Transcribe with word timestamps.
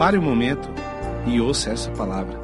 Pare 0.00 0.16
um 0.16 0.22
momento 0.22 0.66
e 1.26 1.42
ouça 1.42 1.68
essa 1.68 1.90
palavra. 1.90 2.40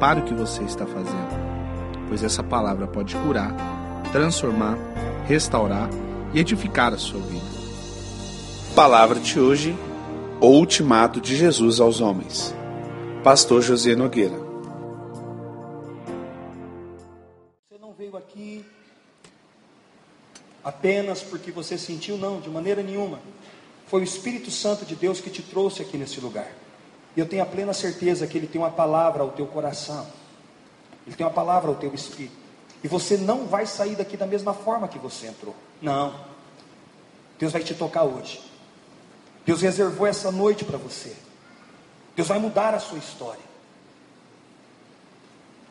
Pare 0.00 0.22
o 0.22 0.24
que 0.24 0.34
você 0.34 0.64
está 0.64 0.84
fazendo, 0.84 2.08
pois 2.08 2.24
essa 2.24 2.42
palavra 2.42 2.88
pode 2.88 3.14
curar, 3.14 3.54
transformar, 4.10 4.76
restaurar 5.28 5.88
e 6.34 6.40
edificar 6.40 6.92
a 6.92 6.98
sua 6.98 7.20
vida. 7.20 7.46
Palavra 8.74 9.20
de 9.20 9.38
hoje: 9.38 9.72
O 10.40 10.48
ultimato 10.48 11.20
de 11.20 11.36
Jesus 11.36 11.78
aos 11.78 12.00
homens. 12.00 12.52
Pastor 13.22 13.62
José 13.62 13.94
Nogueira. 13.94 14.34
Você 17.70 17.78
não 17.80 17.92
veio 17.92 18.16
aqui 18.16 18.64
apenas 20.64 21.22
porque 21.22 21.52
você 21.52 21.78
sentiu, 21.78 22.18
não, 22.18 22.40
de 22.40 22.50
maneira 22.50 22.82
nenhuma. 22.82 23.20
Foi 23.88 24.02
o 24.02 24.04
Espírito 24.04 24.50
Santo 24.50 24.84
de 24.84 24.94
Deus 24.94 25.20
que 25.20 25.30
te 25.30 25.42
trouxe 25.42 25.82
aqui 25.82 25.96
nesse 25.96 26.20
lugar. 26.20 26.50
E 27.16 27.20
eu 27.20 27.26
tenho 27.26 27.42
a 27.42 27.46
plena 27.46 27.72
certeza 27.72 28.26
que 28.26 28.36
Ele 28.36 28.46
tem 28.46 28.60
uma 28.60 28.70
palavra 28.70 29.22
ao 29.22 29.30
teu 29.30 29.46
coração. 29.46 30.06
Ele 31.06 31.16
tem 31.16 31.24
uma 31.24 31.32
palavra 31.32 31.70
ao 31.70 31.76
teu 31.76 31.94
espírito. 31.94 32.36
E 32.84 32.86
você 32.86 33.16
não 33.16 33.46
vai 33.46 33.66
sair 33.66 33.96
daqui 33.96 34.16
da 34.16 34.26
mesma 34.26 34.52
forma 34.52 34.86
que 34.86 34.98
você 34.98 35.26
entrou. 35.26 35.56
Não. 35.80 36.14
Deus 37.38 37.52
vai 37.52 37.62
te 37.62 37.74
tocar 37.74 38.04
hoje. 38.04 38.40
Deus 39.44 39.62
reservou 39.62 40.06
essa 40.06 40.30
noite 40.30 40.64
para 40.64 40.76
você. 40.76 41.16
Deus 42.14 42.28
vai 42.28 42.38
mudar 42.38 42.74
a 42.74 42.78
sua 42.78 42.98
história. 42.98 43.48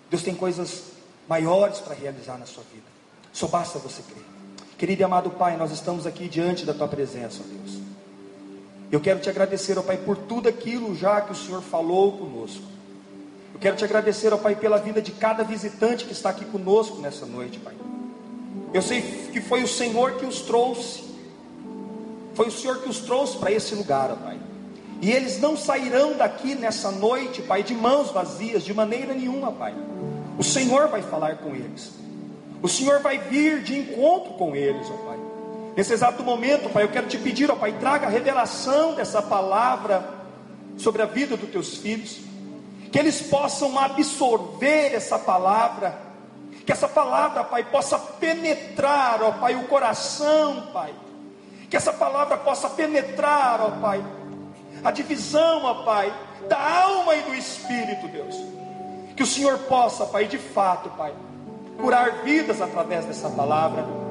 Deus 0.09 0.23
tem 0.23 0.33
coisas 0.33 0.85
maiores 1.29 1.79
para 1.79 1.93
realizar 1.93 2.37
na 2.37 2.45
sua 2.45 2.63
vida. 2.73 2.87
Só 3.31 3.47
basta 3.47 3.77
você 3.77 4.01
crer. 4.01 4.25
Querido 4.77 5.01
e 5.01 5.03
amado 5.03 5.29
Pai, 5.29 5.55
nós 5.57 5.71
estamos 5.71 6.07
aqui 6.07 6.27
diante 6.27 6.65
da 6.65 6.73
tua 6.73 6.87
presença, 6.87 7.43
Deus. 7.43 7.86
Eu 8.91 9.01
quero 9.01 9.19
te 9.19 9.29
agradecer, 9.29 9.77
ó 9.77 9.81
Pai, 9.81 9.97
por 9.97 10.15
tudo 10.15 10.47
aquilo 10.47 10.95
já 10.95 11.19
que 11.21 11.31
o 11.31 11.35
Senhor 11.35 11.61
falou 11.61 12.13
conosco. 12.13 12.63
Eu 13.53 13.59
quero 13.59 13.75
te 13.75 13.83
agradecer, 13.83 14.33
ó 14.33 14.37
Pai, 14.37 14.55
pela 14.55 14.77
vida 14.77 15.01
de 15.01 15.11
cada 15.11 15.43
visitante 15.43 16.05
que 16.05 16.13
está 16.13 16.29
aqui 16.29 16.45
conosco 16.45 16.97
nessa 17.01 17.25
noite, 17.25 17.59
Pai. 17.59 17.73
Eu 18.73 18.81
sei 18.81 19.01
que 19.31 19.41
foi 19.41 19.63
o 19.63 19.67
Senhor 19.67 20.13
que 20.13 20.25
os 20.25 20.41
trouxe. 20.41 21.03
Foi 22.33 22.47
o 22.47 22.51
Senhor 22.51 22.81
que 22.81 22.89
os 22.89 22.99
trouxe 22.99 23.37
para 23.37 23.51
esse 23.51 23.75
lugar, 23.75 24.11
ó 24.11 24.15
Pai. 24.15 24.39
E 25.01 25.11
eles 25.11 25.39
não 25.39 25.57
sairão 25.57 26.15
daqui 26.15 26.55
nessa 26.55 26.89
noite, 26.89 27.41
Pai, 27.41 27.63
de 27.63 27.73
mãos 27.73 28.11
vazias, 28.11 28.63
de 28.63 28.73
maneira 28.73 29.13
nenhuma, 29.13 29.51
Pai. 29.51 29.75
O 30.37 30.43
Senhor 30.43 30.87
vai 30.87 31.01
falar 31.01 31.37
com 31.37 31.55
eles. 31.55 31.91
O 32.61 32.67
Senhor 32.67 33.01
vai 33.01 33.17
vir 33.17 33.61
de 33.63 33.77
encontro 33.77 34.33
com 34.33 34.55
eles, 34.55 34.87
ó 34.89 34.97
Pai. 35.07 35.26
Nesse 35.77 35.93
exato 35.93 36.23
momento, 36.23 36.71
Pai, 36.71 36.81
eu 36.81 36.89
quero 36.89 37.05
te 37.05 37.19
pedir, 37.19 37.51
ó 37.51 37.55
Pai, 37.55 37.71
traga 37.73 38.07
a 38.07 38.09
revelação 38.09 38.95
dessa 38.95 39.21
palavra 39.21 40.09
sobre 40.75 41.03
a 41.03 41.05
vida 41.05 41.37
dos 41.37 41.51
teus 41.51 41.77
filhos, 41.77 42.17
que 42.91 42.97
eles 42.97 43.21
possam 43.21 43.77
absorver 43.77 44.95
essa 44.95 45.19
palavra, 45.19 45.95
que 46.65 46.71
essa 46.71 46.87
palavra, 46.87 47.43
Pai, 47.43 47.63
possa 47.63 47.99
penetrar, 47.99 49.21
ó 49.21 49.33
Pai, 49.33 49.53
o 49.53 49.67
coração, 49.67 50.63
Pai, 50.73 50.95
que 51.69 51.77
essa 51.77 51.93
palavra 51.93 52.37
possa 52.37 52.71
penetrar, 52.71 53.61
ó 53.61 53.69
Pai, 53.79 54.03
a 54.83 54.89
divisão, 54.89 55.63
ó 55.63 55.83
Pai, 55.83 56.11
da 56.49 56.57
alma 56.57 57.15
e 57.15 57.21
do 57.21 57.35
espírito, 57.35 58.07
Deus, 58.07 58.35
que 59.15 59.21
o 59.21 59.27
Senhor 59.27 59.59
possa, 59.59 60.07
Pai, 60.07 60.25
de 60.25 60.39
fato, 60.39 60.89
Pai, 60.97 61.13
curar 61.79 62.23
vidas 62.23 62.63
através 62.63 63.05
dessa 63.05 63.29
palavra 63.29 64.06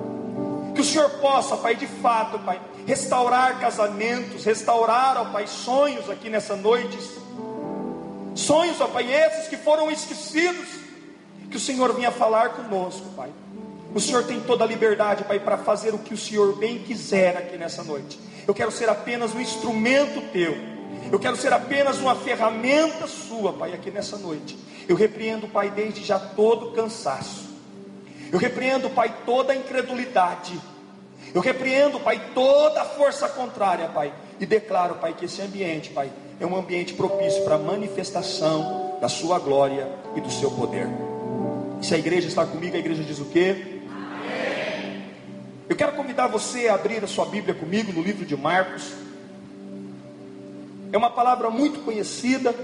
que 0.77 0.83
o 0.83 0.85
Senhor 0.85 1.09
possa, 1.19 1.57
Pai, 1.57 1.75
de 1.75 1.87
fato, 1.87 2.39
Pai, 2.39 2.61
restaurar 2.87 3.59
casamentos, 3.59 4.45
restaurar, 4.45 5.17
ó 5.17 5.25
Pai, 5.33 5.47
sonhos 5.47 6.09
aqui 6.11 6.29
nessa 6.29 6.55
noite. 6.55 6.99
Sonhos, 8.35 8.79
ó 8.81 8.87
Pai, 8.87 9.11
esses 9.11 9.49
que 9.49 9.57
foram 9.57 9.91
esquecidos. 9.91 10.69
Que 11.51 11.57
o 11.57 11.61
Senhor 11.61 11.95
vinha 11.95 12.11
falar 12.11 12.51
conosco, 12.51 13.07
Pai. 13.17 13.31
O 13.95 14.01
Senhor 14.01 14.25
tem 14.25 14.39
toda 14.41 14.65
a 14.65 14.67
liberdade, 14.67 15.25
Pai, 15.25 15.41
para 15.41 15.57
fazer 15.57 15.95
o 15.95 15.99
que 15.99 16.13
o 16.13 16.19
Senhor 16.19 16.55
bem 16.57 16.81
quiser 16.81 17.37
aqui 17.39 17.57
nessa 17.57 17.83
noite. 17.83 18.21
Eu 18.47 18.53
quero 18.53 18.71
ser 18.71 18.91
apenas 18.91 19.35
um 19.35 19.41
instrumento 19.41 20.21
teu. 20.31 20.55
Eu 21.11 21.19
quero 21.19 21.37
ser 21.37 21.53
apenas 21.53 21.99
uma 21.99 22.15
ferramenta 22.15 23.07
sua, 23.07 23.53
Pai, 23.55 23.73
aqui 23.73 23.91
nessa 23.91 24.19
noite. 24.19 24.59
Eu 24.87 24.95
repreendo, 24.95 25.49
Pai, 25.49 25.71
desde 25.71 26.05
já 26.05 26.19
todo 26.19 26.73
cansaço. 26.73 27.46
Eu 28.33 28.39
repreendo, 28.39 28.91
Pai, 28.91 29.15
toda 29.25 29.53
a 29.53 29.57
incredulidade. 29.57 30.61
Eu 31.35 31.41
repreendo, 31.41 32.01
Pai, 32.01 32.21
toda 32.35 32.83
a 32.83 32.85
força 32.85 33.29
contrária, 33.29 33.89
Pai. 33.89 34.13
E 34.41 34.47
declaro, 34.47 34.97
Pai, 34.97 35.15
que 35.15 35.25
esse 35.25 35.41
ambiente, 35.43 35.91
Pai, 35.91 36.11
é 36.41 36.47
um 36.47 36.57
ambiente 36.57 36.95
propício 36.95 37.43
para 37.45 37.55
a 37.55 37.59
manifestação 37.59 38.99
da 39.01 39.09
Sua 39.09 39.39
glória 39.39 39.89
e 40.15 40.21
do 40.21 40.31
Seu 40.31 40.51
poder. 40.51 40.89
Se 41.83 41.95
a 41.95 41.99
igreja 41.99 42.29
está 42.29 42.45
comigo, 42.45 42.75
a 42.77 42.79
igreja 42.79 43.03
diz 43.03 43.19
o 43.19 43.27
quê? 43.27 43.81
Amém. 43.91 45.05
Eu 45.69 45.77
quero 45.77 45.93
convidar 45.93 46.27
você 46.27 46.69
a 46.69 46.75
abrir 46.75 47.05
a 47.05 47.07
sua 47.07 47.27
Bíblia 47.27 47.55
comigo 47.55 47.93
no 47.93 48.03
livro 48.03 48.25
de 48.25 48.37
Marcos. 48.37 48.93
É 50.93 50.97
uma 50.97 51.11
palavra 51.11 51.51
muito 51.51 51.81
conhecida, 51.81 52.55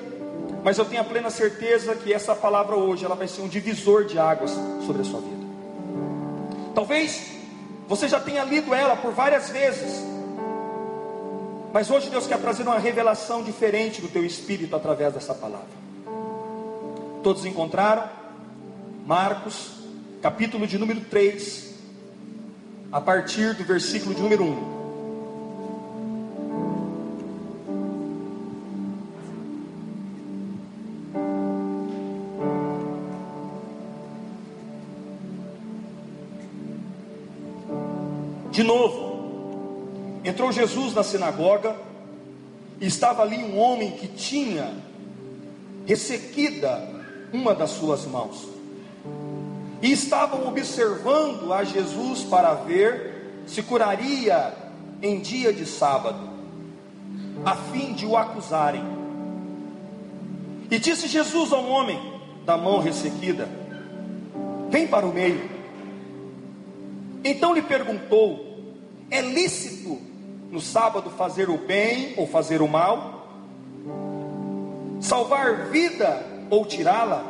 mas 0.64 0.78
eu 0.78 0.84
tenho 0.84 1.02
a 1.02 1.04
plena 1.04 1.28
certeza 1.28 1.94
que 1.94 2.12
essa 2.12 2.34
palavra 2.34 2.76
hoje 2.76 3.04
ela 3.04 3.14
vai 3.14 3.28
ser 3.28 3.42
um 3.42 3.48
divisor 3.48 4.04
de 4.04 4.18
águas 4.18 4.52
sobre 4.86 5.02
a 5.02 5.04
sua 5.04 5.20
vida. 5.20 5.41
Talvez 6.74 7.32
você 7.88 8.08
já 8.08 8.18
tenha 8.18 8.44
lido 8.44 8.74
ela 8.74 8.96
por 8.96 9.12
várias 9.12 9.50
vezes. 9.50 10.02
Mas 11.72 11.90
hoje 11.90 12.10
Deus 12.10 12.26
quer 12.26 12.38
trazer 12.38 12.62
uma 12.62 12.78
revelação 12.78 13.42
diferente 13.42 14.00
do 14.00 14.08
teu 14.08 14.24
espírito 14.24 14.76
através 14.76 15.14
dessa 15.14 15.34
palavra. 15.34 15.82
Todos 17.22 17.44
encontraram? 17.44 18.08
Marcos, 19.06 19.72
capítulo 20.20 20.66
de 20.66 20.78
número 20.78 21.00
3, 21.00 21.74
a 22.90 23.00
partir 23.00 23.54
do 23.54 23.64
versículo 23.64 24.14
de 24.14 24.20
número 24.20 24.44
1. 24.44 24.81
Jesus 40.52 40.94
na 40.94 41.02
sinagoga 41.02 41.76
estava 42.80 43.22
ali 43.22 43.42
um 43.42 43.58
homem 43.58 43.92
que 43.92 44.08
tinha 44.08 44.72
ressequida 45.86 46.88
uma 47.32 47.54
das 47.54 47.70
suas 47.70 48.04
mãos. 48.06 48.48
E 49.80 49.90
estavam 49.90 50.46
observando 50.46 51.52
a 51.52 51.64
Jesus 51.64 52.22
para 52.22 52.54
ver 52.54 53.42
se 53.46 53.62
curaria 53.62 54.54
em 55.02 55.18
dia 55.18 55.52
de 55.52 55.66
sábado, 55.66 56.30
a 57.44 57.56
fim 57.56 57.92
de 57.92 58.06
o 58.06 58.16
acusarem. 58.16 58.84
E 60.70 60.78
disse 60.78 61.08
Jesus 61.08 61.52
ao 61.52 61.66
homem 61.66 62.00
da 62.46 62.56
mão 62.56 62.80
ressequida: 62.80 63.48
Vem 64.70 64.86
para 64.86 65.04
o 65.04 65.12
meio. 65.12 65.50
Então 67.24 67.52
lhe 67.52 67.62
perguntou: 67.62 68.74
É 69.10 69.20
lícito 69.20 70.11
no 70.52 70.60
sábado 70.60 71.08
fazer 71.08 71.48
o 71.48 71.56
bem 71.56 72.12
ou 72.18 72.26
fazer 72.26 72.60
o 72.60 72.68
mal? 72.68 73.26
Salvar 75.00 75.70
vida 75.70 76.24
ou 76.50 76.66
tirá-la? 76.66 77.24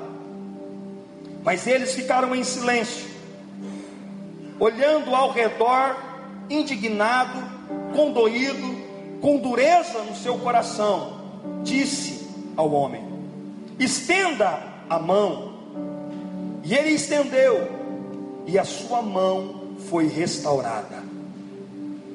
Mas 1.45 1.67
eles 1.69 1.95
ficaram 1.95 2.35
em 2.35 2.43
silêncio, 2.43 3.09
olhando 4.59 5.15
ao 5.15 5.31
redor, 5.31 5.97
indignado, 6.51 7.39
condoído, 7.95 8.83
com 9.21 9.39
dureza 9.39 10.03
no 10.03 10.17
seu 10.17 10.37
coração. 10.39 11.21
Disse 11.63 12.29
ao 12.57 12.73
homem: 12.73 13.05
Estenda 13.79 14.63
a 14.91 14.99
mão. 14.99 15.53
E 16.65 16.75
ele 16.75 16.91
estendeu, 16.91 17.69
e 18.47 18.57
a 18.57 18.65
sua 18.65 19.03
mão 19.03 19.75
foi 19.89 20.07
restaurada. 20.07 21.12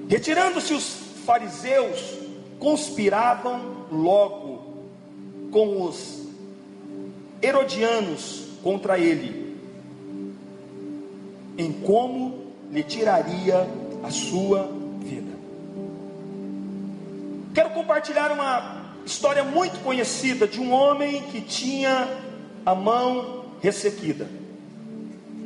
Retirando-se 0.07 0.73
os 0.73 0.97
fariseus, 1.25 2.17
conspiravam 2.59 3.85
logo 3.91 4.85
com 5.51 5.83
os 5.83 6.27
herodianos 7.41 8.45
contra 8.63 8.97
ele, 8.97 9.57
em 11.57 11.71
como 11.71 12.53
lhe 12.71 12.83
tiraria 12.83 13.67
a 14.03 14.09
sua 14.09 14.69
vida. 15.01 15.31
Quero 17.53 17.71
compartilhar 17.71 18.31
uma 18.31 18.93
história 19.05 19.43
muito 19.43 19.79
conhecida 19.83 20.47
de 20.47 20.59
um 20.59 20.71
homem 20.71 21.21
que 21.23 21.41
tinha 21.41 22.07
a 22.65 22.75
mão 22.75 23.45
ressequida. 23.61 24.27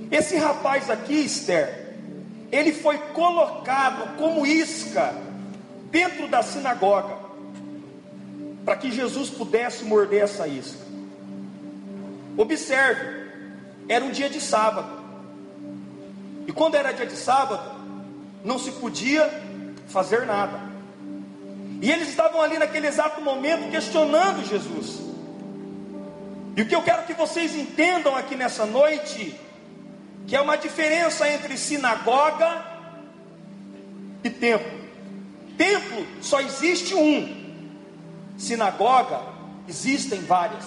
Esse 0.10 0.36
rapaz 0.36 0.90
aqui, 0.90 1.14
Esther, 1.14 1.81
ele 2.52 2.74
foi 2.74 2.98
colocado 3.14 4.18
como 4.18 4.46
isca 4.46 5.14
dentro 5.90 6.28
da 6.28 6.44
sinagoga. 6.44 7.22
para 8.64 8.76
que 8.76 8.92
Jesus 8.92 9.28
pudesse 9.30 9.84
morder 9.84 10.22
essa 10.22 10.48
isca. 10.48 10.86
Observe, 12.38 13.32
era 13.90 14.06
um 14.06 14.12
dia 14.12 14.30
de 14.30 14.40
sábado. 14.40 15.02
E 16.48 16.52
quando 16.52 16.76
era 16.76 16.92
dia 16.92 17.08
de 17.08 17.16
sábado, 17.16 17.64
não 18.44 18.60
se 18.60 18.72
podia 18.74 19.28
fazer 19.88 20.28
nada. 20.28 20.60
E 21.82 21.92
eles 21.92 22.10
estavam 22.10 22.42
ali 22.42 22.60
naquele 22.60 22.86
exato 22.86 23.20
momento 23.22 23.72
questionando 23.72 24.48
Jesus. 24.48 25.00
E 26.56 26.62
o 26.62 26.68
que 26.68 26.76
eu 26.76 26.84
quero 26.84 27.04
que 27.04 27.14
vocês 27.14 27.56
entendam 27.56 28.16
aqui 28.16 28.36
nessa 28.36 28.66
noite, 28.66 29.36
que 30.28 30.36
é 30.36 30.42
uma 30.42 30.58
diferença 30.58 31.28
entre 31.30 31.58
sinagoga 31.58 32.66
e 34.24 34.30
templo. 34.30 34.80
Templo 35.58 36.06
só 36.22 36.40
existe 36.40 36.96
um. 36.96 37.42
Sinagoga 38.38 39.22
existem 39.68 40.22
várias. 40.22 40.64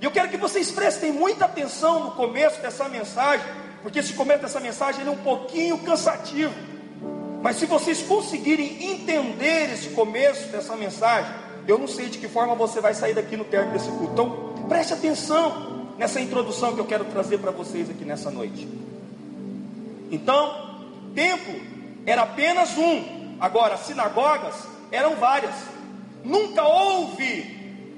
E 0.00 0.04
eu 0.04 0.10
quero 0.10 0.28
que 0.28 0.36
vocês 0.36 0.70
prestem 0.70 1.12
muita 1.12 1.44
atenção 1.44 2.04
no 2.04 2.10
começo 2.12 2.60
dessa 2.60 2.88
mensagem, 2.88 3.46
porque 3.82 3.98
esse 3.98 4.12
começo 4.14 4.42
dessa 4.42 4.60
mensagem 4.60 5.06
é 5.06 5.10
um 5.10 5.16
pouquinho 5.16 5.78
cansativo. 5.78 6.54
Mas 7.42 7.56
se 7.56 7.66
vocês 7.66 8.02
conseguirem 8.02 8.92
entender 8.92 9.72
esse 9.72 9.90
começo 9.90 10.48
dessa 10.48 10.74
mensagem, 10.76 11.30
eu 11.68 11.78
não 11.78 11.86
sei 11.86 12.08
de 12.08 12.18
que 12.18 12.28
forma 12.28 12.54
você 12.54 12.80
vai 12.80 12.94
sair 12.94 13.14
daqui 13.14 13.36
no 13.36 13.44
término 13.44 13.72
desse 13.72 13.88
culto. 13.88 14.12
Então, 14.12 14.66
preste 14.68 14.94
atenção 14.94 15.83
nessa 15.98 16.20
introdução 16.20 16.74
que 16.74 16.80
eu 16.80 16.86
quero 16.86 17.04
trazer 17.06 17.38
para 17.38 17.50
vocês 17.50 17.88
aqui 17.88 18.04
nessa 18.04 18.30
noite. 18.30 18.68
Então, 20.10 20.84
templo 21.14 21.54
era 22.06 22.22
apenas 22.22 22.76
um, 22.76 23.36
agora 23.40 23.76
sinagogas 23.76 24.54
eram 24.90 25.16
várias. 25.16 25.54
Nunca 26.24 26.62
houve 26.62 27.54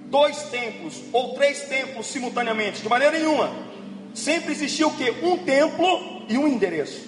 dois 0.07 0.43
templos 0.45 1.03
ou 1.13 1.35
três 1.35 1.63
templos 1.63 2.07
simultaneamente, 2.07 2.83
de 2.83 2.89
maneira 2.89 3.19
nenhuma. 3.19 3.51
Sempre 4.15 4.53
existiu 4.53 4.89
o 4.89 4.97
que? 4.97 5.11
Um 5.23 5.39
templo 5.39 6.25
e 6.29 6.39
um 6.39 6.49
endereço. 6.49 7.07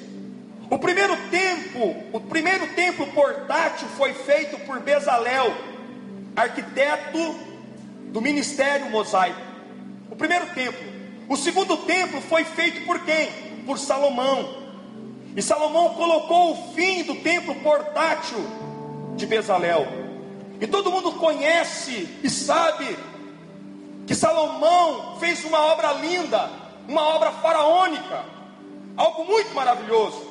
O 0.71 0.79
primeiro 0.79 1.17
templo, 1.31 1.97
o 2.13 2.21
primeiro 2.21 2.67
templo 2.75 3.07
portátil 3.09 3.89
foi 3.97 4.13
feito 4.13 4.59
por 4.67 4.81
Bezalel, 4.81 5.55
arquiteto 6.37 7.35
do 8.13 8.21
ministério 8.21 8.91
mosaico. 8.91 9.48
Primeiro 10.19 10.47
templo. 10.49 10.85
O 11.29 11.37
segundo 11.37 11.77
templo 11.79 12.21
foi 12.21 12.45
feito 12.45 12.85
por 12.85 12.99
quem? 13.05 13.31
Por 13.65 13.79
Salomão. 13.79 14.67
E 15.37 15.41
Salomão 15.41 15.95
colocou 15.95 16.53
o 16.53 16.75
fim 16.75 17.05
do 17.05 17.15
templo 17.15 17.55
portátil 17.57 18.39
de 19.15 19.25
Bezalel. 19.27 19.87
E 20.61 20.67
todo 20.67 20.91
mundo 20.91 21.13
conhece 21.13 22.09
e 22.23 22.29
sabe 22.29 22.99
que 24.07 24.15
Salomão 24.15 25.17
fez 25.21 25.45
uma 25.45 25.61
obra 25.67 25.93
linda, 25.93 26.51
uma 26.89 27.03
obra 27.15 27.31
faraônica, 27.31 28.25
algo 28.97 29.25
muito 29.25 29.55
maravilhoso. 29.55 30.27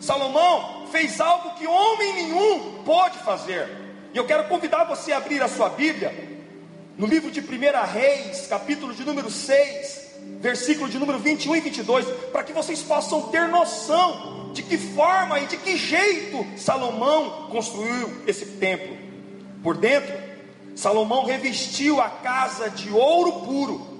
Salomão 0.00 0.86
fez 0.90 1.20
algo 1.20 1.50
que 1.56 1.66
homem 1.66 2.14
nenhum 2.14 2.82
pode 2.84 3.18
fazer. 3.18 3.68
E 4.14 4.16
eu 4.16 4.24
quero 4.24 4.44
convidar 4.44 4.84
você 4.84 5.12
a 5.12 5.18
abrir 5.18 5.42
a 5.42 5.48
sua 5.48 5.68
Bíblia 5.68 6.31
no 6.96 7.06
livro 7.06 7.30
de 7.30 7.40
1 7.40 7.44
Reis, 7.92 8.46
capítulo 8.46 8.94
de 8.94 9.04
número 9.04 9.30
6, 9.30 10.10
versículo 10.40 10.88
de 10.90 10.98
número 10.98 11.18
21 11.18 11.56
e 11.56 11.60
22, 11.60 12.06
para 12.30 12.44
que 12.44 12.52
vocês 12.52 12.82
possam 12.82 13.22
ter 13.28 13.48
noção 13.48 14.50
de 14.52 14.62
que 14.62 14.76
forma 14.76 15.40
e 15.40 15.46
de 15.46 15.56
que 15.56 15.76
jeito 15.76 16.46
Salomão 16.58 17.48
construiu 17.50 18.22
esse 18.26 18.44
templo. 18.44 18.96
Por 19.62 19.76
dentro, 19.76 20.14
Salomão 20.76 21.24
revestiu 21.24 22.00
a 22.00 22.10
casa 22.10 22.68
de 22.68 22.90
ouro 22.90 23.46
puro 23.46 23.92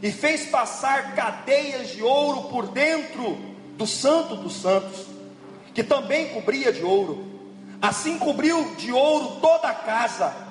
e 0.00 0.12
fez 0.12 0.46
passar 0.46 1.14
cadeias 1.14 1.90
de 1.90 2.02
ouro 2.02 2.48
por 2.48 2.68
dentro 2.68 3.36
do 3.76 3.86
Santo 3.86 4.36
dos 4.36 4.54
Santos, 4.54 5.06
que 5.74 5.82
também 5.82 6.28
cobria 6.28 6.72
de 6.72 6.82
ouro. 6.82 7.26
Assim 7.82 8.18
cobriu 8.18 8.74
de 8.76 8.92
ouro 8.92 9.40
toda 9.40 9.68
a 9.68 9.74
casa, 9.74 10.47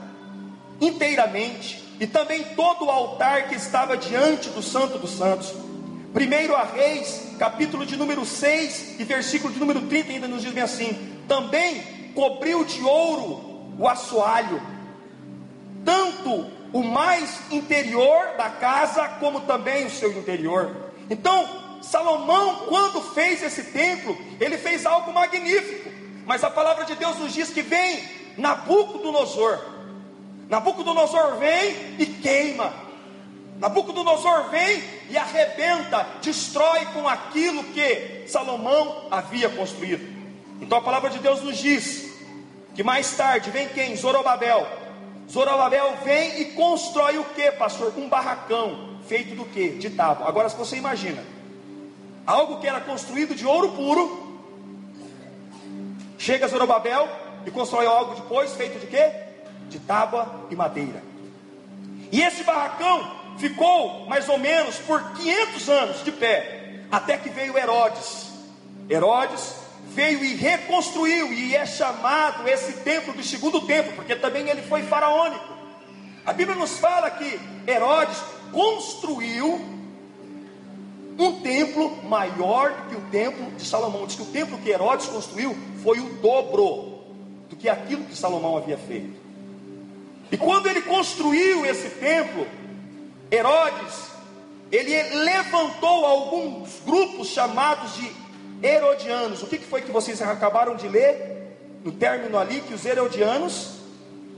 inteiramente, 0.80 1.84
e 2.00 2.06
também 2.06 2.44
todo 2.56 2.86
o 2.86 2.90
altar 2.90 3.50
que 3.50 3.56
estava 3.56 3.98
diante 3.98 4.50
do 4.50 4.62
Santo 4.62 4.98
dos 5.00 5.12
Santos. 5.12 5.54
Primeiro 6.14 6.56
a 6.56 6.64
Reis, 6.64 7.34
capítulo 7.38 7.86
de 7.86 7.96
número 7.96 8.26
6 8.26 9.00
e 9.00 9.04
versículo 9.04 9.54
de 9.54 9.60
número 9.60 9.82
30 9.82 10.12
ainda 10.14 10.28
nos 10.28 10.42
diz 10.42 10.54
bem 10.54 10.64
assim: 10.64 11.22
também 11.28 12.12
cobriu 12.16 12.64
de 12.64 12.82
ouro 12.82 13.76
o 13.78 13.88
assoalho, 13.88 14.62
tanto 15.84 16.48
o 16.74 16.84
mais 16.84 17.40
interior 17.52 18.36
da 18.38 18.50
casa, 18.50 19.08
como 19.20 19.42
também 19.42 19.86
o 19.86 19.90
seu 19.90 20.12
interior. 20.12 20.92
Então, 21.10 21.48
Salomão, 21.82 22.66
quando 22.68 23.02
fez 23.14 23.42
esse 23.44 23.64
templo, 23.66 24.18
ele 24.40 24.58
fez 24.58 24.86
algo 24.86 25.14
magnífico, 25.14 25.90
mas 26.26 26.44
a 26.44 26.50
palavra 26.50 26.86
de 26.86 26.96
Deus 26.96 27.18
nos 27.18 27.34
diz 27.34 27.50
que 27.50 27.62
vem 27.62 28.04
Nabucodonosor. 28.38 29.77
Nabucodonosor 30.50 31.36
vem 31.38 31.96
e 32.00 32.06
queima. 32.06 32.74
Nabucodonosor 33.60 34.50
vem 34.50 34.84
e 35.10 35.18
arrebenta, 35.18 36.06
destrói 36.22 36.86
com 36.88 37.08
aquilo 37.08 37.64
que 37.66 38.26
Salomão 38.28 39.08
havia 39.10 39.50
construído. 39.50 40.16
Então 40.62 40.78
a 40.78 40.82
palavra 40.82 41.10
de 41.10 41.20
Deus 41.20 41.42
nos 41.42 41.58
diz 41.58 42.08
que 42.76 42.84
mais 42.84 43.16
tarde 43.18 43.50
vem 43.50 43.68
quem? 43.70 43.96
Zorobabel. 43.96 44.68
Zorobabel 45.30 45.98
vem 46.04 46.42
e 46.42 46.46
constrói 46.54 47.18
o 47.18 47.26
que, 47.26 47.52
pastor? 47.54 47.94
Um 47.98 48.08
barracão 48.08 49.00
feito 49.08 49.36
do 49.36 49.46
que? 49.46 49.70
De 49.70 49.90
tábua. 49.90 50.28
Agora, 50.28 50.48
se 50.50 50.56
você 50.56 50.78
imagina, 50.78 51.24
algo 52.26 52.60
que 52.60 52.68
era 52.68 52.80
construído 52.80 53.34
de 53.36 53.46
ouro 53.46 53.70
puro, 53.70 54.40
chega 56.18 56.48
Zorobabel 56.48 57.10
e 57.46 57.52
constrói 57.52 57.86
algo 57.88 58.16
depois 58.16 58.54
feito 58.54 58.80
de 58.80 58.88
quê? 58.88 59.27
De 59.70 59.80
tábua 59.80 60.48
e 60.50 60.56
madeira. 60.56 61.04
E 62.12 62.22
esse 62.22 62.44
barracão 62.44 63.18
ficou 63.38 64.06
mais 64.08 64.28
ou 64.30 64.38
menos 64.38 64.78
por 64.80 65.12
500 65.14 65.70
anos 65.70 66.04
de 66.04 66.12
pé, 66.12 66.84
até 66.92 67.18
que 67.18 67.30
veio 67.30 67.58
Herodes. 67.58 68.32
Herodes 68.90 69.56
veio 69.90 70.24
e 70.24 70.36
reconstruiu, 70.36 71.34
e 71.34 71.56
é 71.56 71.66
chamado 71.66 72.48
esse 72.48 72.74
templo 72.74 73.14
do 73.14 73.24
segundo 73.24 73.62
templo, 73.62 73.94
porque 73.94 74.16
também 74.16 74.50
ele 74.50 74.62
foi 74.62 74.84
faraônico. 74.84 75.54
A 76.26 76.34
Bíblia 76.34 76.58
nos 76.58 76.78
fala 76.78 77.10
que 77.10 77.40
Herodes 77.68 78.18
construiu 78.52 79.78
um 81.20 81.42
templo 81.42 82.04
maior 82.04 82.72
do 82.72 82.90
que 82.90 82.96
o 82.96 83.02
templo 83.10 83.52
de 83.52 83.66
Salomão. 83.66 84.06
Diz 84.06 84.16
que 84.16 84.22
o 84.22 84.26
templo 84.26 84.58
que 84.60 84.70
Herodes 84.70 85.08
construiu 85.08 85.58
foi 85.84 86.00
o 86.00 86.14
dobro 86.22 87.02
do 87.50 87.56
que 87.56 87.68
aquilo 87.68 88.06
que 88.06 88.16
Salomão 88.16 88.58
havia 88.58 88.78
feito. 88.78 89.27
E 90.32 90.38
quando 90.38 90.68
ele 90.68 90.82
construiu 90.82 91.66
esse 91.66 91.90
templo, 91.90 92.46
Herodes, 93.32 94.08
ele 94.72 95.02
levantou 95.24 96.06
alguns 96.06 96.82
grupos 96.86 97.30
chamados 97.30 97.96
de 97.96 98.12
Herodianos. 98.62 99.42
O 99.42 99.48
que 99.48 99.58
foi 99.60 99.82
que 99.82 99.92
vocês 99.92 100.22
acabaram 100.22 100.76
de 100.76 100.88
ler? 100.88 101.36
No 101.84 101.92
término 101.92 102.38
ali, 102.38 102.62
que 102.62 102.74
os 102.74 102.86
Herodianos 102.86 103.78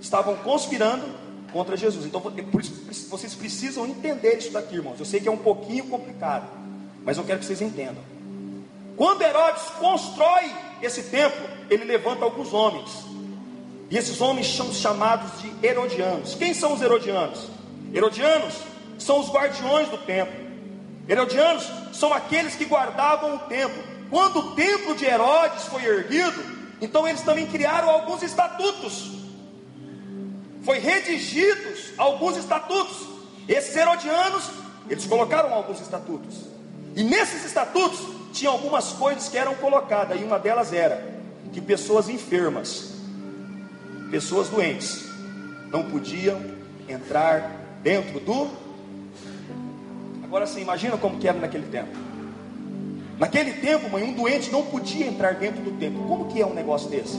estavam 0.01 0.35
conspirando 0.37 1.03
contra 1.51 1.75
Jesus. 1.75 2.05
Então, 2.05 2.21
por 2.21 2.61
isso, 2.61 3.07
vocês 3.09 3.33
precisam 3.33 3.85
entender 3.87 4.37
isso 4.37 4.51
daqui, 4.51 4.75
irmãos. 4.75 4.99
Eu 4.99 5.05
sei 5.05 5.19
que 5.19 5.27
é 5.27 5.31
um 5.31 5.37
pouquinho 5.37 5.85
complicado, 5.85 6.47
mas 7.03 7.17
eu 7.17 7.23
quero 7.23 7.39
que 7.39 7.45
vocês 7.45 7.61
entendam. 7.61 8.03
Quando 8.95 9.21
Herodes 9.21 9.63
constrói 9.79 10.51
esse 10.81 11.03
templo, 11.03 11.47
ele 11.69 11.85
levanta 11.85 12.23
alguns 12.23 12.53
homens. 12.53 12.89
E 13.89 13.97
esses 13.97 14.21
homens 14.21 14.47
são 14.55 14.71
chamados 14.71 15.41
de 15.41 15.51
Herodianos. 15.65 16.35
Quem 16.35 16.53
são 16.53 16.73
os 16.73 16.81
Herodianos? 16.81 17.47
Herodianos 17.93 18.53
são 18.99 19.19
os 19.19 19.29
guardiões 19.29 19.89
do 19.89 19.97
templo. 19.97 20.33
Herodianos 21.07 21.67
são 21.91 22.13
aqueles 22.13 22.55
que 22.55 22.65
guardavam 22.65 23.35
o 23.35 23.39
templo. 23.39 23.81
Quando 24.09 24.39
o 24.39 24.55
templo 24.55 24.95
de 24.95 25.05
Herodes 25.05 25.65
foi 25.65 25.83
erguido, 25.85 26.43
então 26.79 27.07
eles 27.07 27.21
também 27.21 27.47
criaram 27.47 27.89
alguns 27.89 28.21
estatutos. 28.21 29.11
Foi 30.63 30.77
redigidos 30.77 31.93
alguns 31.97 32.37
estatutos. 32.37 33.07
Esses 33.47 33.75
herodianos, 33.75 34.43
eles 34.87 35.05
colocaram 35.05 35.51
alguns 35.51 35.81
estatutos. 35.81 36.35
E 36.95 37.03
nesses 37.03 37.43
estatutos 37.45 37.99
tinha 38.31 38.51
algumas 38.51 38.89
coisas 38.93 39.27
que 39.27 39.37
eram 39.37 39.55
colocadas, 39.55 40.19
e 40.19 40.23
uma 40.23 40.37
delas 40.37 40.71
era 40.71 41.17
que 41.51 41.59
pessoas 41.59 42.07
enfermas, 42.09 42.98
pessoas 44.09 44.49
doentes, 44.49 45.07
não 45.71 45.83
podiam 45.89 46.41
entrar 46.87 47.59
dentro 47.81 48.19
do. 48.19 48.49
Agora 50.23 50.45
sim, 50.45 50.61
imagina 50.61 50.97
como 50.97 51.19
que 51.19 51.27
era 51.27 51.37
naquele 51.37 51.67
tempo. 51.67 51.97
Naquele 53.17 53.53
tempo, 53.53 53.89
mãe, 53.89 54.03
um 54.03 54.13
doente 54.13 54.49
não 54.49 54.63
podia 54.65 55.05
entrar 55.05 55.35
dentro 55.35 55.61
do 55.61 55.71
templo. 55.71 56.07
Como 56.07 56.31
que 56.31 56.41
é 56.41 56.45
um 56.45 56.53
negócio 56.53 56.89
desse? 56.89 57.17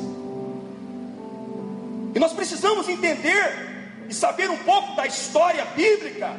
E 2.15 2.19
nós 2.19 2.33
precisamos 2.33 2.89
entender 2.89 3.69
e 4.09 4.15
saber 4.15 4.51
um 4.51 4.57
pouco 4.59 4.97
da 4.97 5.07
história 5.07 5.65
bíblica, 5.77 6.35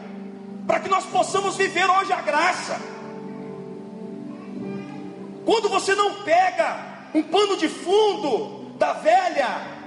para 0.68 0.80
que 0.80 0.90
nós 0.90 1.06
possamos 1.06 1.56
viver 1.56 1.90
hoje 1.90 2.12
a 2.12 2.22
graça. 2.22 2.80
Quando 5.46 5.70
você 5.70 5.96
não 5.96 6.24
pega 6.24 7.08
um 7.14 7.24
pano 7.24 7.58
de 7.58 7.68
fundo 7.68 8.72
da 8.78 8.94
velha, 8.94 9.81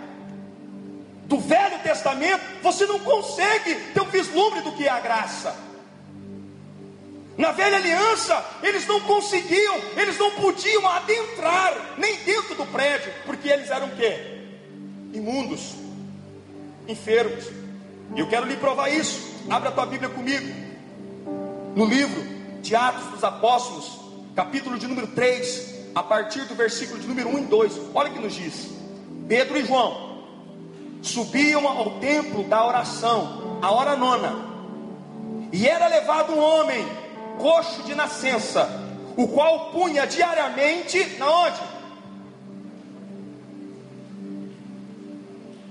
do 1.27 1.39
Velho 1.39 1.79
Testamento, 1.83 2.43
você 2.63 2.87
não 2.87 2.99
consegue 2.99 3.75
ter 3.93 4.01
um 4.01 4.07
vislumbre 4.07 4.61
do 4.61 4.73
que 4.73 4.87
é 4.87 4.91
a 4.91 5.01
graça. 5.01 5.57
Na 7.37 7.51
velha 7.51 7.79
aliança, 7.79 8.45
eles 8.63 8.87
não 8.87 9.01
conseguiam, 9.01 9.81
eles 9.97 10.17
não 10.19 10.31
podiam 10.33 10.87
adentrar 10.87 11.95
nem 11.99 12.17
dentro 12.19 12.55
do 12.55 12.65
prédio, 12.67 13.13
porque 13.27 13.49
eles 13.49 13.71
eram 13.71 13.91
quê? 13.91 14.43
Imundos, 15.13 15.75
enfermos. 16.87 17.45
E 18.15 18.21
eu 18.21 18.29
quero 18.29 18.47
lhe 18.47 18.57
provar 18.57 18.89
isso. 18.89 19.35
Abra 19.51 19.71
a 19.71 19.73
tua 19.73 19.87
Bíblia 19.87 20.11
comigo. 20.11 20.47
No 21.75 21.85
livro 21.87 22.23
de 22.63 22.77
Atos 22.77 23.07
dos 23.07 23.25
Apóstolos, 23.25 23.99
capítulo 24.37 24.79
de 24.79 24.87
número 24.87 25.09
3, 25.09 25.75
a 25.93 26.03
partir 26.05 26.45
do 26.45 26.55
versículo 26.55 27.01
de 27.01 27.07
número 27.09 27.31
1 27.31 27.39
e 27.39 27.43
2. 27.47 27.81
Olha 27.95 28.11
o 28.11 28.15
que 28.15 28.21
nos 28.21 28.35
diz. 28.35 28.71
Pedro 29.27 29.59
e 29.59 29.65
João 29.65 30.14
subiam 31.09 31.67
ao 31.69 31.99
templo 32.01 32.45
da 32.45 32.65
oração, 32.67 33.59
a 33.63 33.71
hora 33.71 33.97
nona. 33.97 34.35
E 35.53 35.69
era 35.69 35.87
levado 35.87 36.33
um 36.33 36.41
homem 36.41 36.85
coxo 37.39 37.83
de 37.83 37.95
nascença, 37.95 38.69
o 39.17 39.29
qual 39.29 39.71
punha 39.71 40.07
diariamente 40.07 41.17
na 41.19 41.31
onde? 41.31 41.61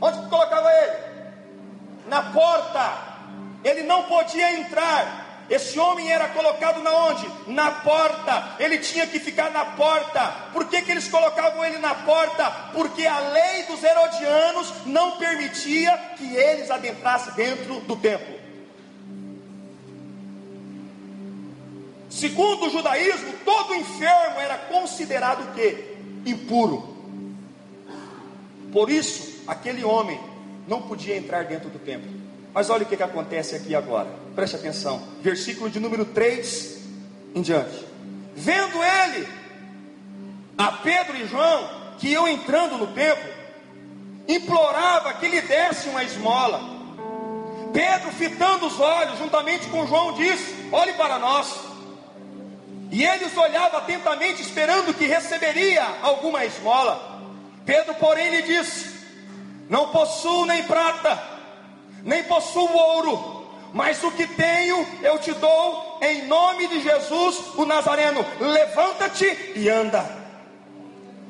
Onde 0.02 0.30
colocava 0.30 0.70
ele? 0.70 0.98
Na 2.08 2.22
porta. 2.24 3.14
Ele 3.64 3.84
não 3.84 4.04
podia 4.04 4.60
entrar. 4.60 5.23
Esse 5.50 5.78
homem 5.78 6.10
era 6.12 6.30
colocado 6.30 6.82
na 6.82 6.92
onde? 6.92 7.30
Na 7.48 7.70
porta. 7.72 8.56
Ele 8.60 8.78
tinha 8.78 9.06
que 9.06 9.20
ficar 9.20 9.52
na 9.52 9.66
porta. 9.66 10.34
Por 10.54 10.66
que, 10.66 10.82
que 10.82 10.92
eles 10.92 11.08
colocavam 11.08 11.64
ele 11.66 11.78
na 11.80 11.94
porta? 11.94 12.50
Porque 12.74 13.06
a 13.06 13.20
lei 13.20 13.64
dos 13.64 13.84
herodianos 13.84 14.74
não 14.86 15.18
permitia 15.18 15.98
que 16.18 16.36
eles 16.36 16.72
adentrassem 16.72 17.34
dentro 17.34 17.82
do 17.82 17.96
templo. 17.96 18.42
Segundo 22.10 22.68
o 22.68 22.70
judaísmo, 22.70 23.34
todo 23.44 23.76
enfermo 23.76 24.40
era 24.40 24.58
considerado 24.58 25.50
o 25.50 25.54
quê? 25.54 25.98
Impuro. 26.26 26.94
Por 28.72 28.90
isso, 28.90 29.44
aquele 29.46 29.84
homem 29.84 30.20
não 30.68 30.84
podia 30.84 31.18
entrar 31.18 31.44
dentro 31.44 31.70
do 31.70 31.80
templo. 31.80 32.10
Mas 32.54 32.70
olha 32.70 32.84
o 32.84 32.86
que, 32.86 32.96
que 32.96 33.04
acontece 33.04 33.56
aqui 33.56 33.76
agora. 33.76 34.23
Preste 34.36 34.56
atenção. 34.56 35.02
Versículo 35.22 35.70
de 35.70 35.80
número 35.80 36.06
3 36.06 36.80
em 37.36 37.42
diante. 37.42 37.86
Vendo 38.36 38.78
ele 38.84 39.28
a 40.58 40.72
Pedro 40.72 41.18
e 41.18 41.28
João 41.28 41.70
que 42.00 42.10
iam 42.10 42.28
entrando 42.28 42.78
no 42.78 42.88
templo, 42.88 43.30
implorava 44.28 45.14
que 45.14 45.28
lhe 45.28 45.42
desse 45.42 45.88
uma 45.90 46.04
esmola. 46.04 46.62
Pedro, 47.72 48.12
fitando 48.12 48.68
os 48.68 48.80
olhos, 48.80 49.18
juntamente 49.18 49.68
com 49.68 49.88
João, 49.88 50.14
disse: 50.14 50.70
Olhe 50.72 50.94
para 50.94 51.18
nós. 51.18 51.48
E 52.92 53.04
ele 53.04 53.26
os 53.26 53.36
olhava 53.36 53.80
atentamente, 53.80 54.42
esperando 54.42 54.94
que 54.94 55.06
receberia 55.06 55.84
alguma 56.04 56.46
esmola. 56.46 57.22
Pedro, 57.66 57.96
porém, 57.96 58.30
lhe 58.30 58.42
disse: 58.44 58.94
Não 59.68 59.90
possuo 59.90 60.46
nem 60.46 60.64
prata, 60.64 61.22
nem 62.04 62.24
possuo 62.24 62.72
ouro, 62.72 63.33
mas 63.74 64.04
o 64.04 64.12
que 64.12 64.28
tenho 64.28 64.88
eu 65.02 65.18
te 65.18 65.34
dou, 65.34 65.98
em 66.02 66.28
nome 66.28 66.68
de 66.68 66.82
Jesus 66.82 67.56
o 67.56 67.66
Nazareno. 67.66 68.24
Levanta-te 68.40 69.26
e 69.56 69.68
anda. 69.68 70.24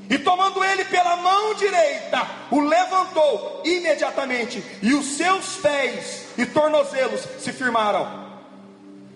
E 0.10 0.18
tomando 0.20 0.64
ele 0.64 0.84
pela 0.86 1.16
mão 1.16 1.54
direita, 1.56 2.28
o 2.52 2.60
levantou 2.60 3.62
imediatamente, 3.64 4.62
e 4.82 4.94
os 4.94 5.18
seus 5.18 5.56
pés 5.56 6.28
e 6.38 6.46
tornozelos 6.46 7.22
se 7.40 7.54
firmaram. 7.54 8.22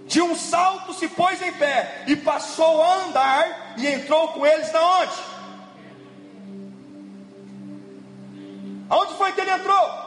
De 0.06 0.22
um 0.22 0.34
salto 0.34 0.94
se 0.94 1.10
pôs 1.10 1.42
em 1.42 1.52
pé 1.52 2.04
e 2.08 2.16
passou 2.16 2.82
a 2.82 3.04
andar 3.04 3.76
e 3.78 3.86
entrou 3.86 4.30
com 4.30 4.46
eles 4.46 4.72
na 4.72 4.82
onde? 5.00 5.14
Aonde 8.90 9.14
foi 9.16 9.34
que 9.34 9.42
ele 9.42 9.52
entrou? 9.52 10.07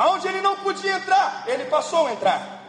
Aonde 0.00 0.26
ele 0.28 0.40
não 0.40 0.56
podia 0.56 0.96
entrar, 0.96 1.44
ele 1.46 1.66
passou 1.66 2.06
a 2.06 2.12
entrar. 2.14 2.64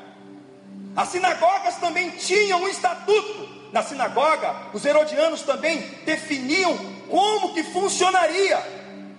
As 0.94 1.08
sinagogas 1.08 1.78
também 1.78 2.10
tinham 2.10 2.62
um 2.62 2.68
estatuto. 2.68 3.48
Na 3.72 3.82
sinagoga, 3.82 4.54
os 4.74 4.84
herodianos 4.84 5.42
também 5.44 5.80
definiam 6.04 6.78
como 7.10 7.54
que 7.54 7.64
funcionaria. 7.64 8.62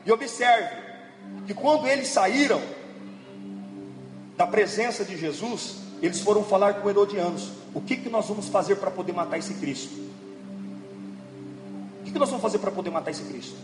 E 0.04 0.12
observe 0.12 0.68
que 1.46 1.54
quando 1.54 1.88
eles 1.88 2.08
saíram 2.08 2.60
da 4.36 4.46
presença 4.46 5.06
de 5.06 5.16
Jesus, 5.16 5.76
eles 6.02 6.20
foram 6.20 6.44
falar 6.44 6.82
com 6.82 6.90
Herodianos: 6.90 7.50
o 7.72 7.80
que, 7.80 7.96
que 7.96 8.10
nós 8.10 8.28
vamos 8.28 8.46
fazer 8.48 8.76
para 8.76 8.90
poder 8.90 9.14
matar 9.14 9.38
esse 9.38 9.54
Cristo? 9.54 9.94
O 12.00 12.04
que, 12.04 12.10
que 12.10 12.18
nós 12.18 12.28
vamos 12.28 12.42
fazer 12.42 12.58
para 12.58 12.70
poder 12.70 12.90
matar 12.90 13.10
esse 13.10 13.22
Cristo? 13.22 13.56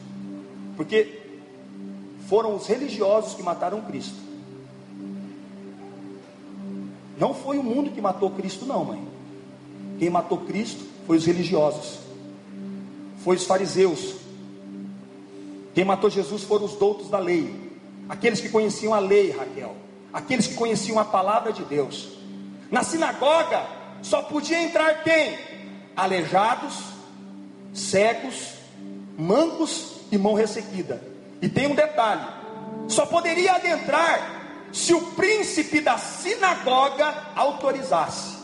Porque 0.75 1.21
foram 2.31 2.57
os 2.57 2.67
religiosos 2.67 3.35
que 3.35 3.43
mataram 3.43 3.83
Cristo. 3.83 4.27
Não 7.19 7.35
foi 7.35 7.59
o 7.59 7.63
mundo 7.63 7.91
que 7.91 8.01
matou 8.01 8.31
Cristo, 8.31 8.65
não, 8.65 8.85
mãe. 8.85 9.09
Quem 9.99 10.09
matou 10.09 10.39
Cristo 10.39 10.85
foi 11.07 11.17
os 11.17 11.27
religiosos, 11.27 11.99
foi 13.25 13.37
os 13.37 13.45
fariseus. 13.45 14.15
Quem 15.75 15.85
matou 15.85 16.09
Jesus 16.09 16.45
foram 16.45 16.65
os 16.65 16.75
doutos 16.75 17.09
da 17.11 17.19
lei, 17.19 17.73
aqueles 18.09 18.41
que 18.41 18.49
conheciam 18.49 18.95
a 18.95 18.99
lei, 18.99 19.33
Raquel, 19.33 19.75
aqueles 20.13 20.47
que 20.47 20.55
conheciam 20.55 20.99
a 20.99 21.05
palavra 21.05 21.53
de 21.53 21.65
Deus. 21.65 22.19
Na 22.71 22.83
sinagoga 22.85 23.67
só 24.03 24.23
podia 24.23 24.63
entrar 24.63 25.03
quem? 25.03 25.37
Aleijados, 25.97 26.75
cegos, 27.73 28.55
mancos 29.19 29.97
e 30.13 30.19
mão 30.19 30.35
ressequida. 30.35 31.03
E 31.43 31.49
tem 31.49 31.67
um 31.67 31.75
detalhe: 31.75 32.27
só 32.87 33.07
poderia 33.07 33.55
adentrar 33.55 34.38
se 34.73 34.95
o 34.95 35.01
príncipe 35.13 35.81
da 35.81 35.99
sinagoga 35.99 37.15
autorizasse. 37.35 38.37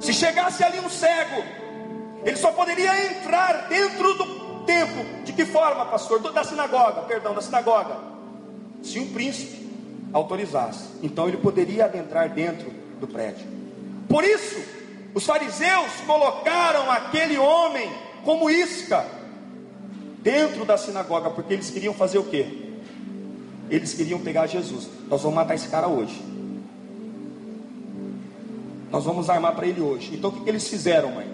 Se 0.00 0.12
chegasse 0.12 0.62
ali 0.62 0.80
um 0.80 0.88
cego, 0.88 1.42
ele 2.24 2.36
só 2.36 2.52
poderia 2.52 3.06
entrar 3.10 3.68
dentro 3.68 4.14
do 4.14 4.64
templo. 4.64 5.04
De 5.24 5.32
que 5.32 5.44
forma, 5.44 5.86
pastor? 5.86 6.20
Da 6.20 6.44
sinagoga, 6.44 7.02
perdão, 7.02 7.34
da 7.34 7.42
sinagoga. 7.42 7.96
Se 8.82 8.98
um 8.98 9.12
príncipe 9.12 9.64
autorizasse. 10.12 10.84
Então 11.02 11.28
ele 11.28 11.36
poderia 11.38 11.86
adentrar 11.86 12.28
dentro 12.30 12.70
do 13.00 13.06
prédio. 13.06 13.46
Por 14.08 14.24
isso, 14.24 14.62
os 15.14 15.24
fariseus 15.26 15.90
colocaram 16.06 16.90
aquele 16.90 17.36
homem 17.36 17.90
como 18.24 18.48
isca 18.48 19.04
dentro 20.18 20.64
da 20.64 20.78
sinagoga, 20.78 21.30
porque 21.30 21.52
eles 21.52 21.68
queriam 21.70 21.92
fazer 21.92 22.18
o 22.18 22.24
quê? 22.24 22.63
Eles 23.70 23.94
queriam 23.94 24.20
pegar 24.20 24.46
Jesus. 24.46 24.88
Nós 25.08 25.22
vamos 25.22 25.36
matar 25.36 25.54
esse 25.54 25.68
cara 25.68 25.88
hoje. 25.88 26.20
Nós 28.90 29.04
vamos 29.04 29.28
armar 29.28 29.54
para 29.54 29.66
ele 29.66 29.80
hoje. 29.80 30.14
Então 30.14 30.30
o 30.30 30.32
que, 30.32 30.48
eles 30.48 30.68
fizeram, 30.68 31.10
mãe? 31.12 31.26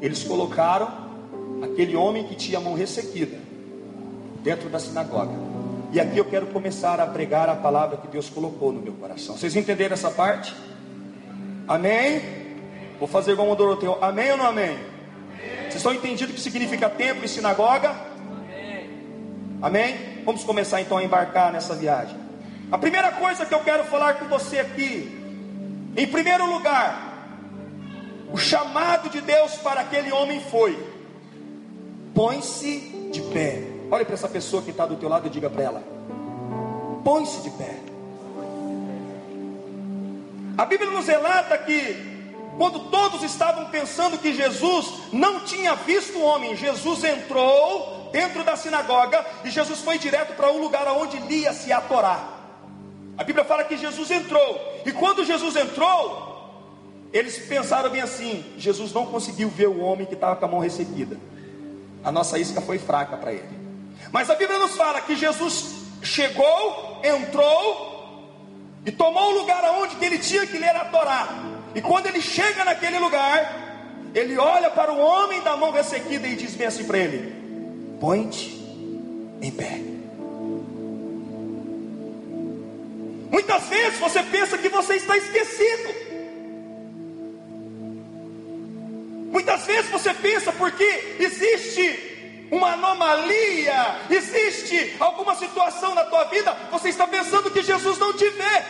Eles 0.00 0.24
colocaram 0.24 0.88
aquele 1.62 1.94
homem 1.94 2.24
que 2.24 2.34
tinha 2.34 2.58
a 2.58 2.60
mão 2.60 2.74
ressequida 2.74 3.38
dentro 4.42 4.68
da 4.68 4.78
sinagoga. 4.78 5.32
E 5.92 6.00
aqui 6.00 6.18
eu 6.18 6.24
quero 6.24 6.46
começar 6.46 6.98
a 6.98 7.06
pregar 7.06 7.48
a 7.48 7.54
palavra 7.54 7.98
que 7.98 8.08
Deus 8.08 8.28
colocou 8.28 8.72
no 8.72 8.80
meu 8.80 8.94
coração. 8.94 9.36
Vocês 9.36 9.54
entenderam 9.54 9.94
essa 9.94 10.10
parte? 10.10 10.52
Amém? 11.68 12.20
Vou 12.98 13.06
fazer 13.06 13.32
igual 13.32 13.50
o 13.50 13.54
Doroteu. 13.54 13.98
Amém 14.02 14.32
ou 14.32 14.38
não 14.38 14.46
amém? 14.46 14.76
Vocês 15.62 15.76
estão 15.76 15.94
entendendo 15.94 16.30
o 16.30 16.32
que 16.32 16.40
significa 16.40 16.88
templo 16.88 17.24
e 17.24 17.28
sinagoga? 17.28 17.90
Amém. 17.90 18.90
Amém? 19.60 20.11
Vamos 20.24 20.44
começar 20.44 20.80
então 20.80 20.98
a 20.98 21.04
embarcar 21.04 21.52
nessa 21.52 21.74
viagem. 21.74 22.16
A 22.70 22.78
primeira 22.78 23.10
coisa 23.12 23.44
que 23.44 23.52
eu 23.52 23.60
quero 23.60 23.84
falar 23.84 24.14
com 24.14 24.26
você 24.26 24.60
aqui, 24.60 25.20
em 25.96 26.06
primeiro 26.06 26.46
lugar, 26.46 27.12
o 28.32 28.38
chamado 28.38 29.10
de 29.10 29.20
Deus 29.20 29.56
para 29.56 29.80
aquele 29.80 30.12
homem 30.12 30.40
foi: 30.50 30.78
põe-se 32.14 33.10
de 33.12 33.20
pé. 33.20 33.64
Olhe 33.90 34.04
para 34.04 34.14
essa 34.14 34.28
pessoa 34.28 34.62
que 34.62 34.70
está 34.70 34.86
do 34.86 34.96
teu 34.96 35.08
lado 35.08 35.26
e 35.26 35.30
diga 35.30 35.50
para 35.50 35.62
ela: 35.62 35.82
põe-se 37.04 37.42
de 37.42 37.50
pé. 37.50 37.76
A 40.56 40.64
Bíblia 40.64 40.90
nos 40.90 41.06
relata 41.06 41.58
que 41.58 42.12
quando 42.56 42.90
todos 42.90 43.22
estavam 43.22 43.66
pensando 43.70 44.18
que 44.18 44.34
Jesus 44.34 44.94
não 45.12 45.40
tinha 45.40 45.74
visto 45.74 46.18
o 46.18 46.22
homem, 46.22 46.54
Jesus 46.54 47.02
entrou 47.02 48.01
dentro 48.12 48.44
da 48.44 48.54
sinagoga 48.54 49.24
e 49.42 49.50
Jesus 49.50 49.80
foi 49.80 49.98
direto 49.98 50.34
para 50.36 50.52
um 50.52 50.60
lugar 50.60 50.86
onde 50.88 51.18
lia-se 51.18 51.72
a 51.72 51.80
Torá. 51.80 52.28
A 53.16 53.24
Bíblia 53.24 53.44
fala 53.44 53.64
que 53.64 53.76
Jesus 53.76 54.10
entrou, 54.10 54.82
e 54.86 54.92
quando 54.92 55.24
Jesus 55.24 55.56
entrou, 55.56 56.30
eles 57.12 57.38
pensaram 57.38 57.90
bem 57.90 58.00
assim: 58.00 58.44
Jesus 58.56 58.92
não 58.92 59.06
conseguiu 59.06 59.48
ver 59.48 59.68
o 59.68 59.80
homem 59.80 60.06
que 60.06 60.14
estava 60.14 60.36
com 60.36 60.44
a 60.44 60.48
mão 60.48 60.60
ressequida, 60.60 61.18
a 62.04 62.12
nossa 62.12 62.38
isca 62.38 62.60
foi 62.60 62.78
fraca 62.78 63.16
para 63.16 63.32
ele. 63.32 63.62
Mas 64.10 64.30
a 64.30 64.34
Bíblia 64.34 64.58
nos 64.58 64.76
fala 64.76 65.00
que 65.00 65.14
Jesus 65.14 65.74
chegou, 66.02 67.00
entrou 67.04 67.92
e 68.84 68.90
tomou 68.90 69.30
o 69.30 69.38
lugar 69.40 69.64
aonde 69.64 69.96
ele 70.04 70.18
tinha 70.18 70.46
que 70.46 70.58
ler 70.58 70.74
a 70.74 70.86
Torá. 70.86 71.28
E 71.74 71.80
quando 71.80 72.06
ele 72.06 72.20
chega 72.20 72.64
naquele 72.64 72.98
lugar, 72.98 74.10
ele 74.14 74.36
olha 74.36 74.70
para 74.70 74.92
o 74.92 74.98
homem 74.98 75.40
da 75.42 75.56
mão 75.56 75.70
ressequida 75.70 76.26
e 76.26 76.34
diz 76.34 76.54
bem 76.54 76.66
assim 76.66 76.84
para 76.84 76.98
ele: 76.98 77.41
Põe-te 78.02 78.50
em 79.40 79.50
pé. 79.52 79.78
Muitas 83.30 83.62
vezes 83.68 84.00
você 84.00 84.24
pensa 84.24 84.58
que 84.58 84.68
você 84.68 84.96
está 84.96 85.16
esquecido. 85.16 85.94
Muitas 89.30 89.64
vezes 89.66 89.88
você 89.88 90.12
pensa 90.14 90.52
porque 90.52 91.14
existe 91.20 92.48
uma 92.50 92.72
anomalia, 92.72 94.00
existe 94.10 94.96
alguma 94.98 95.36
situação 95.36 95.94
na 95.94 96.04
tua 96.04 96.24
vida, 96.24 96.56
você 96.72 96.88
está 96.88 97.06
pensando 97.06 97.52
que 97.52 97.62
Jesus 97.62 97.98
não 97.98 98.12
te 98.14 98.28
vê. 98.30 98.64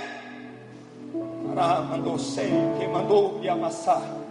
Mandou 1.88 2.18
sei, 2.18 2.50
quem 2.78 2.88
mandou 2.88 3.38
me 3.38 3.48
amassar. 3.48 4.21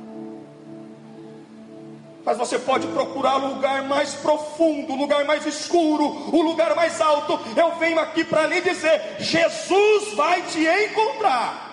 Mas 2.23 2.37
você 2.37 2.59
pode 2.59 2.85
procurar 2.87 3.37
o 3.37 3.55
lugar 3.55 3.83
mais 3.83 4.13
profundo, 4.13 4.93
o 4.93 4.95
lugar 4.95 5.25
mais 5.25 5.45
escuro, 5.45 6.05
o 6.31 6.41
lugar 6.41 6.75
mais 6.75 7.01
alto. 7.01 7.39
Eu 7.57 7.75
venho 7.77 7.99
aqui 7.99 8.23
para 8.23 8.45
lhe 8.45 8.61
dizer: 8.61 9.15
Jesus 9.19 10.13
vai 10.13 10.41
te 10.43 10.59
encontrar. 10.65 11.69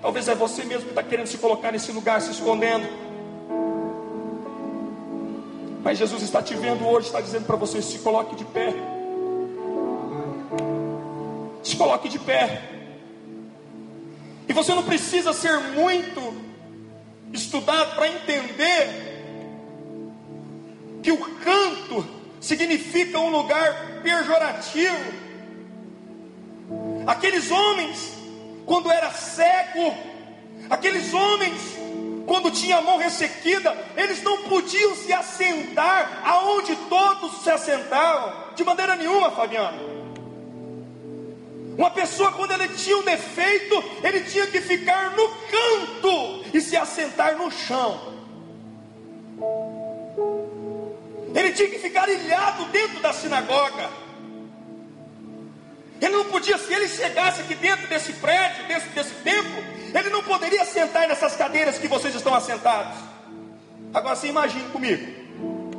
Talvez 0.00 0.28
é 0.28 0.34
você 0.34 0.64
mesmo 0.64 0.84
que 0.84 0.90
está 0.90 1.02
querendo 1.02 1.26
se 1.26 1.38
colocar 1.38 1.72
nesse 1.72 1.90
lugar, 1.90 2.20
se 2.22 2.30
escondendo. 2.30 2.88
Mas 5.82 5.98
Jesus 5.98 6.22
está 6.22 6.40
te 6.40 6.54
vendo 6.54 6.86
hoje, 6.86 7.08
está 7.08 7.20
dizendo 7.20 7.46
para 7.46 7.56
você: 7.56 7.82
se 7.82 7.98
coloque 7.98 8.36
de 8.36 8.44
pé. 8.44 8.97
Se 11.68 11.76
coloque 11.76 12.08
de 12.08 12.18
pé. 12.18 12.62
E 14.48 14.52
você 14.52 14.74
não 14.74 14.82
precisa 14.82 15.32
ser 15.32 15.58
muito 15.58 16.34
estudado 17.32 17.94
para 17.94 18.08
entender 18.08 19.20
que 21.02 21.12
o 21.12 21.18
canto 21.18 22.08
significa 22.40 23.18
um 23.18 23.28
lugar 23.28 24.00
pejorativo. 24.02 24.96
Aqueles 27.06 27.50
homens 27.50 28.18
quando 28.68 28.90
era 28.90 29.10
cego, 29.10 29.94
aqueles 30.68 31.12
homens, 31.14 31.58
quando 32.26 32.50
tinha 32.50 32.76
a 32.76 32.82
mão 32.82 32.98
ressequida, 32.98 33.74
eles 33.96 34.22
não 34.22 34.42
podiam 34.42 34.94
se 34.94 35.10
assentar 35.10 36.20
aonde 36.22 36.76
todos 36.88 37.42
se 37.42 37.50
assentavam, 37.50 38.32
de 38.54 38.62
maneira 38.62 38.94
nenhuma, 38.94 39.30
Fabiano. 39.30 39.98
Uma 41.78 41.92
pessoa, 41.92 42.32
quando 42.32 42.50
ele 42.50 42.66
tinha 42.70 42.98
um 42.98 43.04
defeito, 43.04 43.84
ele 44.02 44.22
tinha 44.22 44.48
que 44.48 44.60
ficar 44.60 45.12
no 45.12 45.28
canto 45.28 46.44
e 46.52 46.60
se 46.60 46.76
assentar 46.76 47.36
no 47.38 47.52
chão. 47.52 48.18
Ele 51.32 51.52
tinha 51.52 51.68
que 51.68 51.78
ficar 51.78 52.08
ilhado 52.08 52.64
dentro 52.64 52.98
da 52.98 53.12
sinagoga. 53.12 53.88
Ele 56.00 56.16
não 56.16 56.24
podia, 56.24 56.58
se 56.58 56.74
ele 56.74 56.88
chegasse 56.88 57.42
aqui 57.42 57.54
dentro 57.54 57.86
desse 57.86 58.12
prédio, 58.14 58.66
desse, 58.66 58.88
desse 58.88 59.14
templo, 59.22 59.62
ele 59.94 60.10
não 60.10 60.24
poderia 60.24 60.64
sentar 60.64 61.06
nessas 61.06 61.36
cadeiras 61.36 61.78
que 61.78 61.86
vocês 61.86 62.12
estão 62.12 62.34
assentados. 62.34 62.98
Agora 63.94 64.16
você 64.16 64.26
imagine 64.26 64.68
comigo, 64.70 65.06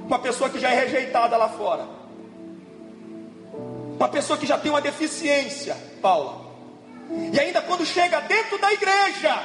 uma 0.07 0.19
pessoa 0.19 0.49
que 0.49 0.59
já 0.59 0.69
é 0.71 0.79
rejeitada 0.79 1.35
lá 1.35 1.49
fora, 1.49 1.85
uma 3.99 4.07
pessoa 4.07 4.39
que 4.39 4.45
já 4.45 4.57
tem 4.57 4.71
uma 4.71 4.79
deficiência, 4.79 5.75
Paula, 6.01 6.49
e 7.33 7.37
ainda 7.37 7.61
quando 7.61 7.85
chega 7.85 8.21
dentro 8.21 8.57
da 8.57 8.71
igreja, 8.71 9.43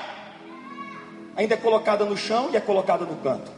ainda 1.35 1.55
é 1.55 1.57
colocada 1.57 2.05
no 2.05 2.17
chão 2.17 2.51
e 2.53 2.57
é 2.57 2.61
colocada 2.61 3.05
no 3.05 3.17
canto. 3.17 3.51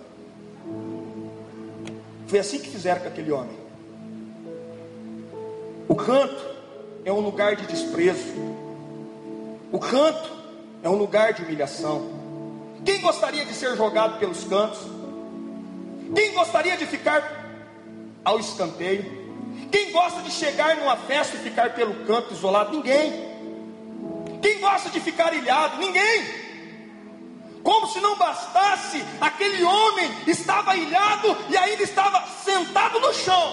Foi 2.26 2.38
assim 2.38 2.58
que 2.58 2.70
fizeram 2.70 3.02
com 3.02 3.08
aquele 3.08 3.30
homem. 3.30 3.56
O 5.86 5.94
canto 5.94 6.56
é 7.04 7.12
um 7.12 7.20
lugar 7.20 7.56
de 7.56 7.66
desprezo. 7.66 8.34
O 9.70 9.78
canto 9.78 10.30
é 10.82 10.88
um 10.88 10.96
lugar 10.96 11.34
de 11.34 11.42
humilhação. 11.42 12.10
Quem 12.86 13.02
gostaria 13.02 13.44
de 13.44 13.52
ser 13.52 13.76
jogado 13.76 14.18
pelos 14.18 14.44
cantos? 14.44 14.80
Quem 16.14 16.32
gostaria 16.32 16.76
de 16.76 16.86
ficar 16.86 17.44
ao 18.24 18.40
escanteio? 18.40 19.25
Quem 19.76 19.92
gosta 19.92 20.22
de 20.22 20.30
chegar 20.30 20.74
numa 20.78 20.96
festa 20.96 21.36
e 21.36 21.40
ficar 21.40 21.74
pelo 21.74 22.06
canto 22.06 22.32
isolado? 22.32 22.70
Ninguém. 22.74 23.12
Quem 24.40 24.58
gosta 24.58 24.88
de 24.88 24.98
ficar 25.00 25.34
ilhado? 25.34 25.76
Ninguém. 25.76 26.24
Como 27.62 27.86
se 27.86 28.00
não 28.00 28.16
bastasse, 28.16 29.04
aquele 29.20 29.62
homem 29.62 30.10
estava 30.26 30.74
ilhado 30.74 31.36
e 31.50 31.58
ainda 31.58 31.82
estava 31.82 32.26
sentado 32.42 32.98
no 33.00 33.12
chão. 33.12 33.52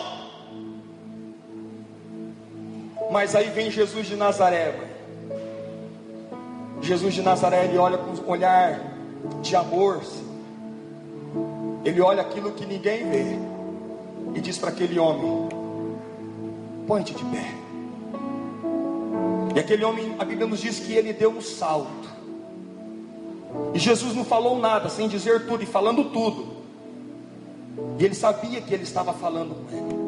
Mas 3.12 3.36
aí 3.36 3.49
vem 3.49 3.69
Jesus 3.69 4.07
de 4.07 4.15
Nazaré. 4.15 4.79
Jesus 6.81 7.15
de 7.15 7.21
Nazaré, 7.21 7.65
ele 7.65 7.77
olha 7.77 7.97
com 7.97 8.12
um 8.12 8.29
olhar 8.29 8.79
de 9.41 9.57
amor. 9.57 10.01
Ele 11.83 11.99
olha 11.99 12.21
aquilo 12.21 12.53
que 12.53 12.65
ninguém 12.65 13.09
vê. 13.09 13.25
E 14.36 14.39
diz 14.39 14.57
para 14.57 14.69
aquele 14.69 14.97
homem: 14.97 15.62
Põe-te 16.88 17.13
de 17.13 17.24
pé. 17.26 17.54
E 19.56 19.60
aquele 19.60 19.84
homem, 19.84 20.15
a 20.17 20.26
Bíblia 20.26 20.48
nos 20.48 20.62
diz 20.62 20.80
que 20.80 20.93
ele 20.93 21.13
deu 21.13 21.30
um 21.32 21.41
salto. 21.41 22.12
E 23.74 23.80
Jesus 23.80 24.15
não 24.15 24.26
falou 24.26 24.58
nada, 24.58 24.89
sem 24.89 25.08
dizer 25.08 25.46
tudo 25.46 25.63
e 25.63 25.65
falando 25.65 26.06
tudo. 26.06 26.54
E 28.00 28.06
ele 28.06 28.15
sabia 28.15 28.62
que 28.62 28.74
ele 28.74 28.84
estava 28.84 29.13
falando 29.13 29.56
com 29.56 29.76
ele. 29.76 30.04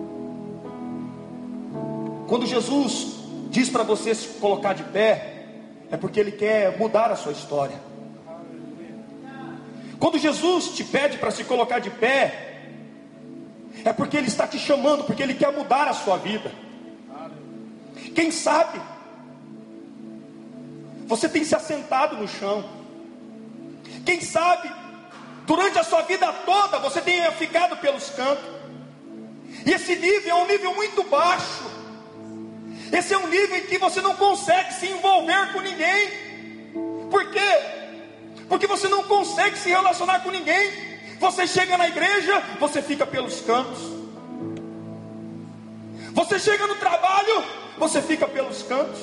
Quando 2.27 2.45
Jesus 2.45 3.15
diz 3.51 3.69
para 3.69 3.83
você 3.83 4.15
se 4.15 4.27
colocar 4.39 4.73
de 4.73 4.83
pé, 4.83 5.35
é 5.91 5.97
porque 5.97 6.19
Ele 6.19 6.31
quer 6.31 6.77
mudar 6.77 7.11
a 7.11 7.15
sua 7.15 7.31
história. 7.31 7.79
Quando 9.99 10.17
Jesus 10.17 10.69
te 10.69 10.83
pede 10.83 11.17
para 11.17 11.31
se 11.31 11.43
colocar 11.43 11.79
de 11.79 11.89
pé, 11.89 12.59
é 13.83 13.93
porque 13.93 14.17
Ele 14.17 14.27
está 14.27 14.47
te 14.47 14.57
chamando, 14.57 15.03
porque 15.03 15.23
Ele 15.23 15.33
quer 15.33 15.51
mudar 15.51 15.87
a 15.87 15.93
sua 15.93 16.17
vida. 16.17 16.51
Quem 18.15 18.31
sabe, 18.31 18.81
você 21.05 21.27
tem 21.27 21.43
se 21.43 21.53
assentado 21.53 22.15
no 22.15 22.27
chão. 22.27 22.63
Quem 24.05 24.21
sabe, 24.21 24.71
durante 25.45 25.77
a 25.77 25.83
sua 25.83 26.01
vida 26.03 26.31
toda, 26.45 26.79
você 26.79 27.01
tenha 27.01 27.31
ficado 27.33 27.75
pelos 27.77 28.09
cantos. 28.11 28.45
E 29.65 29.71
esse 29.71 29.95
nível 29.95 30.37
é 30.37 30.41
um 30.43 30.47
nível 30.47 30.73
muito 30.73 31.03
baixo. 31.03 31.65
Esse 32.91 33.13
é 33.13 33.17
um 33.17 33.27
nível 33.27 33.57
em 33.57 33.65
que 33.65 33.77
você 33.77 34.01
não 34.01 34.15
consegue 34.15 34.73
se 34.73 34.87
envolver 34.87 35.51
com 35.51 35.59
ninguém. 35.59 36.09
Por 37.11 37.29
quê? 37.31 37.59
Porque 38.47 38.67
você 38.67 38.87
não 38.87 39.03
consegue 39.03 39.57
se 39.57 39.69
relacionar 39.69 40.21
com 40.21 40.31
ninguém. 40.31 40.71
Você 41.19 41.47
chega 41.47 41.77
na 41.77 41.87
igreja, 41.87 42.41
você 42.59 42.81
fica 42.81 43.05
pelos 43.05 43.41
cantos. 43.41 43.79
Você 46.13 46.39
chega 46.39 46.65
no 46.67 46.75
trabalho, 46.75 47.43
você 47.77 48.01
fica 48.01 48.27
pelos 48.27 48.63
cantos. 48.63 49.01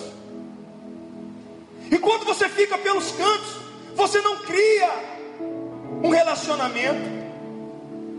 E 1.91 1.99
quando 1.99 2.25
você 2.25 2.49
fica 2.49 2.79
pelos 2.79 3.13
cantos, 3.13 3.57
você 3.95 4.21
não 4.21 4.39
cria 4.39 4.91
um 6.03 6.09
relacionamento. 6.09 7.23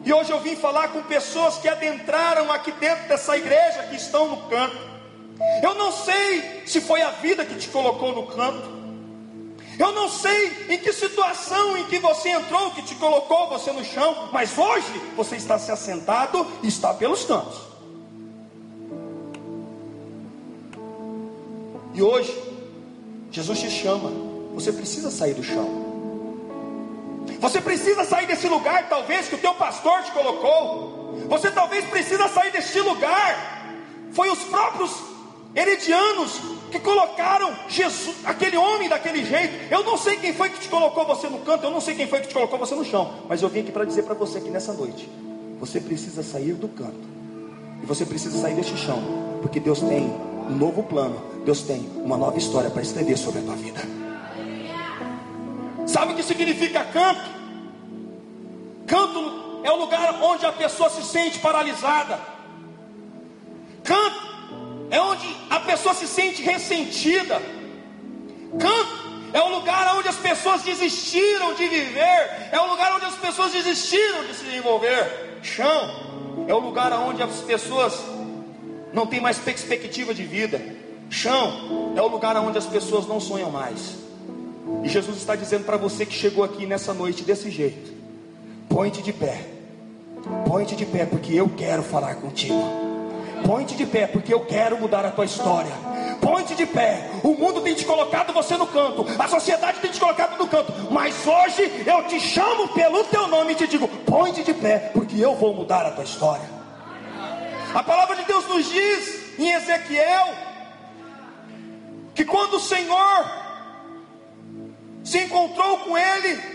E 0.06 0.13
hoje 0.13 0.32
eu 0.32 0.39
vim 0.42 0.56
falar 0.56 0.89
com 0.89 1.02
pessoas 1.04 1.58
que 1.58 1.68
adentraram 1.68 2.52
aqui 2.52 2.72
dentro 2.74 3.08
dessa 3.08 3.38
igreja, 3.38 3.84
que 3.89 3.96
estão 3.96 4.28
no 4.28 4.38
canto. 4.50 4.78
Eu 5.62 5.74
não 5.76 5.92
sei 5.92 6.63
se 6.66 6.82
foi 6.82 7.02
a 7.02 7.12
vida 7.12 7.46
que 7.46 7.56
te 7.56 7.70
colocou 7.70 8.13
no 8.13 8.28
canto. 8.28 8.84
Eu 9.80 9.92
não 9.92 10.08
sei 10.08 10.68
em 10.70 10.78
que 10.78 10.94
situação 10.94 11.78
em 11.78 11.86
que 11.86 11.98
você 11.98 12.30
entrou 12.30 12.72
que 12.72 12.84
te 12.84 12.94
colocou 12.96 13.50
você 13.50 13.72
no 13.72 13.84
chão, 13.84 14.30
mas 14.32 14.56
hoje 14.58 15.02
você 15.16 15.36
está 15.36 15.58
se 15.58 15.72
assentado 15.72 16.46
e 16.62 16.68
está 16.68 16.94
pelos 16.94 17.26
cantos. 17.26 17.73
E 21.93 22.01
hoje 22.01 22.36
Jesus 23.32 23.60
te 23.60 23.69
chama. 23.69 24.12
Você 24.53 24.71
precisa 24.71 25.10
sair 25.10 25.34
do 25.34 25.43
chão. 25.43 25.84
Você 27.39 27.60
precisa 27.60 28.03
sair 28.03 28.27
desse 28.27 28.47
lugar, 28.47 28.88
talvez, 28.88 29.27
que 29.27 29.36
o 29.36 29.38
teu 29.38 29.53
pastor 29.56 30.03
te 30.03 30.12
colocou. 30.12 31.17
Você 31.27 31.51
talvez 31.51 31.86
precisa 31.86 32.27
sair 32.27 32.51
deste 32.51 32.79
lugar. 32.79 33.73
Foi 34.12 34.29
os 34.29 34.39
próprios 34.43 34.91
heredianos 35.56 36.39
que 36.71 36.79
colocaram 36.79 37.53
Jesus, 37.67 38.15
aquele 38.23 38.58
homem 38.58 38.89
daquele 38.89 39.23
jeito. 39.25 39.71
Eu 39.71 39.84
não 39.84 39.97
sei 39.97 40.17
quem 40.17 40.34
foi 40.34 40.49
que 40.49 40.60
te 40.60 40.69
colocou 40.69 41.06
você 41.06 41.27
no 41.27 41.39
canto, 41.39 41.65
eu 41.65 41.71
não 41.71 41.82
sei 41.82 41.95
quem 41.95 42.08
foi 42.08 42.21
que 42.21 42.27
te 42.27 42.34
colocou 42.34 42.58
você 42.58 42.73
no 42.73 42.84
chão, 42.84 43.13
mas 43.29 43.41
eu 43.41 43.49
vim 43.49 43.60
aqui 43.60 43.71
para 43.71 43.86
dizer 43.86 44.03
para 44.03 44.15
você 44.15 44.39
que 44.39 44.49
nessa 44.49 44.73
noite 44.73 45.08
você 45.60 45.79
precisa 45.79 46.23
sair 46.23 46.53
do 46.53 46.67
canto. 46.67 47.13
E 47.82 47.86
você 47.86 48.06
precisa 48.06 48.39
sair 48.39 48.56
deste 48.56 48.77
chão, 48.77 49.03
porque 49.41 49.60
Deus 49.60 49.82
tem 49.82 50.12
um 50.49 50.56
novo 50.56 50.84
plano, 50.84 51.21
Deus 51.45 51.62
tem 51.62 51.89
uma 51.95 52.17
nova 52.17 52.38
história 52.38 52.69
para 52.69 52.82
escrever 52.82 53.17
sobre 53.17 53.39
a 53.39 53.43
tua 53.43 53.56
vida. 53.56 53.82
Sabe 55.86 56.13
o 56.13 56.15
que 56.15 56.23
significa 56.23 56.84
canto? 56.86 57.29
Canto 58.88 59.62
é 59.63 59.71
o 59.71 59.75
lugar 59.77 60.21
onde 60.21 60.45
a 60.45 60.51
pessoa 60.51 60.89
se 60.89 61.03
sente 61.03 61.39
paralisada. 61.39 62.19
Canto 63.84 64.21
é 64.89 65.01
onde 65.01 65.27
a 65.49 65.60
pessoa 65.60 65.93
se 65.93 66.08
sente 66.08 66.41
ressentida. 66.41 67.41
Canto 68.60 69.03
é 69.34 69.41
o 69.41 69.49
lugar 69.49 69.95
onde 69.97 70.08
as 70.08 70.17
pessoas 70.17 70.62
desistiram 70.62 71.53
de 71.56 71.67
viver, 71.67 72.49
é 72.51 72.60
o 72.60 72.69
lugar 72.69 72.95
onde 72.95 73.06
as 73.06 73.15
pessoas 73.15 73.51
desistiram 73.51 74.25
de 74.25 74.36
se 74.36 74.43
desenvolver. 74.43 75.39
Chão 75.41 76.45
é 76.47 76.53
o 76.53 76.60
lugar 76.60 76.93
onde 76.93 77.23
as 77.23 77.41
pessoas 77.41 77.99
não 78.93 79.08
têm 79.08 79.19
mais 79.19 79.38
perspectiva 79.39 80.13
de 80.13 80.23
vida. 80.23 80.62
Chão 81.10 81.93
é 81.95 82.01
o 82.01 82.08
lugar 82.08 82.38
onde 82.38 82.58
as 82.58 82.65
pessoas 82.65 83.08
não 83.08 83.19
sonham 83.19 83.51
mais. 83.51 83.97
E 84.84 84.89
Jesus 84.89 85.17
está 85.17 85.36
dizendo 85.36 85.65
para 85.65 85.77
você 85.77 86.06
que 86.06 86.13
chegou 86.13 86.43
aqui 86.43 86.65
nessa 86.65 86.93
noite 86.93 87.23
desse 87.23 87.49
jeito: 87.49 87.91
põe-te 88.69 89.01
de 89.01 89.12
pé, 89.12 89.41
põe-te 90.47 90.75
de 90.75 90.86
pé, 90.86 91.06
porque 91.06 91.34
eu 91.34 91.49
quero 91.49 91.84
falar 91.84 92.15
contigo. 92.15 92.63
Põe-te 93.45 93.75
de 93.75 93.86
pé, 93.86 94.08
porque 94.08 94.34
eu 94.34 94.39
quero 94.45 94.79
mudar 94.79 95.06
a 95.06 95.12
tua 95.12 95.25
história. 95.25 95.71
Põe-te 96.21 96.56
de 96.56 96.65
pé. 96.65 97.10
O 97.21 97.34
mundo 97.34 97.60
tem 97.60 97.75
te 97.75 97.84
colocado 97.84 98.32
você 98.32 98.56
no 98.56 98.65
canto, 98.65 99.06
a 99.19 99.27
sociedade 99.27 99.79
tem 99.82 99.91
te 99.91 99.99
colocado 99.99 100.38
no 100.38 100.47
canto, 100.47 100.71
mas 100.89 101.15
hoje 101.27 101.84
eu 101.86 102.08
te 102.08 102.19
chamo 102.21 102.69
pelo 102.69 103.03
teu 103.06 103.27
nome 103.27 103.51
e 103.51 103.56
te 103.56 103.67
digo: 103.67 103.88
põe-te 104.06 104.43
de 104.43 104.53
pé, 104.53 104.91
porque 104.93 105.19
eu 105.19 105.36
vou 105.36 105.53
mudar 105.53 105.86
a 105.86 105.91
tua 105.91 106.06
história. 106.06 106.62
A 107.74 107.82
palavra 107.82 108.16
de 108.16 108.24
Deus 108.26 108.48
nos 108.48 108.70
diz 108.70 109.40
em 109.40 109.52
Ezequiel 109.52 110.36
que 112.14 112.24
quando 112.24 112.58
o 112.58 112.60
Senhor 112.60 113.44
se 115.04 115.20
encontrou 115.20 115.80
com 115.80 115.98
ele, 115.98 116.54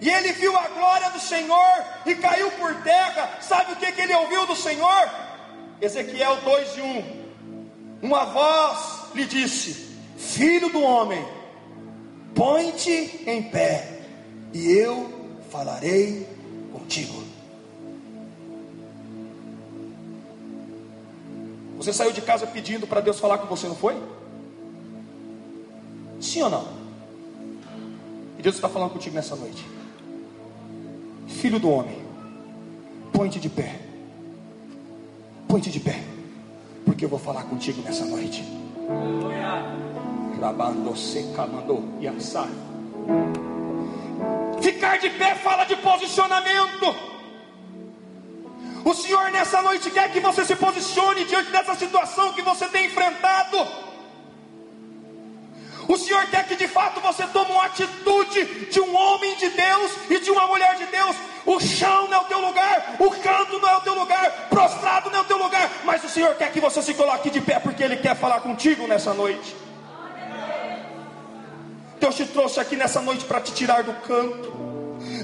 e 0.00 0.08
ele 0.08 0.32
viu 0.32 0.56
a 0.56 0.68
glória 0.68 1.10
do 1.10 1.20
Senhor 1.20 1.84
e 2.06 2.14
caiu 2.14 2.50
por 2.52 2.74
terra. 2.82 3.38
Sabe 3.40 3.72
o 3.72 3.76
que, 3.76 3.92
que 3.92 4.00
ele 4.00 4.14
ouviu 4.14 4.46
do 4.46 4.56
Senhor? 4.56 5.10
Ezequiel 5.80 6.36
2 6.36 6.76
e 6.78 6.80
1. 6.80 7.20
Uma 8.02 8.24
voz 8.24 9.14
lhe 9.14 9.26
disse: 9.26 9.94
Filho 10.16 10.70
do 10.70 10.80
homem, 10.82 11.22
põe-te 12.34 13.24
em 13.26 13.42
pé, 13.42 14.00
e 14.54 14.72
eu 14.72 15.38
falarei 15.50 16.26
contigo. 16.72 17.19
Você 21.80 21.94
saiu 21.94 22.12
de 22.12 22.20
casa 22.20 22.46
pedindo 22.46 22.86
para 22.86 23.00
Deus 23.00 23.18
falar 23.18 23.38
com 23.38 23.46
você, 23.46 23.66
não 23.66 23.74
foi? 23.74 23.96
Sim 26.20 26.42
ou 26.42 26.50
não? 26.50 26.68
E 28.38 28.42
Deus 28.42 28.56
está 28.56 28.68
falando 28.68 28.90
contigo 28.90 29.14
nessa 29.14 29.34
noite. 29.34 29.66
Filho 31.26 31.58
do 31.58 31.70
homem, 31.70 31.96
põe-te 33.14 33.40
de 33.40 33.48
pé. 33.48 33.80
Põe-te 35.48 35.70
de 35.70 35.80
pé. 35.80 36.04
Porque 36.84 37.06
eu 37.06 37.08
vou 37.08 37.18
falar 37.18 37.44
contigo 37.44 37.80
nessa 37.80 38.04
noite. 38.04 38.44
Rabando 40.38 40.92
e 41.98 42.06
assar. 42.06 42.48
Ficar 44.60 44.98
de 44.98 45.08
pé 45.08 45.34
fala 45.36 45.64
de 45.64 45.76
posicionamento. 45.76 47.09
O 48.84 48.94
Senhor 48.94 49.30
nessa 49.30 49.60
noite 49.62 49.90
quer 49.90 50.10
que 50.10 50.20
você 50.20 50.44
se 50.44 50.56
posicione 50.56 51.24
diante 51.24 51.50
dessa 51.50 51.74
situação 51.74 52.32
que 52.32 52.42
você 52.42 52.66
tem 52.66 52.86
enfrentado. 52.86 53.66
O 55.86 55.96
Senhor 55.98 56.24
quer 56.26 56.46
que 56.46 56.54
de 56.54 56.68
fato 56.68 57.00
você 57.00 57.26
tome 57.26 57.50
uma 57.50 57.64
atitude 57.64 58.44
de 58.70 58.80
um 58.80 58.94
homem 58.94 59.34
de 59.36 59.48
Deus 59.50 59.92
e 60.08 60.20
de 60.20 60.30
uma 60.30 60.46
mulher 60.46 60.76
de 60.76 60.86
Deus. 60.86 61.16
O 61.44 61.58
chão 61.58 62.06
não 62.08 62.18
é 62.18 62.20
o 62.20 62.24
teu 62.24 62.40
lugar, 62.40 62.96
o 62.98 63.10
canto 63.10 63.58
não 63.58 63.68
é 63.68 63.76
o 63.76 63.80
teu 63.80 63.94
lugar, 63.94 64.48
prostrado 64.48 65.10
não 65.10 65.18
é 65.18 65.22
o 65.22 65.24
teu 65.24 65.38
lugar, 65.38 65.68
mas 65.84 66.04
o 66.04 66.08
Senhor 66.08 66.34
quer 66.36 66.52
que 66.52 66.60
você 66.60 66.80
se 66.80 66.94
coloque 66.94 67.28
de 67.28 67.40
pé 67.40 67.58
porque 67.58 67.82
Ele 67.82 67.96
quer 67.96 68.14
falar 68.14 68.40
contigo 68.40 68.86
nessa 68.86 69.12
noite. 69.12 69.56
Deus 71.98 72.14
te 72.14 72.24
trouxe 72.26 72.60
aqui 72.60 72.76
nessa 72.76 73.00
noite 73.02 73.24
para 73.24 73.40
te 73.40 73.52
tirar 73.52 73.82
do 73.82 73.92
canto. 73.94 74.69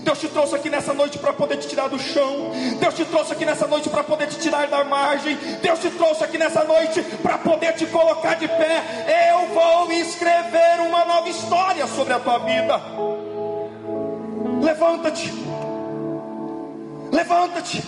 Deus 0.07 0.21
te 0.21 0.29
trouxe 0.29 0.55
aqui 0.55 0.71
nessa 0.71 0.95
noite 0.95 1.19
para 1.19 1.33
poder 1.33 1.57
te 1.57 1.67
tirar 1.67 1.89
do 1.89 1.99
chão. 1.99 2.53
Deus 2.79 2.95
te 2.95 3.05
trouxe 3.05 3.33
aqui 3.33 3.45
nessa 3.45 3.67
noite 3.67 3.91
para 3.91 4.05
poder 4.05 4.29
te 4.29 4.39
tirar 4.39 4.69
da 4.69 4.85
margem. 4.85 5.37
Deus 5.61 5.81
te 5.81 5.91
trouxe 5.91 6.23
aqui 6.23 6.39
nessa 6.39 6.63
noite 6.63 7.03
para 7.25 7.37
poder 7.39 7.73
te 7.73 7.87
colocar 7.87 8.37
de 8.37 8.47
pé. 8.47 9.33
Eu 9.33 9.53
vou 9.53 9.91
escrever 9.91 10.79
uma 10.87 11.05
nova 11.05 11.29
história 11.29 11.89
sobre 11.89 12.13
a 12.13 12.21
tua 12.21 12.39
vida. 12.39 12.81
Levanta-te. 14.63 15.33
Levanta-te. 17.11 17.83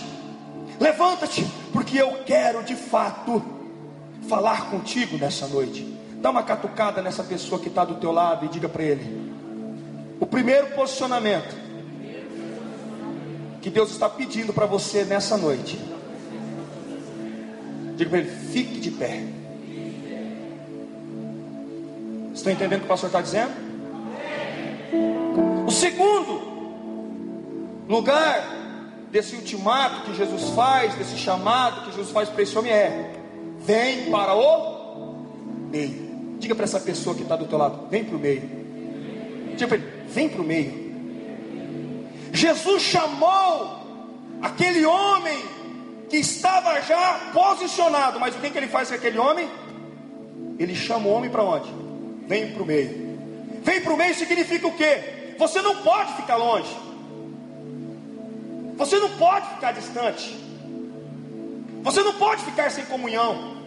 Levanta-te, 0.77 1.45
porque 1.71 2.01
eu 2.01 2.19
quero 2.25 2.63
de 2.63 2.75
fato 2.75 3.41
falar 4.27 4.69
contigo 4.69 5.17
nessa 5.17 5.47
noite. 5.47 5.83
Dá 6.15 6.31
uma 6.31 6.43
catucada 6.43 7.01
nessa 7.01 7.23
pessoa 7.23 7.61
que 7.61 7.69
está 7.69 7.85
do 7.85 7.95
teu 7.95 8.11
lado 8.11 8.45
e 8.45 8.49
diga 8.49 8.67
para 8.67 8.83
ele: 8.83 9.33
o 10.19 10.25
primeiro 10.25 10.67
posicionamento 10.71 11.68
que 13.61 13.69
Deus 13.69 13.91
está 13.91 14.09
pedindo 14.09 14.53
para 14.53 14.65
você 14.65 15.03
nessa 15.03 15.37
noite. 15.37 15.79
Diga 17.95 18.09
para 18.09 18.19
ele: 18.19 18.29
fique 18.29 18.79
de 18.79 18.91
pé. 18.91 19.23
Estão 22.33 22.53
entendendo 22.53 22.77
o 22.77 22.81
que 22.81 22.85
o 22.85 22.89
pastor 22.89 23.09
está 23.09 23.21
dizendo? 23.21 23.51
O 25.67 25.71
segundo 25.71 26.41
lugar 27.87 28.57
desse 29.11 29.35
ultimato 29.35 30.03
que 30.03 30.15
Jesus 30.15 30.49
faz, 30.55 30.95
desse 30.95 31.17
chamado 31.17 31.81
que 31.81 31.91
Jesus 31.91 32.11
faz 32.11 32.29
para 32.29 32.41
esse 32.41 32.57
homem 32.57 32.71
é: 32.71 33.13
vem 33.59 34.09
para 34.09 34.33
o 34.33 35.25
meio. 35.69 36.37
Diga 36.39 36.55
para 36.55 36.63
essa 36.63 36.79
pessoa 36.79 37.13
que 37.15 37.23
está 37.23 37.35
do 37.35 37.45
teu 37.45 37.57
lado: 37.57 37.87
vem 37.89 38.05
para 38.05 38.15
o 38.15 38.19
meio. 38.19 38.41
Diga 39.57 39.67
para 39.67 39.77
ele: 39.77 39.87
vem 40.07 40.29
para 40.29 40.41
o 40.41 40.45
meio. 40.45 40.88
Jesus 42.31 42.81
chamou 42.83 43.79
aquele 44.41 44.85
homem 44.85 45.43
que 46.09 46.17
estava 46.17 46.81
já 46.81 47.31
posicionado, 47.33 48.19
mas 48.19 48.35
o 48.35 48.39
que, 48.39 48.49
que 48.49 48.57
ele 48.57 48.67
faz 48.67 48.89
com 48.89 48.95
aquele 48.95 49.17
homem? 49.17 49.49
Ele 50.57 50.75
chama 50.75 51.07
o 51.07 51.11
homem 51.11 51.29
para 51.29 51.43
onde? 51.43 51.69
Vem 52.27 52.51
para 52.51 52.63
o 52.63 52.65
meio. 52.65 53.19
Vem 53.61 53.81
para 53.81 53.93
o 53.93 53.97
meio 53.97 54.15
significa 54.15 54.67
o 54.67 54.73
quê? 54.73 55.35
Você 55.37 55.61
não 55.61 55.77
pode 55.77 56.13
ficar 56.13 56.35
longe. 56.35 56.75
Você 58.77 58.97
não 58.97 59.09
pode 59.17 59.47
ficar 59.49 59.71
distante. 59.71 60.37
Você 61.83 62.01
não 62.01 62.13
pode 62.13 62.43
ficar 62.43 62.69
sem 62.71 62.85
comunhão. 62.85 63.57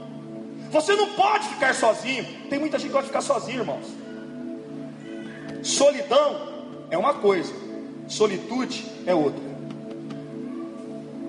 Você 0.71 0.95
não 0.95 1.13
pode 1.13 1.49
ficar 1.49 1.75
sozinho. 1.75 2.25
Tem 2.49 2.59
muita 2.59 2.79
gente 2.79 2.89
que 2.89 2.95
pode 2.95 3.07
ficar 3.07 3.21
sozinho, 3.21 3.61
irmãos. 3.61 3.87
Solidão 5.63 6.53
é 6.91 6.99
uma 6.99 7.15
coisa, 7.15 7.53
Solitude 8.13 8.85
é 9.07 9.15
outra. 9.15 9.43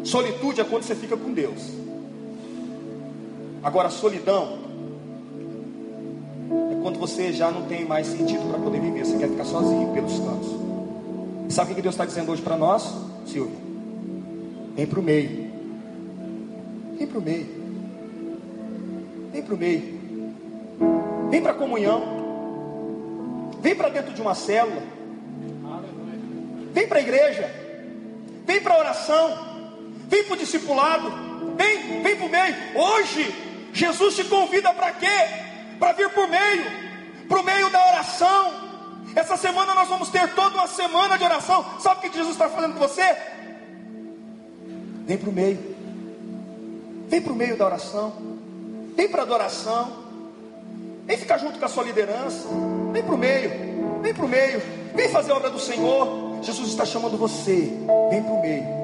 Solitude 0.03 0.59
é 0.59 0.65
quando 0.65 0.83
você 0.83 0.93
fica 0.93 1.15
com 1.15 1.31
Deus. 1.31 1.71
Agora, 3.63 3.89
solidão 3.89 4.59
é 6.51 6.81
quando 6.81 6.99
você 6.99 7.31
já 7.31 7.49
não 7.49 7.61
tem 7.67 7.85
mais 7.85 8.07
sentido 8.07 8.49
para 8.49 8.59
poder 8.59 8.81
viver. 8.81 9.05
Você 9.05 9.17
quer 9.17 9.29
ficar 9.29 9.45
sozinho 9.45 9.93
pelos 9.93 10.19
cantos. 10.19 11.53
Sabe 11.55 11.71
o 11.71 11.75
que 11.75 11.81
Deus 11.81 11.95
está 11.95 12.05
dizendo 12.05 12.33
hoje 12.33 12.41
para 12.41 12.57
nós, 12.57 12.93
Silvio? 13.27 13.55
Vem 14.75 14.85
para 14.85 14.99
o 14.99 15.03
meio. 15.03 15.51
Vem 16.97 17.07
para 17.07 17.17
o 17.17 17.21
meio. 17.21 17.47
Vem 19.31 19.41
para 19.41 19.55
o 19.55 19.57
meio. 19.57 19.99
Vem 21.31 21.41
para 21.41 21.51
a 21.53 21.55
comunhão. 21.55 22.03
Vem 23.61 23.73
para 23.73 23.87
dentro 23.87 24.13
de 24.13 24.21
uma 24.21 24.35
célula. 24.35 24.81
Vem 26.73 26.87
para 26.87 26.97
a 26.97 27.01
igreja, 27.01 27.49
vem 28.45 28.59
para 28.59 28.73
a 28.73 28.79
oração, 28.79 29.37
vem 30.09 30.23
para 30.23 30.33
o 30.33 30.37
discipulado, 30.37 31.11
vem, 31.55 32.01
vem 32.01 32.15
para 32.15 32.25
o 32.25 32.29
meio. 32.29 32.55
Hoje, 32.75 33.69
Jesus 33.71 34.15
te 34.15 34.23
convida 34.23 34.73
para 34.73 34.91
quê? 34.91 35.07
Para 35.79 35.93
vir 35.93 36.09
por 36.09 36.27
meio, 36.27 36.65
para 37.29 37.39
o 37.39 37.43
meio 37.43 37.69
da 37.69 37.87
oração. 37.89 38.63
Essa 39.15 39.37
semana 39.37 39.75
nós 39.75 39.87
vamos 39.87 40.09
ter 40.09 40.27
toda 40.33 40.55
uma 40.55 40.67
semana 40.67 41.17
de 41.17 41.23
oração. 41.23 41.63
Sabe 41.79 41.99
o 41.99 42.09
que 42.09 42.17
Jesus 42.17 42.33
está 42.33 42.49
fazendo 42.49 42.73
com 42.73 42.79
você? 42.79 43.15
Vem 45.05 45.17
para 45.17 45.29
o 45.29 45.33
meio. 45.33 45.75
Vem 47.07 47.21
para 47.21 47.33
o 47.33 47.35
meio 47.35 47.55
da 47.55 47.65
oração. 47.65 48.13
Vem 48.95 49.07
para 49.07 49.21
a 49.21 49.25
adoração. 49.25 50.03
Vem 51.05 51.17
ficar 51.17 51.37
junto 51.37 51.59
com 51.59 51.65
a 51.65 51.69
sua 51.69 51.83
liderança. 51.83 52.47
Vem 52.91 53.03
para 53.03 53.13
o 53.13 53.17
meio. 53.17 53.51
Vem 54.01 54.13
para 54.13 54.25
o 54.25 54.27
meio. 54.27 54.61
Vem 54.95 55.09
fazer 55.09 55.31
a 55.31 55.35
obra 55.35 55.49
do 55.51 55.59
Senhor. 55.59 56.22
Jesus 56.43 56.69
está 56.69 56.85
chamando 56.85 57.17
você. 57.17 57.71
Vem 58.09 58.21
para 58.23 58.33
o 58.33 58.41
meio. 58.41 58.83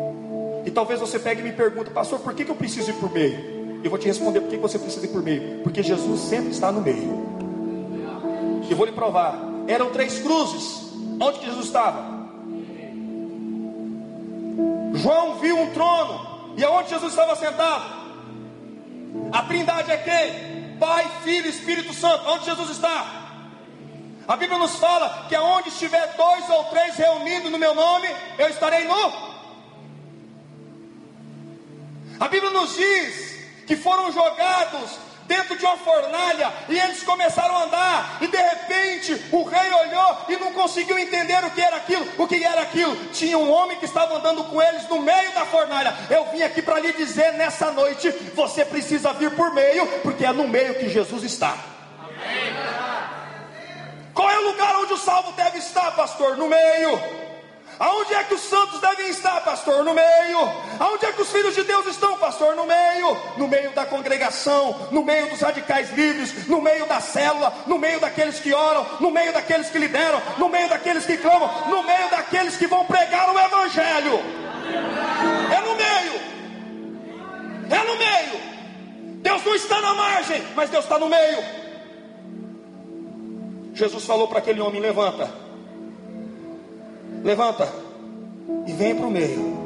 E 0.66 0.72
talvez 0.72 1.00
você 1.00 1.20
pegue 1.20 1.42
e 1.42 1.44
me 1.44 1.52
pergunte, 1.52 1.90
pastor, 1.90 2.20
por 2.20 2.34
que, 2.34 2.46
que 2.46 2.52
eu 2.52 2.56
preciso 2.56 2.90
ir 2.90 2.94
para 2.94 3.08
o 3.08 3.12
meio? 3.12 3.82
Eu 3.84 3.90
vou 3.90 4.00
te 4.00 4.08
responder 4.08 4.42
por 4.42 4.50
que 4.50 4.58
você 4.58 4.78
precisa 4.78 5.06
ir 5.06 5.10
para 5.10 5.20
o 5.20 5.24
meio. 5.24 5.64
Porque 5.64 5.82
Jesus 5.82 6.22
sempre 6.22 6.52
está 6.52 6.72
no 6.72 6.82
meio. 6.82 7.28
E 8.70 8.74
vou 8.74 8.86
lhe 8.86 8.92
provar. 8.92 9.40
Eram 9.68 9.90
três 9.92 10.20
cruzes. 10.20 10.92
Onde 11.20 11.40
que 11.40 11.46
Jesus 11.46 11.66
estava? 11.66 12.20
João 14.94 15.40
viu 15.40 15.60
um 15.60 15.72
trono. 15.72 16.54
E 16.58 16.64
aonde 16.64 16.90
Jesus 16.90 17.12
estava 17.12 17.36
sentado? 17.36 18.00
A 19.32 19.42
trindade 19.44 19.92
é 19.92 19.98
quem? 19.98 20.78
Pai, 20.78 21.10
Filho 21.24 21.48
e 21.48 21.50
Espírito 21.50 21.94
Santo. 21.94 22.30
Onde 22.30 22.46
Jesus 22.46 22.70
está? 22.72 23.19
A 24.30 24.36
Bíblia 24.36 24.60
nos 24.60 24.76
fala 24.76 25.26
que 25.28 25.34
aonde 25.34 25.70
estiver 25.70 26.14
dois 26.16 26.48
ou 26.52 26.66
três 26.66 26.96
reunidos 26.96 27.52
no 27.52 27.58
meu 27.58 27.74
nome, 27.74 28.08
eu 28.38 28.48
estarei 28.48 28.84
no. 28.84 29.12
A 32.20 32.28
Bíblia 32.28 32.52
nos 32.52 32.76
diz 32.76 33.40
que 33.66 33.76
foram 33.76 34.12
jogados 34.12 35.00
dentro 35.26 35.58
de 35.58 35.66
uma 35.66 35.78
fornalha 35.78 36.54
e 36.70 36.78
eles 36.78 37.02
começaram 37.02 37.58
a 37.58 37.64
andar 37.64 38.18
e 38.22 38.28
de 38.28 38.38
repente 38.38 39.26
o 39.32 39.44
rei 39.46 39.74
olhou 39.74 40.18
e 40.30 40.36
não 40.38 40.54
conseguiu 40.54 41.00
entender 41.00 41.44
o 41.44 41.50
que 41.50 41.62
era 41.62 41.78
aquilo. 41.78 42.08
O 42.20 42.28
que 42.28 42.44
era 42.44 42.62
aquilo? 42.62 42.96
Tinha 43.08 43.36
um 43.36 43.50
homem 43.50 43.78
que 43.78 43.86
estava 43.86 44.16
andando 44.16 44.44
com 44.44 44.62
eles 44.62 44.88
no 44.88 45.02
meio 45.02 45.34
da 45.34 45.44
fornalha. 45.48 45.92
Eu 46.08 46.26
vim 46.26 46.44
aqui 46.44 46.62
para 46.62 46.80
lhe 46.80 46.94
dizer 46.94 47.34
nessa 47.34 47.72
noite, 47.72 48.12
você 48.36 48.64
precisa 48.64 49.12
vir 49.12 49.32
por 49.32 49.52
meio, 49.56 49.88
porque 50.04 50.24
é 50.24 50.32
no 50.32 50.48
meio 50.48 50.76
que 50.76 50.88
Jesus 50.88 51.24
está. 51.24 51.58
Amém. 52.00 52.69
Qual 54.20 54.30
é 54.30 54.38
o 54.38 54.48
lugar 54.48 54.76
onde 54.76 54.92
o 54.92 54.98
salvo 54.98 55.32
deve 55.32 55.60
estar, 55.60 55.92
pastor? 55.92 56.36
No 56.36 56.50
meio. 56.50 57.02
Aonde 57.80 58.14
é 58.14 58.24
que 58.26 58.34
os 58.34 58.42
santos 58.42 58.82
devem 58.82 59.08
estar, 59.08 59.40
pastor? 59.46 59.82
No 59.82 59.94
meio. 59.94 60.40
Aonde 60.78 61.06
é 61.06 61.14
que 61.14 61.22
os 61.22 61.32
filhos 61.32 61.56
de 61.56 61.64
Deus 61.64 61.88
estão, 61.88 62.18
pastor? 62.18 62.54
No 62.54 62.66
meio. 62.66 63.18
No 63.38 63.48
meio 63.48 63.72
da 63.72 63.86
congregação, 63.86 64.90
no 64.92 65.06
meio 65.06 65.30
dos 65.30 65.40
radicais 65.40 65.92
livres, 65.92 66.50
no 66.50 66.60
meio 66.60 66.86
da 66.86 67.00
célula, 67.00 67.54
no 67.66 67.78
meio 67.78 68.02
daqueles 68.02 68.42
que 68.42 68.54
oram, 68.54 68.86
no 69.00 69.10
meio 69.10 69.32
daqueles 69.32 69.70
que 69.70 69.78
lideram, 69.78 70.22
no 70.38 70.50
meio 70.50 70.68
daqueles 70.68 71.06
que 71.06 71.16
clamam, 71.16 71.70
no 71.70 71.82
meio 71.82 72.10
daqueles 72.10 72.58
que 72.58 72.68
vão 72.68 72.84
pregar 72.84 73.34
o 73.34 73.40
evangelho. 73.40 74.20
É 75.50 75.62
no 75.62 75.76
meio. 75.76 76.22
É 77.72 77.84
no 77.88 77.96
meio. 77.96 78.42
Deus 79.22 79.46
não 79.46 79.56
está 79.56 79.80
na 79.80 79.94
margem, 79.94 80.46
mas 80.58 80.70
Deus 80.70 80.84
está 80.84 81.00
no 81.00 81.08
meio. 81.08 81.59
Jesus 83.80 84.06
falou 84.06 84.28
para 84.28 84.40
aquele 84.40 84.60
homem: 84.60 84.82
levanta 84.82 85.32
Levanta 87.24 87.72
e 88.66 88.72
vem 88.74 88.96
para 88.96 89.06
o 89.06 89.12
meio. 89.12 89.60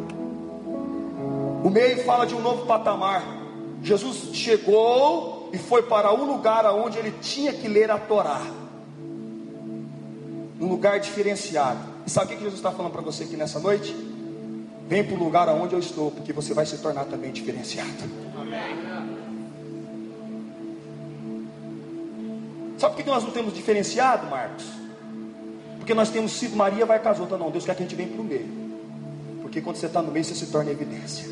O 1.64 1.70
meio 1.70 2.04
fala 2.04 2.26
de 2.26 2.36
um 2.36 2.42
novo 2.42 2.66
patamar. 2.66 3.24
Jesus 3.82 4.36
chegou 4.36 5.50
e 5.54 5.58
foi 5.58 5.84
para 5.84 6.12
o 6.12 6.26
lugar 6.26 6.66
aonde 6.66 6.98
ele 6.98 7.14
tinha 7.22 7.54
que 7.54 7.68
ler 7.68 7.92
a 7.92 7.98
Torá. 7.98 8.42
Um 10.60 10.68
lugar 10.68 11.00
diferenciado. 11.00 11.80
E 12.06 12.10
sabe 12.10 12.34
o 12.34 12.38
que 12.38 12.44
Jesus 12.44 12.56
está 12.56 12.72
falando 12.72 12.92
para 12.92 13.02
você 13.02 13.24
aqui 13.24 13.36
nessa 13.36 13.60
noite? 13.60 13.96
Vem 14.88 15.04
para 15.04 15.16
o 15.16 15.20
lugar 15.20 15.48
aonde 15.48 15.74
eu 15.74 15.80
estou, 15.80 16.12
porque 16.12 16.34
você 16.34 16.54
vai 16.54 16.66
se 16.66 16.78
tornar 16.78 17.06
também 17.06 17.32
diferenciado. 17.32 17.90
Amém. 18.40 19.13
Sabe 22.84 22.96
por 22.96 23.04
que 23.06 23.10
nós 23.10 23.24
não 23.24 23.32
temos 23.32 23.54
diferenciado, 23.54 24.28
Marcos? 24.28 24.66
Porque 25.78 25.94
nós 25.94 26.10
temos 26.10 26.34
sido 26.34 26.58
Maria 26.58 26.86
vai 26.86 27.00
com 27.00 27.08
as 27.08 27.18
outras. 27.18 27.40
Não, 27.40 27.50
Deus 27.50 27.64
quer 27.64 27.76
que 27.76 27.82
a 27.82 27.86
gente 27.86 27.96
venha 27.96 28.10
para 28.10 28.20
o 28.20 28.26
meio. 28.26 28.46
Porque 29.42 29.62
quando 29.62 29.78
você 29.78 29.86
está 29.86 30.02
no 30.02 30.12
meio, 30.12 30.26
você 30.26 30.36
se 30.36 30.48
torna 30.48 30.70
evidência. 30.70 31.26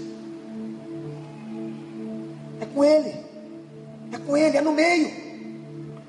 É 2.61 2.65
com 2.73 2.85
Ele. 2.85 3.13
É 4.13 4.17
com 4.25 4.37
Ele, 4.37 4.55
é 4.55 4.61
no 4.61 4.71
meio. 4.71 5.11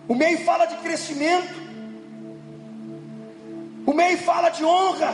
O 0.07 0.15
meio 0.15 0.39
fala 0.45 0.65
de 0.67 0.77
crescimento. 0.77 1.53
O 3.85 3.93
meio 3.93 4.19
fala 4.19 4.49
de 4.49 4.65
honra. 4.65 5.13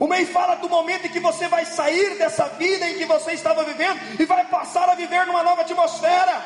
O 0.00 0.06
meio 0.06 0.26
fala 0.28 0.54
do 0.54 0.68
momento 0.70 1.08
em 1.08 1.10
que 1.10 1.20
você 1.20 1.46
vai 1.46 1.66
sair 1.66 2.16
dessa 2.16 2.48
vida 2.48 2.88
em 2.88 2.96
que 2.96 3.04
você 3.04 3.32
estava 3.32 3.64
vivendo 3.64 4.00
e 4.18 4.24
vai 4.24 4.46
passar 4.46 4.88
a 4.88 4.94
viver 4.94 5.26
numa 5.26 5.42
nova 5.42 5.60
atmosfera. 5.60 6.42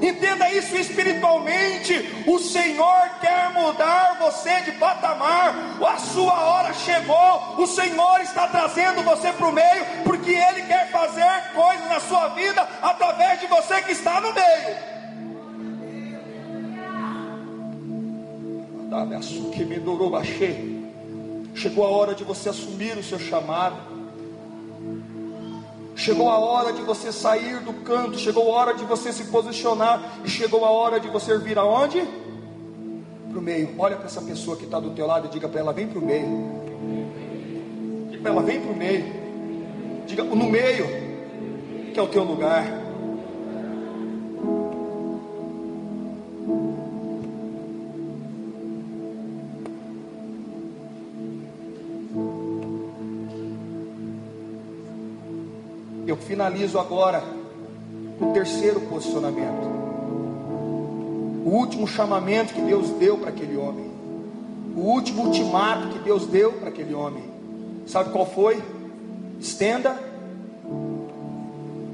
Entenda 0.00 0.50
isso 0.50 0.76
espiritualmente. 0.76 2.24
O 2.26 2.38
Senhor 2.38 3.10
quer 3.20 3.52
mudar 3.52 4.18
você 4.20 4.60
de 4.62 4.72
patamar. 4.72 5.54
A 5.80 5.98
sua 5.98 6.32
hora 6.32 6.72
chegou. 6.72 7.56
O 7.58 7.66
Senhor 7.66 8.20
está 8.20 8.46
trazendo 8.46 9.02
você 9.02 9.32
para 9.32 9.46
o 9.46 9.52
meio, 9.52 9.84
porque 10.04 10.30
Ele 10.30 10.62
quer 10.62 10.90
fazer 10.90 11.52
coisas 11.54 11.88
na 11.88 12.00
sua 12.00 12.28
vida 12.28 12.66
através 12.80 13.40
de 13.40 13.46
você 13.46 13.82
que 13.82 13.92
está 13.92 14.20
no 14.20 14.32
meio. 14.32 14.92
Chegou 21.54 21.84
a 21.84 21.88
hora 21.88 22.14
de 22.14 22.24
você 22.24 22.48
assumir 22.48 22.96
o 22.96 23.02
seu 23.02 23.18
chamado. 23.18 23.91
Chegou 25.94 26.30
a 26.30 26.38
hora 26.38 26.72
de 26.72 26.82
você 26.82 27.12
sair 27.12 27.60
do 27.60 27.72
canto, 27.84 28.18
chegou 28.18 28.50
a 28.50 28.56
hora 28.56 28.74
de 28.74 28.84
você 28.84 29.12
se 29.12 29.24
posicionar 29.24 30.20
e 30.24 30.28
chegou 30.28 30.64
a 30.64 30.70
hora 30.70 30.98
de 30.98 31.08
você 31.08 31.36
vir 31.38 31.58
aonde? 31.58 32.02
Para 33.28 33.38
o 33.38 33.42
meio. 33.42 33.70
Olha 33.78 33.96
para 33.96 34.06
essa 34.06 34.22
pessoa 34.22 34.56
que 34.56 34.64
está 34.64 34.80
do 34.80 34.90
teu 34.90 35.06
lado 35.06 35.26
e 35.26 35.30
diga 35.30 35.48
para 35.48 35.60
ela: 35.60 35.72
vem 35.72 35.86
para 35.86 35.98
o 35.98 36.04
meio. 36.04 36.62
Diga 38.10 38.22
para 38.22 38.32
ela: 38.32 38.42
vem 38.42 38.60
para 38.60 38.72
o 38.72 38.76
meio. 38.76 39.04
Diga 40.06 40.24
no 40.24 40.50
meio, 40.50 40.86
que 41.92 42.00
é 42.00 42.02
o 42.02 42.08
teu 42.08 42.24
lugar. 42.24 42.81
Finalizo 56.22 56.78
agora 56.78 57.22
com 58.18 58.30
o 58.30 58.32
terceiro 58.32 58.80
posicionamento. 58.80 59.70
O 61.44 61.50
último 61.50 61.86
chamamento 61.86 62.54
que 62.54 62.60
Deus 62.60 62.88
deu 62.90 63.18
para 63.18 63.30
aquele 63.30 63.56
homem. 63.56 63.90
O 64.76 64.80
último 64.80 65.24
ultimato 65.24 65.88
que 65.88 65.98
Deus 65.98 66.26
deu 66.26 66.52
para 66.52 66.68
aquele 66.68 66.94
homem. 66.94 67.24
Sabe 67.86 68.10
qual 68.10 68.24
foi? 68.26 68.62
Estenda. 69.40 69.98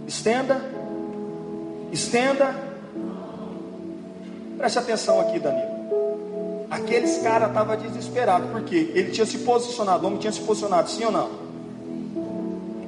Estenda. 0.06 0.62
Estenda. 1.90 2.54
Preste 4.58 4.78
atenção 4.78 5.20
aqui, 5.20 5.38
Danilo. 5.38 5.78
Aqueles 6.70 7.18
caras 7.18 7.48
estavam 7.48 7.76
desesperados, 7.76 8.50
porque 8.50 8.74
ele 8.94 9.10
tinha 9.10 9.24
se 9.24 9.38
posicionado, 9.38 10.04
o 10.04 10.06
homem 10.06 10.18
tinha 10.18 10.32
se 10.32 10.40
posicionado, 10.40 10.90
sim 10.90 11.04
ou 11.04 11.10
não? 11.10 11.30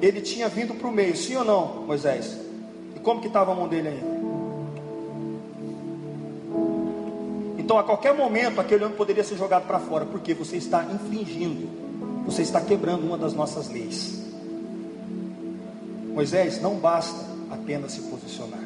Ele 0.00 0.20
tinha 0.20 0.48
vindo 0.48 0.74
para 0.74 0.88
o 0.88 0.92
meio, 0.92 1.16
sim 1.16 1.36
ou 1.36 1.44
não, 1.44 1.86
Moisés? 1.86 2.38
E 2.96 3.00
como 3.00 3.20
que 3.20 3.26
estava 3.26 3.52
a 3.52 3.54
mão 3.54 3.68
dele 3.68 3.88
ainda? 3.88 4.20
Então, 7.58 7.78
a 7.78 7.84
qualquer 7.84 8.14
momento, 8.14 8.60
aquele 8.60 8.84
homem 8.84 8.96
poderia 8.96 9.22
ser 9.22 9.36
jogado 9.36 9.66
para 9.66 9.78
fora, 9.78 10.04
porque 10.04 10.34
você 10.34 10.56
está 10.56 10.84
infringindo, 10.84 11.68
você 12.26 12.42
está 12.42 12.60
quebrando 12.60 13.06
uma 13.06 13.16
das 13.16 13.32
nossas 13.32 13.68
leis. 13.68 14.20
Moisés, 16.12 16.60
não 16.60 16.74
basta 16.74 17.24
apenas 17.50 17.92
se 17.92 18.00
posicionar. 18.02 18.60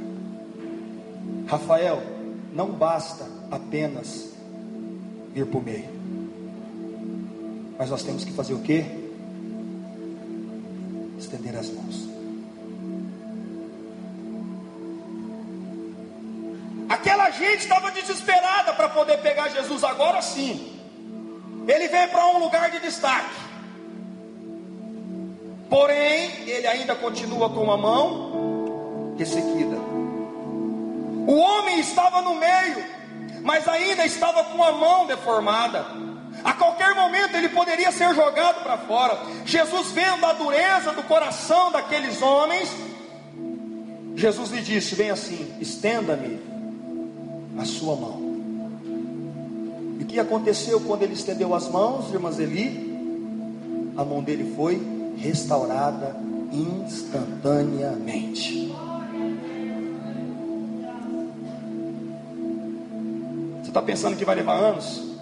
Rafael, 1.47 2.03
não 2.55 2.71
basta 2.71 3.27
apenas 3.51 4.31
vir 5.35 5.47
para 5.47 5.59
o 5.59 5.63
meio. 5.63 5.89
Mas 7.79 7.91
nós 7.91 8.03
temos 8.03 8.25
que 8.25 8.33
fazer 8.33 8.55
o 8.55 8.61
que? 8.61 9.04
Estender 11.35 11.57
as 11.57 11.69
mãos. 11.71 12.09
Aquela 16.89 17.31
gente 17.31 17.59
estava 17.59 17.91
desesperada 17.91 18.73
para 18.75 18.89
poder 18.89 19.19
pegar 19.19 19.49
Jesus 19.49 19.83
agora 19.83 20.23
sim. 20.23 20.81
Ele 21.67 21.89
veio 21.89 22.09
para 22.09 22.27
um 22.29 22.39
lugar 22.39 22.71
de 22.71 22.79
destaque. 22.81 23.35
Porém, 25.69 26.31
ele 26.47 26.67
ainda 26.67 26.95
continua 26.95 27.51
com 27.51 27.71
a 27.73 27.77
mão 27.77 29.15
ressequida. 29.19 29.77
O 31.27 31.35
homem 31.37 31.81
estava 31.81 32.21
no 32.21 32.35
meio, 32.35 32.85
mas 33.43 33.67
ainda 33.67 34.05
estava 34.05 34.45
com 34.45 34.63
a 34.63 34.73
mão 34.73 35.07
deformada. 35.07 36.04
Momento 36.95 37.37
ele 37.37 37.49
poderia 37.49 37.93
ser 37.93 38.15
jogado 38.15 38.63
para 38.63 38.79
fora. 38.79 39.19
Jesus, 39.45 39.93
vendo 39.93 40.25
a 40.25 40.33
dureza 40.33 40.93
do 40.93 41.03
coração 41.03 41.71
daqueles 41.71 42.23
homens, 42.23 42.71
Jesus 44.17 44.51
lhe 44.51 44.61
disse: 44.61 44.95
Vem 44.95 45.11
assim, 45.11 45.53
estenda-me 45.61 46.41
a 47.59 47.65
sua 47.65 47.97
mão. 47.97 48.23
E 49.99 50.03
o 50.03 50.07
que 50.07 50.19
aconteceu 50.19 50.81
quando 50.81 51.03
ele 51.03 51.15
estendeu 51.15 51.55
as 51.55 51.69
mãos, 51.69 52.13
irmãs 52.13 52.39
Eli? 52.39 52.93
A 53.97 54.05
mão 54.05 54.23
dele 54.23 54.55
foi 54.57 54.81
restaurada 55.17 56.17
instantaneamente. 56.53 58.75
Você 63.63 63.69
está 63.69 63.81
pensando 63.83 64.17
que 64.17 64.25
vai 64.25 64.37
levar 64.37 64.55
anos? 64.55 65.14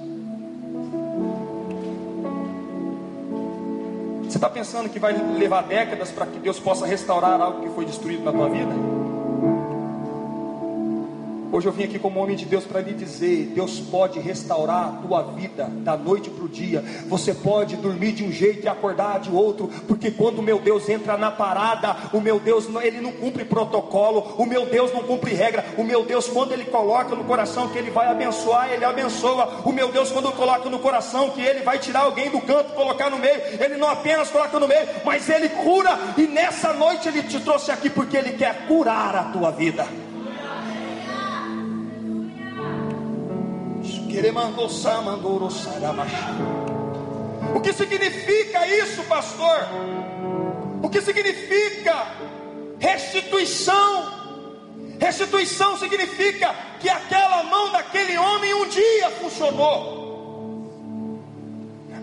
Está 4.42 4.50
pensando 4.50 4.88
que 4.88 4.98
vai 4.98 5.12
levar 5.38 5.62
décadas 5.62 6.10
para 6.10 6.26
que 6.26 6.40
Deus 6.40 6.58
possa 6.58 6.84
restaurar 6.84 7.40
algo 7.40 7.62
que 7.62 7.72
foi 7.72 7.84
destruído 7.84 8.24
na 8.24 8.32
tua 8.32 8.48
vida? 8.48 9.01
Hoje 11.52 11.66
eu 11.66 11.72
vim 11.72 11.84
aqui 11.84 11.98
como 11.98 12.18
homem 12.18 12.34
de 12.34 12.46
Deus 12.46 12.64
para 12.64 12.80
lhe 12.80 12.94
dizer: 12.94 13.52
Deus 13.54 13.78
pode 13.78 14.18
restaurar 14.18 14.88
a 14.88 14.92
tua 15.06 15.22
vida 15.22 15.68
da 15.70 15.94
noite 15.98 16.30
para 16.30 16.44
o 16.44 16.48
dia. 16.48 16.82
Você 17.08 17.34
pode 17.34 17.76
dormir 17.76 18.12
de 18.12 18.24
um 18.24 18.32
jeito 18.32 18.64
e 18.64 18.68
acordar 18.68 19.20
de 19.20 19.30
outro, 19.30 19.68
porque 19.86 20.10
quando 20.10 20.38
o 20.38 20.42
meu 20.42 20.58
Deus 20.58 20.88
entra 20.88 21.18
na 21.18 21.30
parada, 21.30 21.94
o 22.10 22.22
meu 22.22 22.40
Deus 22.40 22.68
ele 22.82 23.02
não 23.02 23.12
cumpre 23.12 23.44
protocolo, 23.44 24.34
o 24.38 24.46
meu 24.46 24.64
Deus 24.64 24.94
não 24.94 25.02
cumpre 25.02 25.34
regra. 25.34 25.62
O 25.76 25.84
meu 25.84 26.06
Deus, 26.06 26.26
quando 26.26 26.52
ele 26.52 26.64
coloca 26.64 27.14
no 27.14 27.24
coração 27.24 27.68
que 27.68 27.76
ele 27.76 27.90
vai 27.90 28.06
abençoar, 28.06 28.72
ele 28.72 28.86
abençoa. 28.86 29.60
O 29.66 29.72
meu 29.72 29.92
Deus, 29.92 30.10
quando 30.10 30.32
coloca 30.32 30.70
no 30.70 30.78
coração 30.78 31.28
que 31.30 31.42
ele 31.42 31.60
vai 31.60 31.78
tirar 31.78 32.04
alguém 32.04 32.30
do 32.30 32.40
canto, 32.40 32.72
colocar 32.72 33.10
no 33.10 33.18
meio, 33.18 33.42
ele 33.60 33.76
não 33.76 33.90
apenas 33.90 34.30
coloca 34.30 34.58
no 34.58 34.66
meio, 34.66 34.88
mas 35.04 35.28
ele 35.28 35.50
cura. 35.50 35.98
E 36.16 36.26
nessa 36.26 36.72
noite 36.72 37.08
ele 37.08 37.22
te 37.24 37.38
trouxe 37.40 37.70
aqui 37.70 37.90
porque 37.90 38.16
ele 38.16 38.32
quer 38.32 38.66
curar 38.66 39.14
a 39.14 39.24
tua 39.24 39.50
vida. 39.50 39.86
O 47.56 47.60
que 47.60 47.72
significa 47.72 48.64
isso, 48.68 49.02
pastor? 49.04 49.66
O 50.80 50.88
que 50.88 51.00
significa 51.00 52.06
restituição? 52.78 54.22
Restituição 55.00 55.76
significa 55.76 56.54
que 56.78 56.88
aquela 56.88 57.42
mão 57.42 57.72
daquele 57.72 58.16
homem 58.16 58.54
um 58.54 58.68
dia 58.68 59.10
funcionou. 59.10 60.00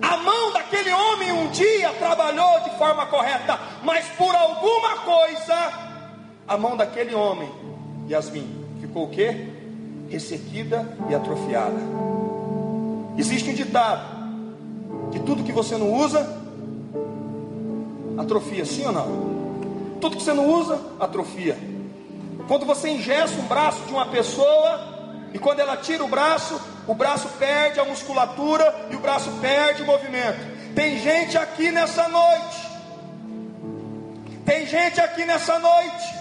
A 0.02 0.18
mão 0.18 0.52
daquele 0.52 0.92
homem 0.92 1.32
um 1.32 1.48
dia 1.52 1.90
trabalhou 1.94 2.60
de 2.62 2.72
forma 2.78 3.06
correta, 3.06 3.58
mas 3.82 4.06
por 4.18 4.36
alguma 4.36 4.98
coisa, 4.98 5.72
a 6.46 6.58
mão 6.58 6.76
daquele 6.76 7.16
homem, 7.16 7.50
Yasmin, 8.10 8.78
ficou 8.82 9.06
o 9.06 9.10
quê? 9.10 9.59
Ressequida 10.10 10.88
e 11.10 11.16
atrofiada. 11.16 11.78
Existe 13.18 13.50
um 13.50 13.54
ditado 13.54 14.20
que 15.12 15.20
tudo 15.20 15.44
que 15.44 15.52
você 15.52 15.78
não 15.78 15.94
usa 15.94 16.38
atrofia, 18.18 18.66
sim 18.66 18.86
ou 18.86 18.92
não? 18.92 20.00
Tudo 20.02 20.18
que 20.18 20.24
você 20.24 20.34
não 20.34 20.48
usa 20.50 20.80
atrofia. 21.00 21.58
Quando 22.48 22.66
você 22.66 22.90
ingessa 22.90 23.36
um 23.36 23.48
braço 23.48 23.82
de 23.84 23.94
uma 23.94 24.06
pessoa 24.08 25.28
e 25.34 25.40
quando 25.40 25.60
ela 25.60 25.78
tira 25.78 26.04
o 26.04 26.08
braço, 26.08 26.60
o 26.88 26.96
braço 26.96 27.28
perde 27.38 27.80
a 27.80 27.86
musculatura 27.86 28.88
e 28.90 28.96
o 28.96 29.00
braço 29.00 29.30
perde 29.40 29.84
o 29.84 29.86
movimento. 29.86 30.40
Tem 30.74 30.98
gente 31.00 31.38
aqui 31.38 31.72
nessa 31.72 32.08
noite. 32.08 32.70
Tem 34.46 34.66
gente 34.66 35.00
aqui 35.00 35.26
nessa 35.26 35.60
noite 35.60 36.20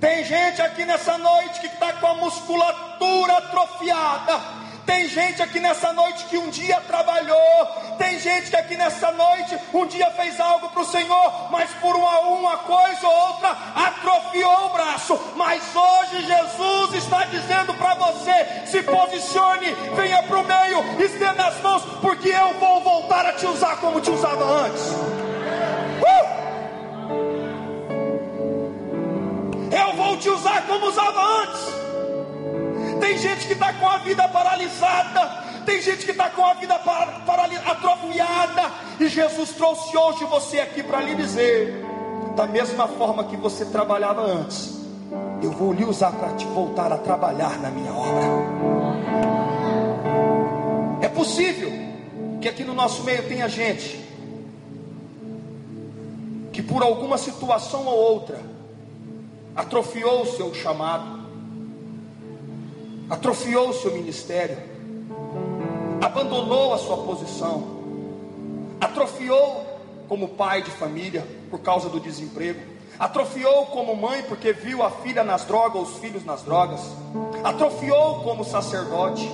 tem 0.00 0.24
gente 0.24 0.62
aqui 0.62 0.84
nessa 0.84 1.18
noite 1.18 1.60
que 1.60 1.66
está 1.66 1.92
com 1.94 2.06
a 2.06 2.14
musculatura 2.14 3.38
atrofiada. 3.38 4.58
Tem 4.86 5.06
gente 5.06 5.42
aqui 5.42 5.60
nessa 5.60 5.92
noite 5.92 6.24
que 6.26 6.38
um 6.38 6.48
dia 6.48 6.80
trabalhou. 6.80 7.66
Tem 7.98 8.18
gente 8.18 8.48
que 8.48 8.56
aqui 8.56 8.76
nessa 8.76 9.12
noite 9.12 9.58
um 9.74 9.86
dia 9.86 10.10
fez 10.12 10.40
algo 10.40 10.70
para 10.70 10.80
o 10.80 10.86
Senhor, 10.86 11.50
mas 11.50 11.68
por 11.74 11.94
uma, 11.94 12.20
uma 12.20 12.56
coisa 12.58 13.06
ou 13.06 13.14
outra 13.28 13.50
atrofiou 13.74 14.66
o 14.66 14.68
braço. 14.70 15.20
Mas 15.36 15.62
hoje 15.74 16.26
Jesus 16.26 16.94
está 16.94 17.24
dizendo 17.24 17.74
para 17.74 17.94
você: 17.96 18.66
se 18.66 18.82
posicione, 18.82 19.74
venha 19.94 20.22
para 20.22 20.38
o 20.38 20.44
meio, 20.44 21.02
estenda 21.04 21.48
as 21.48 21.60
mãos, 21.60 21.82
porque 22.00 22.28
eu 22.28 22.54
vou 22.54 22.80
voltar 22.80 23.26
a 23.26 23.32
te 23.34 23.46
usar 23.46 23.76
como 23.76 24.00
te 24.00 24.10
usava 24.10 24.44
antes. 24.44 25.17
Te 30.18 30.28
usar 30.28 30.66
como 30.66 30.86
usava 30.86 31.42
antes. 31.42 31.60
Tem 33.00 33.16
gente 33.16 33.46
que 33.46 33.52
está 33.52 33.72
com 33.72 33.86
a 33.86 33.98
vida 33.98 34.28
paralisada. 34.28 35.48
Tem 35.64 35.80
gente 35.80 36.04
que 36.04 36.10
está 36.10 36.30
com 36.30 36.44
a 36.44 36.54
vida 36.54 36.74
atrofiada. 37.66 38.70
E 38.98 39.08
Jesus 39.08 39.50
trouxe 39.50 39.96
hoje 39.96 40.24
você 40.24 40.60
aqui 40.60 40.82
para 40.82 41.00
lhe 41.00 41.14
dizer: 41.14 41.84
da 42.34 42.46
mesma 42.46 42.88
forma 42.88 43.24
que 43.24 43.36
você 43.36 43.64
trabalhava 43.66 44.22
antes, 44.22 44.80
eu 45.42 45.50
vou 45.50 45.72
lhe 45.72 45.84
usar 45.84 46.12
para 46.12 46.34
te 46.34 46.46
voltar 46.46 46.92
a 46.92 46.98
trabalhar 46.98 47.58
na 47.58 47.70
minha 47.70 47.92
obra. 47.92 48.58
É 51.02 51.08
possível 51.08 51.70
que 52.40 52.48
aqui 52.48 52.64
no 52.64 52.74
nosso 52.74 53.02
meio 53.02 53.28
tenha 53.28 53.48
gente 53.48 54.06
que 56.52 56.62
por 56.62 56.82
alguma 56.82 57.16
situação 57.18 57.86
ou 57.86 57.96
outra 57.96 58.57
atrofiou 59.58 60.22
o 60.22 60.26
seu 60.36 60.54
chamado, 60.54 61.18
atrofiou 63.10 63.70
o 63.70 63.74
seu 63.74 63.92
ministério, 63.92 64.56
abandonou 66.00 66.72
a 66.72 66.78
sua 66.78 66.98
posição, 66.98 67.66
atrofiou 68.80 69.66
como 70.08 70.28
pai 70.28 70.62
de 70.62 70.70
família 70.70 71.26
por 71.50 71.58
causa 71.58 71.88
do 71.88 71.98
desemprego, 71.98 72.60
atrofiou 73.00 73.66
como 73.66 73.96
mãe 73.96 74.22
porque 74.28 74.52
viu 74.52 74.80
a 74.80 74.92
filha 74.92 75.24
nas 75.24 75.44
drogas, 75.44 75.88
os 75.88 75.98
filhos 75.98 76.24
nas 76.24 76.42
drogas, 76.44 76.80
atrofiou 77.42 78.20
como 78.20 78.44
sacerdote, 78.44 79.28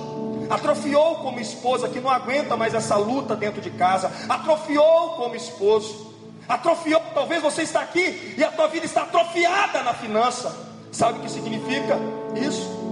atrofiou 0.49 1.17
como 1.17 1.39
esposa 1.39 1.87
que 1.87 1.99
não 1.99 2.09
aguenta 2.09 2.57
mais 2.57 2.73
essa 2.73 2.95
luta 2.95 3.35
dentro 3.35 3.61
de 3.61 3.69
casa, 3.69 4.11
atrofiou 4.27 5.11
como 5.17 5.35
esposo 5.35 6.14
atrofiou. 6.47 7.01
Talvez 7.13 7.41
você 7.41 7.63
está 7.63 7.81
aqui 7.81 8.35
e 8.37 8.43
a 8.43 8.51
tua 8.51 8.67
vida 8.67 8.85
está 8.85 9.03
atrofiada 9.03 9.83
na 9.83 9.93
finança. 9.93 10.55
Sabe 10.91 11.19
o 11.19 11.21
que 11.21 11.29
significa 11.29 11.99
isso? 12.35 12.85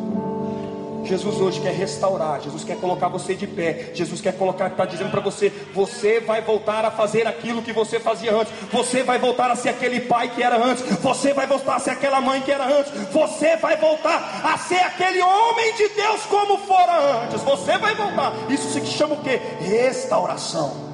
Jesus 1.05 1.39
hoje 1.39 1.59
quer 1.59 1.73
restaurar, 1.73 2.41
Jesus 2.41 2.63
quer 2.63 2.77
colocar 2.77 3.07
você 3.07 3.35
de 3.35 3.45
pé, 3.45 3.91
Jesus 3.93 4.21
quer 4.21 4.37
colocar, 4.37 4.67
está 4.67 4.85
dizendo 4.85 5.11
para 5.11 5.19
você: 5.19 5.51
você 5.73 6.19
vai 6.19 6.41
voltar 6.41 6.85
a 6.85 6.91
fazer 6.91 7.27
aquilo 7.27 7.61
que 7.61 7.73
você 7.73 7.99
fazia 7.99 8.33
antes, 8.33 8.53
você 8.71 9.03
vai 9.03 9.19
voltar 9.19 9.51
a 9.51 9.55
ser 9.55 9.69
aquele 9.69 9.99
pai 9.99 10.29
que 10.29 10.41
era 10.41 10.55
antes, 10.55 10.83
você 10.99 11.33
vai 11.33 11.45
voltar 11.45 11.75
a 11.75 11.79
ser 11.79 11.91
aquela 11.91 12.21
mãe 12.21 12.41
que 12.41 12.51
era 12.51 12.65
antes, 12.65 12.91
você 13.11 13.57
vai 13.57 13.75
voltar 13.77 14.41
a 14.43 14.57
ser 14.57 14.79
aquele 14.79 15.21
homem 15.21 15.73
de 15.75 15.89
Deus 15.89 16.21
como 16.25 16.57
fora 16.59 17.23
antes, 17.23 17.41
você 17.41 17.77
vai 17.77 17.93
voltar. 17.95 18.33
Isso 18.49 18.69
se 18.69 18.85
chama 18.85 19.15
o 19.15 19.21
que? 19.21 19.35
Restauração 19.61 20.93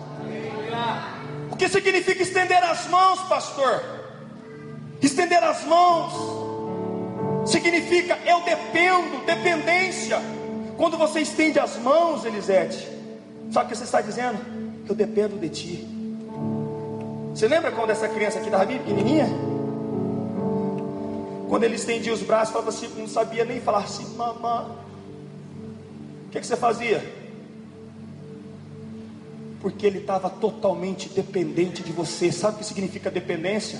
que 1.60 1.68
significa 1.68 2.24
estender 2.24 2.64
as 2.64 2.88
mãos, 2.88 3.20
pastor? 3.28 3.84
Estender 5.02 5.44
as 5.44 5.66
mãos 5.66 6.14
significa 7.46 8.18
eu 8.26 8.42
dependo, 8.44 9.26
dependência. 9.26 10.18
Quando 10.78 10.98
você 10.98 11.20
estende 11.20 11.60
as 11.60 11.76
mãos, 11.78 12.24
Elisete, 12.24 12.88
sabe 13.52 13.66
o 13.66 13.70
que 13.70 13.76
você 13.76 13.84
está 13.84 14.00
dizendo? 14.00 14.40
Eu 14.88 14.96
dependo 14.96 15.38
de 15.38 15.50
ti. 15.50 15.88
Você 17.36 17.48
lembra 17.48 17.72
quando 17.72 17.90
essa 17.90 18.08
criança 18.08 18.38
aqui 18.38 18.48
estava 18.48 18.66
bem 18.66 18.80
pequenininha? 18.80 19.28
Quando 21.50 21.64
ele 21.64 21.76
estendia 21.76 22.14
os 22.14 22.22
braços, 22.22 22.54
falava 22.54 22.70
assim, 22.70 22.88
não 22.98 23.08
sabia 23.08 23.44
nem 23.44 23.60
falar 23.60 23.80
assim, 23.80 24.06
mamãe. 24.16 24.66
O 26.28 26.32
que, 26.32 26.40
que 26.40 26.48
você 26.48 26.56
fazia? 26.56 27.19
Porque 29.62 29.86
ele 29.86 30.00
estava 30.00 30.30
totalmente 30.30 31.10
dependente 31.10 31.84
de 31.84 31.92
você. 31.92 32.32
Sabe 32.32 32.56
o 32.56 32.58
que 32.60 32.66
significa 32.66 33.12
dependência? 33.12 33.80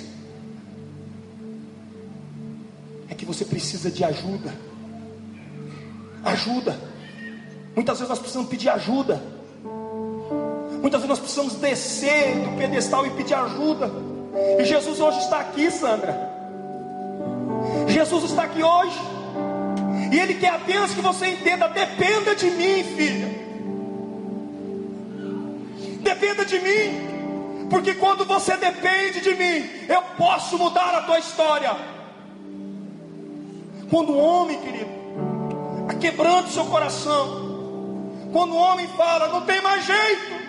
É 3.08 3.14
que 3.14 3.24
você 3.24 3.44
precisa 3.44 3.90
de 3.90 4.04
ajuda. 4.04 4.54
Ajuda. 6.22 6.78
Muitas 7.74 7.98
vezes 7.98 8.10
nós 8.10 8.18
precisamos 8.18 8.48
pedir 8.48 8.68
ajuda. 8.68 9.22
Muitas 10.82 11.00
vezes 11.00 11.08
nós 11.08 11.18
precisamos 11.18 11.54
descer 11.54 12.34
do 12.36 12.56
pedestal 12.58 13.06
e 13.06 13.10
pedir 13.10 13.34
ajuda. 13.34 13.90
E 14.58 14.64
Jesus 14.64 15.00
hoje 15.00 15.18
está 15.18 15.40
aqui, 15.40 15.70
Sandra. 15.70 16.30
Jesus 17.88 18.24
está 18.24 18.44
aqui 18.44 18.62
hoje. 18.62 18.98
E 20.12 20.18
Ele 20.18 20.34
quer 20.34 20.50
apenas 20.50 20.92
que 20.92 21.00
você 21.00 21.28
entenda: 21.28 21.68
dependa 21.68 22.34
de 22.34 22.50
mim, 22.50 22.84
filha. 22.84 23.39
Dependa 26.00 26.44
de 26.44 26.58
mim, 26.58 27.68
porque 27.70 27.94
quando 27.94 28.24
você 28.24 28.56
depende 28.56 29.20
de 29.20 29.34
mim, 29.34 29.68
eu 29.88 30.02
posso 30.16 30.58
mudar 30.58 30.94
a 30.94 31.02
tua 31.02 31.18
história. 31.18 31.74
Quando 33.88 34.12
o 34.12 34.18
homem, 34.18 34.60
querido, 34.60 34.90
quebrando 36.00 36.48
seu 36.48 36.64
coração, 36.66 37.50
quando 38.32 38.52
o 38.52 38.56
homem 38.56 38.86
fala, 38.96 39.28
não 39.28 39.42
tem 39.42 39.60
mais 39.60 39.84
jeito, 39.84 40.40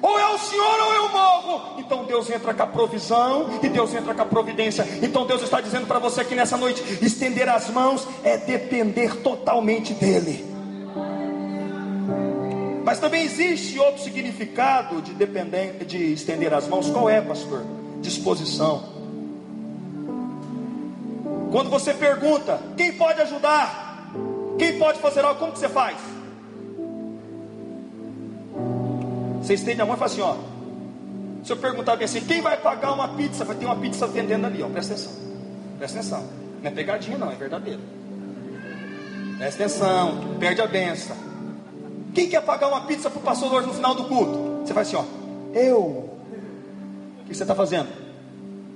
ou 0.00 0.18
é 0.18 0.26
o 0.34 0.38
Senhor 0.38 0.80
ou 0.80 0.94
eu 0.94 1.08
morro. 1.08 1.78
Então 1.78 2.04
Deus 2.04 2.30
entra 2.30 2.54
com 2.54 2.62
a 2.62 2.66
provisão 2.66 3.58
e 3.62 3.68
Deus 3.68 3.94
entra 3.94 4.14
com 4.14 4.22
a 4.22 4.26
providência. 4.26 4.86
Então 5.02 5.26
Deus 5.26 5.42
está 5.42 5.60
dizendo 5.60 5.86
para 5.86 5.98
você 5.98 6.20
aqui 6.20 6.34
nessa 6.34 6.56
noite: 6.56 6.82
estender 7.04 7.48
as 7.48 7.68
mãos 7.70 8.06
é 8.22 8.36
depender 8.36 9.16
totalmente 9.16 9.94
dEle. 9.94 10.57
Mas 12.88 12.98
também 12.98 13.22
existe 13.22 13.78
outro 13.78 14.02
significado 14.02 15.02
de 15.02 15.12
de 15.84 16.12
estender 16.14 16.54
as 16.54 16.66
mãos. 16.66 16.88
Qual 16.88 17.06
é, 17.06 17.20
pastor? 17.20 17.62
Disposição. 18.00 18.82
Quando 21.52 21.68
você 21.68 21.92
pergunta, 21.92 22.58
quem 22.78 22.94
pode 22.94 23.20
ajudar? 23.20 24.10
Quem 24.58 24.78
pode 24.78 25.00
fazer 25.00 25.22
algo? 25.22 25.38
Como 25.38 25.52
que 25.52 25.58
você 25.58 25.68
faz? 25.68 25.98
Você 29.42 29.52
estende 29.52 29.82
a 29.82 29.84
mão 29.84 29.94
e 29.94 29.98
fala 29.98 30.10
assim: 30.10 30.22
ó. 30.22 30.36
Se 31.44 31.52
eu 31.52 31.58
perguntar 31.58 31.94
bem 31.96 32.06
assim, 32.06 32.22
quem 32.22 32.40
vai 32.40 32.56
pagar 32.56 32.94
uma 32.94 33.08
pizza? 33.08 33.44
Vai 33.44 33.56
ter 33.56 33.66
uma 33.66 33.76
pizza 33.76 34.06
vendendo 34.06 34.46
ali, 34.46 34.62
ó. 34.62 34.68
Presta 34.70 34.94
atenção. 34.94 35.12
Presta 35.76 35.98
atenção. 35.98 36.24
Não 36.62 36.70
é 36.70 36.72
pegadinha, 36.72 37.18
não, 37.18 37.30
é 37.30 37.34
verdadeiro. 37.34 37.82
Presta 39.36 39.64
atenção, 39.64 40.38
perde 40.40 40.62
a 40.62 40.66
benção. 40.66 41.27
Quem 42.18 42.28
quer 42.28 42.42
pagar 42.42 42.66
uma 42.66 42.80
pizza 42.80 43.08
para 43.08 43.20
o 43.20 43.22
pastor 43.22 43.52
hoje 43.52 43.68
no 43.68 43.74
final 43.74 43.94
do 43.94 44.06
culto? 44.06 44.66
Você 44.66 44.74
faz 44.74 44.88
assim, 44.88 44.96
ó. 44.96 45.04
Eu. 45.56 45.78
O 47.20 47.24
que 47.28 47.32
você 47.32 47.44
está 47.44 47.54
fazendo? 47.54 47.88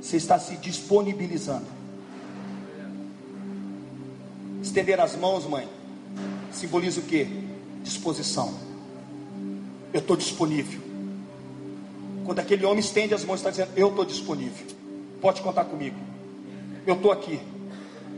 Você 0.01 0.16
está 0.16 0.38
se 0.38 0.57
disponibilizando. 0.59 1.66
Estender 4.62 5.01
as 5.01 5.16
mãos, 5.16 5.45
mãe, 5.45 5.68
simboliza 6.53 7.01
o 7.01 7.03
que? 7.03 7.24
Disposição 7.82 8.55
eu 9.93 10.01
estou 10.01 10.16
disponível. 10.16 10.80
Quando 12.24 12.38
aquele 12.38 12.64
homem 12.64 12.78
estende 12.78 13.12
as 13.12 13.24
mãos, 13.24 13.40
está 13.40 13.51
dizendo: 13.51 13.70
Eu 13.76 13.88
estou 13.88 14.05
disponível. 14.05 14.66
Pode 15.20 15.43
contar 15.43 15.64
comigo. 15.64 15.97
Eu 16.86 16.95
estou 16.95 17.12
aqui. 17.12 17.40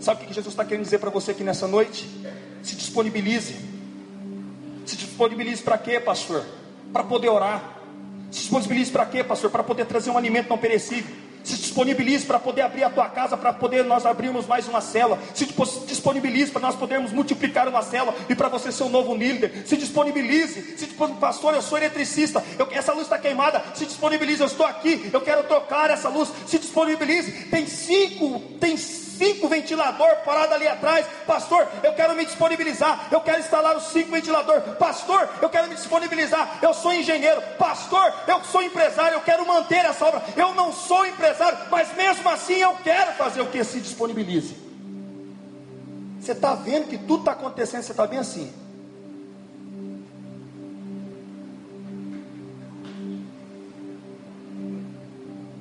Sabe 0.01 0.23
o 0.23 0.27
que 0.27 0.35
Jesus 0.35 0.53
está 0.53 0.65
querendo 0.65 0.85
dizer 0.85 0.99
para 0.99 1.11
você 1.11 1.33
aqui 1.33 1.43
nessa 1.43 1.67
noite? 1.67 2.09
Se 2.63 2.77
disponibilize. 2.77 3.74
Se 4.85 4.97
disponibilize 4.97 5.63
para 5.63 5.79
quê, 5.79 5.99
pastor? 5.99 6.45
Para 6.93 7.05
poder 7.05 7.29
orar. 7.29 7.79
Se 8.31 8.41
disponibilize 8.41 8.91
para 8.91 9.07
quê, 9.07 9.25
pastor? 9.25 9.51
Para 9.51 9.63
poder 9.63 9.87
trazer 9.87 10.11
um 10.11 10.19
alimento 10.19 10.49
não 10.49 10.59
perecível 10.59 11.24
se 11.45 11.57
disponibilize 11.57 12.25
para 12.25 12.39
poder 12.39 12.63
abrir 12.63 12.85
a 12.85 12.91
tua 12.91 13.09
casa, 13.09 13.37
para 13.37 13.53
poder 13.53 13.85
nós 13.85 14.07
abrirmos 14.07 14.47
mais 14.47 14.67
uma 14.67 14.81
cela. 14.81 15.19
Se 15.35 15.47
disponibilize 15.87 16.51
para 16.51 16.63
nós 16.63 16.75
podermos 16.75 17.13
multiplicar 17.13 17.69
uma 17.69 17.83
cela 17.83 18.15
e 18.29 18.35
para 18.35 18.49
você 18.49 18.73
ser 18.73 18.85
um 18.85 18.89
novo 18.89 19.15
líder. 19.15 19.65
Se 19.67 19.77
disponibilize, 19.77 20.77
se 20.79 20.87
pastor, 21.21 21.55
eu 21.55 21.63
sou 21.63 21.79
eletricista, 21.79 22.43
eu, 22.59 22.67
essa 22.73 22.93
luz 22.93 23.05
está 23.05 23.19
queimada. 23.19 23.63
Se 23.75 23.85
disponibilize, 23.85 24.41
eu 24.41 24.47
estou 24.47 24.67
aqui, 24.67 25.11
eu 25.13 25.21
quero 25.21 25.45
trocar 25.45 25.91
essa 25.91 26.09
luz. 26.09 26.31
Se 26.47 26.59
disponibilize, 26.59 27.31
tem 27.51 27.67
cinco, 27.67 28.41
tem 28.59 28.77
cinco 28.77 29.49
ventilador 29.49 30.09
parado 30.25 30.55
ali 30.55 30.67
atrás. 30.67 31.07
Pastor, 31.27 31.67
eu 31.83 31.93
quero 31.95 32.15
me 32.15 32.25
disponibilizar. 32.25 33.09
Eu 33.11 33.21
quero 33.21 33.39
instalar 33.39 33.77
os 33.77 33.85
cinco 33.85 34.11
ventilador. 34.11 34.61
Pastor, 34.77 35.29
eu 35.41 35.49
quero 35.49 35.69
me 35.69 35.75
disponibilizar. 35.75 36.59
Eu 36.61 36.75
sou 36.75 36.93
engenheiro. 36.93 37.41
Pastor, 37.59 38.13
eu 38.27 38.43
sou 38.45 38.63
empresário. 38.63 39.17
Eu 39.17 39.21
quero 39.21 39.47
manter 39.47 39.85
essa 39.85 40.05
obra. 40.05 40.23
Eu 40.37 40.55
não 40.55 40.73
sou 40.73 41.07
empresário, 41.07 41.34
mas 41.71 41.95
mesmo 41.97 42.29
assim 42.29 42.55
eu 42.55 42.75
quero 42.77 43.13
fazer 43.13 43.41
o 43.41 43.47
que 43.47 43.63
se 43.65 43.81
disponibilize. 43.81 44.57
Você 46.21 46.33
está 46.33 46.55
vendo 46.55 46.89
que 46.89 46.97
tudo 46.97 47.21
está 47.21 47.33
acontecendo? 47.33 47.83
Você 47.83 47.93
está 47.93 48.07
bem 48.07 48.19
assim. 48.19 48.53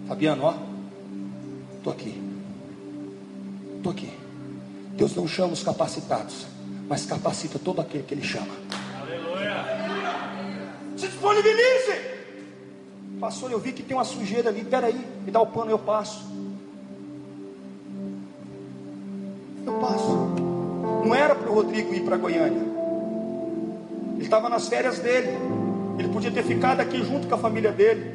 Fabiano, 0.08 0.44
ó, 0.44 0.54
estou 1.78 1.92
aqui. 1.92 2.22
Estou 3.78 3.92
aqui. 3.92 4.14
Deus 4.94 5.16
não 5.16 5.28
chama 5.28 5.54
os 5.54 5.64
capacitados, 5.64 6.46
mas 6.88 7.06
capacita 7.06 7.58
todo 7.60 7.82
aquele 7.82 8.04
que 8.04 8.14
Ele 8.14 8.24
chama. 8.24 8.54
Aleluia. 9.02 9.66
Se 10.96 11.08
disponibilize. 11.08 12.13
Pastor, 13.24 13.50
eu 13.50 13.58
vi 13.58 13.72
que 13.72 13.82
tem 13.82 13.96
uma 13.96 14.04
sujeira 14.04 14.50
ali. 14.50 14.66
Peraí, 14.66 15.00
me 15.24 15.32
dá 15.32 15.40
o 15.40 15.48
pano, 15.48 15.72
eu 15.72 15.80
passo. 15.80 16.26
Eu 19.66 19.74
passo. 19.76 20.10
Não 21.06 21.16
era 21.16 21.34
para 21.34 21.50
o 21.50 21.54
Rodrigo 21.54 21.94
ir 21.94 22.04
para 22.04 22.18
Goiânia. 22.18 22.62
Ele 24.16 24.26
estava 24.26 24.50
nas 24.50 24.68
férias 24.68 25.00
dele. 25.00 25.30
Ele 25.98 26.10
podia 26.10 26.32
ter 26.32 26.44
ficado 26.44 26.82
aqui 26.82 27.02
junto 27.02 27.26
com 27.26 27.36
a 27.36 27.38
família 27.38 27.72
dele. 27.72 28.14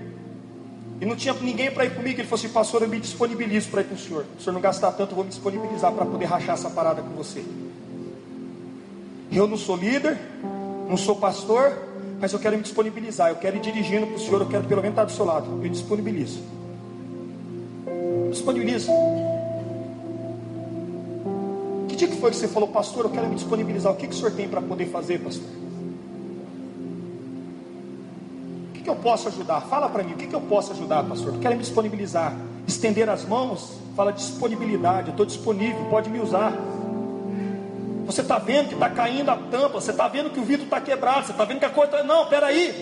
E 1.00 1.06
não 1.06 1.16
tinha 1.16 1.32
ninguém 1.32 1.70
para 1.70 1.86
ir 1.86 1.94
comigo. 1.94 2.20
Ele 2.20 2.28
falou 2.28 2.44
assim: 2.44 2.52
Pastor, 2.52 2.82
eu 2.82 2.88
me 2.88 3.00
disponibilizo 3.00 3.70
para 3.70 3.80
ir 3.80 3.84
com 3.84 3.94
o 3.94 3.98
senhor. 3.98 4.26
Se 4.34 4.40
o 4.40 4.42
senhor 4.42 4.52
não 4.52 4.60
gastar 4.60 4.92
tanto, 4.92 5.12
eu 5.12 5.16
vou 5.16 5.24
me 5.24 5.30
disponibilizar 5.30 5.90
para 5.90 6.04
poder 6.04 6.26
rachar 6.26 6.54
essa 6.54 6.68
parada 6.68 7.00
com 7.00 7.14
você. 7.14 7.42
Eu 9.32 9.48
não 9.48 9.56
sou 9.56 9.74
líder, 9.74 10.18
não 10.86 10.98
sou 10.98 11.16
pastor, 11.16 11.87
mas 12.20 12.32
eu 12.32 12.38
quero 12.38 12.56
me 12.56 12.62
disponibilizar. 12.62 13.30
Eu 13.30 13.36
quero 13.36 13.56
ir 13.56 13.60
dirigindo 13.60 14.06
para 14.06 14.16
o 14.16 14.18
senhor. 14.18 14.40
Eu 14.40 14.48
quero 14.48 14.64
pelo 14.64 14.82
menos 14.82 14.94
estar 14.94 15.04
do 15.04 15.12
seu 15.12 15.24
lado. 15.24 15.60
Eu 15.62 15.68
disponibilizo. 15.68 16.40
Disponibilizo. 18.30 18.90
Que 21.88 21.96
dia 21.96 22.08
que 22.08 22.16
foi 22.16 22.30
que 22.30 22.36
você 22.36 22.48
falou, 22.48 22.68
pastor? 22.68 23.04
Eu 23.06 23.10
quero 23.10 23.28
me 23.28 23.34
disponibilizar. 23.34 23.92
O 23.92 23.96
que, 23.96 24.06
que 24.06 24.14
o 24.14 24.16
senhor 24.16 24.32
tem 24.32 24.48
para 24.48 24.60
poder 24.60 24.86
fazer, 24.86 25.18
pastor? 25.18 25.46
que 28.88 28.90
eu 28.90 28.96
posso 28.96 29.28
ajudar? 29.28 29.60
Fala 29.60 29.86
para 29.90 30.02
mim, 30.02 30.14
o 30.14 30.16
que, 30.16 30.26
que 30.26 30.34
eu 30.34 30.40
posso 30.40 30.72
ajudar, 30.72 31.04
pastor? 31.04 31.34
Eu 31.34 31.40
quero 31.40 31.54
me 31.54 31.60
disponibilizar. 31.60 32.34
Estender 32.66 33.08
as 33.10 33.22
mãos, 33.22 33.78
fala 33.94 34.10
disponibilidade. 34.10 35.08
Eu 35.08 35.10
estou 35.10 35.26
disponível, 35.26 35.84
pode 35.90 36.08
me 36.08 36.18
usar. 36.18 36.54
Você 38.08 38.22
está 38.22 38.38
vendo 38.38 38.68
que 38.68 38.74
está 38.74 38.88
caindo 38.88 39.28
a 39.28 39.36
tampa, 39.36 39.78
você 39.78 39.90
está 39.90 40.08
vendo 40.08 40.30
que 40.30 40.40
o 40.40 40.42
vidro 40.42 40.64
está 40.64 40.80
quebrado, 40.80 41.26
você 41.26 41.32
está 41.32 41.44
vendo 41.44 41.58
que 41.58 41.66
a 41.66 41.70
coisa. 41.70 41.92
Tá... 41.92 42.02
Não, 42.02 42.24
peraí. 42.24 42.72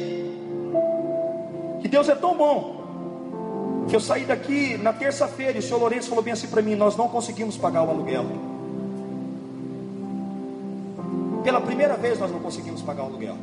Que 1.82 1.88
Deus 1.88 2.08
é 2.08 2.14
tão 2.14 2.36
bom. 2.36 3.84
Que 3.88 3.96
eu 3.96 4.00
saí 4.00 4.24
daqui 4.24 4.76
na 4.76 4.92
terça-feira 4.92 5.56
e 5.56 5.58
o 5.58 5.62
senhor 5.62 5.80
Lourenço 5.80 6.08
falou 6.08 6.22
bem 6.22 6.32
assim 6.32 6.46
para 6.46 6.62
mim: 6.62 6.76
Nós 6.76 6.96
não 6.96 7.08
conseguimos 7.08 7.56
pagar 7.56 7.82
o 7.82 7.90
aluguel. 7.90 8.24
Pela 11.42 11.60
primeira 11.60 11.96
vez 11.96 12.20
nós 12.20 12.30
não 12.30 12.38
conseguimos 12.38 12.80
pagar 12.82 13.02
o 13.02 13.06
aluguel. 13.06 13.36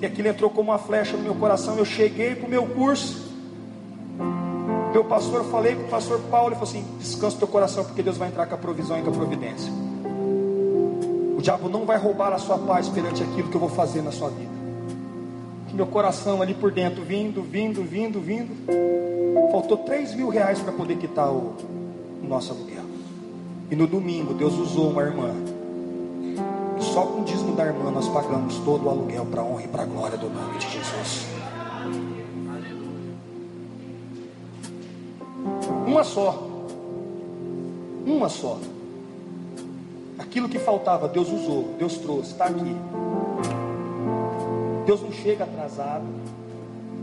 E 0.00 0.06
aquilo 0.06 0.28
entrou 0.28 0.48
como 0.48 0.70
uma 0.70 0.78
flecha 0.78 1.18
no 1.18 1.22
meu 1.22 1.34
coração. 1.34 1.76
Eu 1.76 1.84
cheguei 1.84 2.34
para 2.34 2.46
o 2.46 2.50
meu 2.50 2.66
curso. 2.66 3.30
Meu 4.90 5.04
pastor, 5.04 5.44
eu 5.44 5.50
falei 5.50 5.74
com 5.74 5.82
o 5.82 5.88
pastor 5.88 6.18
Paulo, 6.30 6.48
ele 6.48 6.54
falou 6.54 6.70
assim: 6.70 6.82
descansa 6.98 7.36
teu 7.36 7.46
coração, 7.46 7.84
porque 7.84 8.02
Deus 8.02 8.16
vai 8.16 8.28
entrar 8.28 8.46
com 8.46 8.54
a 8.54 8.58
provisão 8.58 8.98
e 8.98 9.02
com 9.02 9.10
a 9.10 9.12
providência. 9.12 9.70
Diabo 11.46 11.68
não 11.68 11.86
vai 11.86 11.96
roubar 11.96 12.32
a 12.32 12.38
sua 12.38 12.58
paz 12.58 12.88
perante 12.88 13.22
aquilo 13.22 13.48
que 13.48 13.54
eu 13.54 13.60
vou 13.60 13.68
fazer 13.68 14.02
na 14.02 14.10
sua 14.10 14.30
vida. 14.30 14.50
Meu 15.72 15.86
coração 15.86 16.42
ali 16.42 16.54
por 16.54 16.72
dentro, 16.72 17.04
vindo, 17.04 17.40
vindo, 17.40 17.84
vindo, 17.84 18.20
vindo. 18.20 18.52
Faltou 19.52 19.76
3 19.76 20.16
mil 20.16 20.28
reais 20.28 20.58
para 20.58 20.72
poder 20.72 20.96
quitar 20.96 21.30
o, 21.30 21.54
o 22.20 22.26
nosso 22.26 22.52
aluguel. 22.52 22.82
E 23.70 23.76
no 23.76 23.86
domingo, 23.86 24.34
Deus 24.34 24.54
usou 24.54 24.90
uma 24.90 25.02
irmã 25.02 25.32
só 26.80 27.02
com 27.02 27.20
o 27.20 27.24
dízimo 27.24 27.54
da 27.54 27.64
irmã 27.64 27.92
nós 27.92 28.08
pagamos 28.08 28.58
todo 28.64 28.86
o 28.86 28.90
aluguel 28.90 29.24
para 29.26 29.40
a 29.40 29.44
honra 29.44 29.62
e 29.62 29.68
para 29.68 29.84
a 29.84 29.86
glória 29.86 30.18
do 30.18 30.28
nome 30.28 30.58
de 30.58 30.68
Jesus. 30.68 31.26
Uma 35.86 36.02
só. 36.02 36.42
Uma 38.04 38.28
só. 38.28 38.58
Aquilo 40.18 40.48
que 40.48 40.58
faltava, 40.58 41.08
Deus 41.08 41.28
usou, 41.28 41.74
Deus 41.78 41.98
trouxe, 41.98 42.32
está 42.32 42.46
aqui. 42.46 42.76
Deus 44.86 45.02
não 45.02 45.12
chega 45.12 45.44
atrasado. 45.44 46.04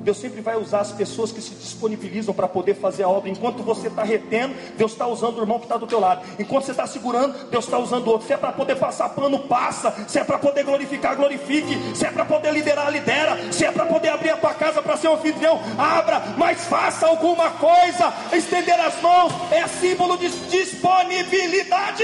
Deus 0.04 0.18
sempre 0.18 0.42
vai 0.42 0.58
usar 0.58 0.82
as 0.82 0.92
pessoas 0.92 1.32
que 1.32 1.42
se 1.42 1.56
disponibilizam 1.56 2.34
para 2.34 2.48
poder 2.48 2.76
fazer 2.76 3.04
a 3.04 3.10
obra. 3.10 3.30
Enquanto 3.30 3.64
você 3.64 3.88
está 3.88 4.04
retendo, 4.04 4.54
Deus 4.78 4.92
está 4.92 5.08
usando 5.08 5.38
o 5.38 5.42
irmão 5.42 5.60
que 5.60 5.66
está 5.66 5.78
do 5.78 5.88
teu 5.88 6.00
lado. 6.00 6.22
Enquanto 6.38 6.66
você 6.66 6.72
está 6.72 6.86
segurando, 6.86 7.50
Deus 7.50 7.64
está 7.64 7.78
usando 7.78 8.08
o 8.08 8.10
outro. 8.12 8.28
Se 8.28 8.34
é 8.34 8.38
para 8.38 8.52
poder 8.52 8.76
passar 8.76 9.10
pano, 9.10 9.40
passa. 9.40 9.94
Se 10.08 10.20
é 10.20 10.24
para 10.24 10.38
poder 10.38 10.66
glorificar, 10.66 11.16
glorifique. 11.16 11.96
Se 11.96 12.06
é 12.06 12.12
para 12.12 12.26
poder 12.26 12.52
liderar, 12.52 12.92
lidera. 12.92 13.52
Se 13.52 13.64
é 13.66 13.72
para 13.72 13.86
poder 13.86 14.10
abrir 14.10 14.32
a 14.32 14.38
tua 14.38 14.54
casa 14.54 14.82
para 14.82 14.98
ser 14.98 15.08
um 15.08 15.14
anfitrião, 15.14 15.60
abra. 15.78 16.22
Mas 16.38 16.66
faça 16.66 17.08
alguma 17.08 17.52
coisa. 17.52 18.14
Estender 18.34 18.80
as 18.80 19.02
mãos 19.02 19.32
é 19.52 19.66
símbolo 19.68 20.18
de 20.18 20.30
disponibilidade. 20.50 22.04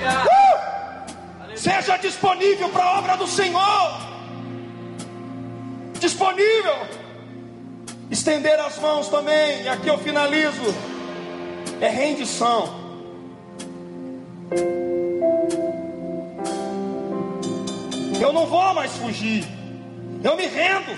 Uh! 0.00 1.56
Seja 1.56 1.96
disponível 1.98 2.68
para 2.70 2.84
a 2.84 2.98
obra 2.98 3.16
do 3.16 3.26
Senhor. 3.26 4.10
disponível. 5.98 6.88
Estender 8.10 8.58
as 8.58 8.78
mãos 8.78 9.08
também, 9.08 9.62
e 9.62 9.68
aqui 9.68 9.88
eu 9.88 9.98
finalizo. 9.98 10.74
É 11.80 11.88
rendição. 11.88 12.80
Eu 18.20 18.32
não 18.32 18.46
vou 18.46 18.74
mais 18.74 18.92
fugir. 18.96 19.46
Eu 20.24 20.36
me 20.36 20.46
rendo. 20.46 20.96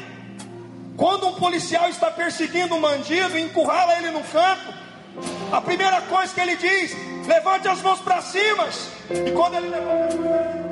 Quando 0.96 1.26
um 1.26 1.34
policial 1.34 1.88
está 1.88 2.11
perseguindo 2.11 2.74
um 2.74 2.80
bandido 2.80 3.38
encurrala 3.38 3.98
ele 3.98 4.11
no 4.11 4.22
canto, 4.22 4.81
a 5.53 5.61
primeira 5.61 6.00
coisa 6.03 6.32
que 6.32 6.40
ele 6.40 6.57
diz: 6.57 6.96
levante 7.26 7.68
as 7.68 7.80
mãos 7.82 8.00
para 8.00 8.20
cima. 8.22 8.68
E 9.11 9.30
quando 9.32 9.55
ele 9.55 9.68
levanta 9.68 10.07
as 10.07 10.14
mãos, 10.14 10.62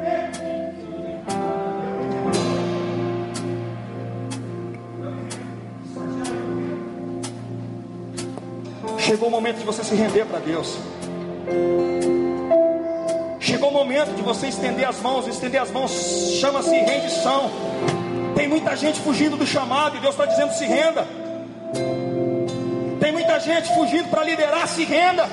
Chegou 8.99 9.29
o 9.29 9.31
momento 9.31 9.59
de 9.59 9.65
você 9.65 9.83
se 9.83 9.95
render 9.95 10.25
para 10.25 10.39
Deus. 10.39 10.79
Chegou 13.41 13.71
o 13.71 13.73
momento 13.73 14.15
de 14.15 14.23
você 14.23 14.47
estender 14.47 14.87
as 14.87 15.01
mãos. 15.01 15.27
Estender 15.27 15.61
as 15.61 15.71
mãos 15.71 15.91
chama-se 16.41 16.71
rendição. 16.71 17.51
Tem 18.37 18.47
muita 18.47 18.77
gente 18.77 19.01
fugindo 19.01 19.37
do 19.37 19.47
chamado 19.47 19.97
e 19.97 20.01
Deus 20.01 20.15
está 20.15 20.27
dizendo: 20.27 20.53
se 20.53 20.65
renda. 20.65 21.07
Muita 23.41 23.55
gente 23.55 23.75
fugindo 23.75 24.11
para 24.11 24.23
liderar, 24.23 24.69
se 24.69 24.85
renda. 24.85 25.27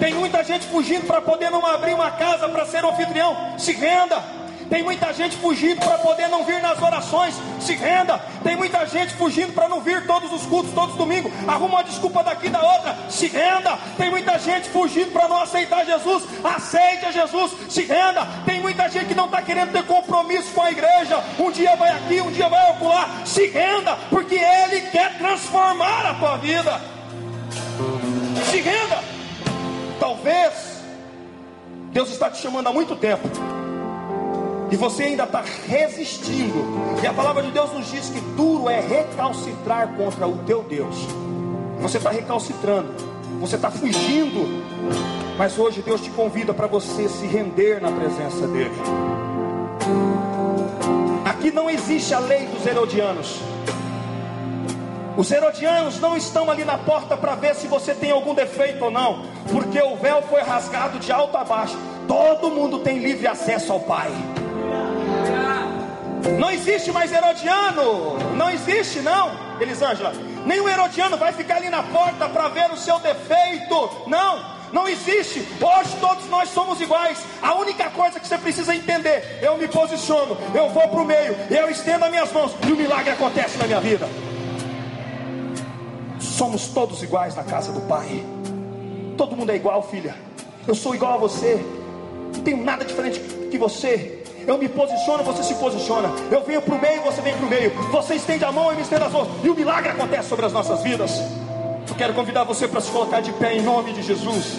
Tem 0.00 0.12
muita 0.14 0.42
gente 0.42 0.66
fugindo 0.66 1.06
para 1.06 1.20
poder 1.20 1.48
não 1.48 1.64
abrir 1.64 1.94
uma 1.94 2.10
casa 2.10 2.48
para 2.48 2.66
ser 2.66 2.84
anfitrião, 2.84 3.56
se 3.56 3.72
renda. 3.72 4.20
Tem 4.68 4.82
muita 4.82 5.12
gente 5.14 5.36
fugindo 5.36 5.78
para 5.78 5.96
poder 5.98 6.26
não 6.26 6.44
vir 6.44 6.60
nas 6.60 6.82
orações, 6.82 7.36
se 7.60 7.74
renda. 7.76 8.18
Tem 8.42 8.56
muita 8.56 8.84
gente 8.84 9.14
fugindo 9.14 9.52
para 9.52 9.68
não 9.68 9.80
vir 9.80 10.08
todos 10.08 10.32
os 10.32 10.44
cultos, 10.46 10.72
todos 10.72 10.90
os 10.90 10.98
domingos, 10.98 11.32
arruma 11.46 11.76
uma 11.76 11.84
desculpa 11.84 12.24
daqui 12.24 12.48
da 12.48 12.60
outra, 12.60 12.96
se 13.08 13.28
renda. 13.28 13.78
Tem 13.96 14.10
muita 14.10 14.36
gente 14.40 14.68
fugindo 14.68 15.12
para 15.12 15.28
não 15.28 15.40
aceitar 15.40 15.86
Jesus, 15.86 16.24
aceite 16.42 17.12
Jesus, 17.12 17.52
se 17.68 17.82
renda. 17.82 18.26
Tem 18.58 18.62
muita 18.64 18.88
gente 18.88 19.06
que 19.06 19.14
não 19.14 19.26
está 19.26 19.40
querendo 19.40 19.70
ter 19.70 19.84
compromisso 19.84 20.52
com 20.52 20.62
a 20.62 20.72
igreja, 20.72 21.22
um 21.38 21.48
dia 21.52 21.76
vai 21.76 21.90
aqui, 21.90 22.20
um 22.20 22.32
dia 22.32 22.48
vai 22.48 22.72
ocular, 22.72 23.24
se 23.24 23.46
renda, 23.46 23.96
porque 24.10 24.34
Ele 24.34 24.80
quer 24.90 25.16
transformar 25.16 26.06
a 26.06 26.14
tua 26.14 26.36
vida. 26.38 26.80
Se 28.50 28.60
renda. 28.60 28.98
Talvez 30.00 30.82
Deus 31.92 32.10
está 32.10 32.28
te 32.30 32.42
chamando 32.42 32.66
há 32.66 32.72
muito 32.72 32.96
tempo 32.96 33.28
e 34.72 34.76
você 34.76 35.04
ainda 35.04 35.22
está 35.22 35.44
resistindo, 35.68 36.98
e 37.00 37.06
a 37.06 37.12
palavra 37.12 37.44
de 37.44 37.52
Deus 37.52 37.72
nos 37.72 37.88
diz 37.88 38.10
que 38.10 38.20
duro 38.36 38.68
é 38.68 38.80
recalcitrar 38.80 39.94
contra 39.96 40.26
o 40.26 40.38
teu 40.38 40.64
Deus. 40.64 40.96
Você 41.80 41.98
está 41.98 42.10
recalcitrando, 42.10 42.92
você 43.40 43.54
está 43.54 43.70
fugindo, 43.70 45.27
mas 45.38 45.56
hoje 45.56 45.80
Deus 45.80 46.00
te 46.00 46.10
convida 46.10 46.52
para 46.52 46.66
você 46.66 47.08
se 47.08 47.24
render 47.24 47.80
na 47.80 47.92
presença 47.92 48.44
dEle. 48.48 48.74
Aqui 51.24 51.52
não 51.52 51.70
existe 51.70 52.12
a 52.12 52.18
lei 52.18 52.46
dos 52.46 52.66
herodianos. 52.66 53.38
Os 55.16 55.30
herodianos 55.30 56.00
não 56.00 56.16
estão 56.16 56.50
ali 56.50 56.64
na 56.64 56.76
porta 56.76 57.16
para 57.16 57.36
ver 57.36 57.54
se 57.54 57.68
você 57.68 57.94
tem 57.94 58.10
algum 58.10 58.34
defeito 58.34 58.84
ou 58.84 58.90
não, 58.90 59.22
porque 59.50 59.80
o 59.80 59.96
véu 59.96 60.22
foi 60.22 60.42
rasgado 60.42 60.98
de 60.98 61.12
alto 61.12 61.36
a 61.36 61.44
baixo. 61.44 61.78
Todo 62.08 62.50
mundo 62.50 62.80
tem 62.80 62.98
livre 62.98 63.28
acesso 63.28 63.72
ao 63.72 63.80
Pai. 63.80 64.10
Não 66.36 66.50
existe 66.50 66.90
mais 66.90 67.12
Herodiano. 67.12 68.18
Não 68.36 68.50
existe, 68.50 69.00
não, 69.00 69.30
Elisângela. 69.60 70.12
Nenhum 70.44 70.68
Herodiano 70.68 71.16
vai 71.16 71.32
ficar 71.32 71.56
ali 71.56 71.68
na 71.68 71.82
porta 71.82 72.28
para 72.28 72.48
ver 72.48 72.72
o 72.72 72.76
seu 72.76 72.98
defeito. 72.98 73.90
Não. 74.08 74.57
Não 74.72 74.88
existe. 74.88 75.40
Hoje 75.60 75.96
todos 76.00 76.28
nós 76.28 76.48
somos 76.50 76.80
iguais. 76.80 77.18
A 77.40 77.54
única 77.54 77.90
coisa 77.90 78.20
que 78.20 78.26
você 78.26 78.38
precisa 78.38 78.74
entender: 78.74 79.38
eu 79.42 79.56
me 79.56 79.68
posiciono, 79.68 80.36
eu 80.54 80.68
vou 80.70 80.88
para 80.88 81.00
o 81.00 81.04
meio, 81.04 81.36
eu 81.50 81.70
estendo 81.70 82.04
as 82.04 82.10
minhas 82.10 82.32
mãos 82.32 82.52
e 82.66 82.72
o 82.72 82.76
milagre 82.76 83.10
acontece 83.10 83.58
na 83.58 83.66
minha 83.66 83.80
vida. 83.80 84.08
Somos 86.20 86.68
todos 86.68 87.02
iguais 87.02 87.34
na 87.34 87.44
casa 87.44 87.72
do 87.72 87.80
Pai. 87.82 88.24
Todo 89.16 89.36
mundo 89.36 89.50
é 89.50 89.56
igual, 89.56 89.82
filha. 89.82 90.14
Eu 90.66 90.74
sou 90.74 90.94
igual 90.94 91.14
a 91.14 91.16
você. 91.16 91.64
Não 92.34 92.42
tenho 92.42 92.62
nada 92.62 92.84
diferente 92.84 93.20
que 93.50 93.58
você. 93.58 94.22
Eu 94.46 94.56
me 94.56 94.68
posiciono, 94.68 95.22
você 95.24 95.42
se 95.42 95.54
posiciona. 95.56 96.10
Eu 96.30 96.42
venho 96.42 96.62
para 96.62 96.74
o 96.74 96.80
meio, 96.80 97.02
você 97.02 97.20
vem 97.20 97.36
para 97.36 97.46
o 97.46 97.50
meio. 97.50 97.70
Você 97.90 98.14
estende 98.14 98.44
a 98.44 98.52
mão 98.52 98.72
e 98.72 98.76
me 98.76 98.82
estende 98.82 99.02
as 99.02 99.12
mãos. 99.12 99.28
E 99.42 99.48
o 99.50 99.54
milagre 99.54 99.90
acontece 99.90 100.28
sobre 100.28 100.46
as 100.46 100.52
nossas 100.52 100.82
vidas. 100.82 101.20
Eu 101.88 101.94
quero 101.96 102.14
convidar 102.14 102.44
você 102.44 102.68
para 102.68 102.80
se 102.80 102.90
colocar 102.90 103.20
de 103.20 103.32
pé 103.32 103.56
em 103.56 103.62
nome 103.62 103.92
de 103.92 104.02
Jesus. 104.02 104.56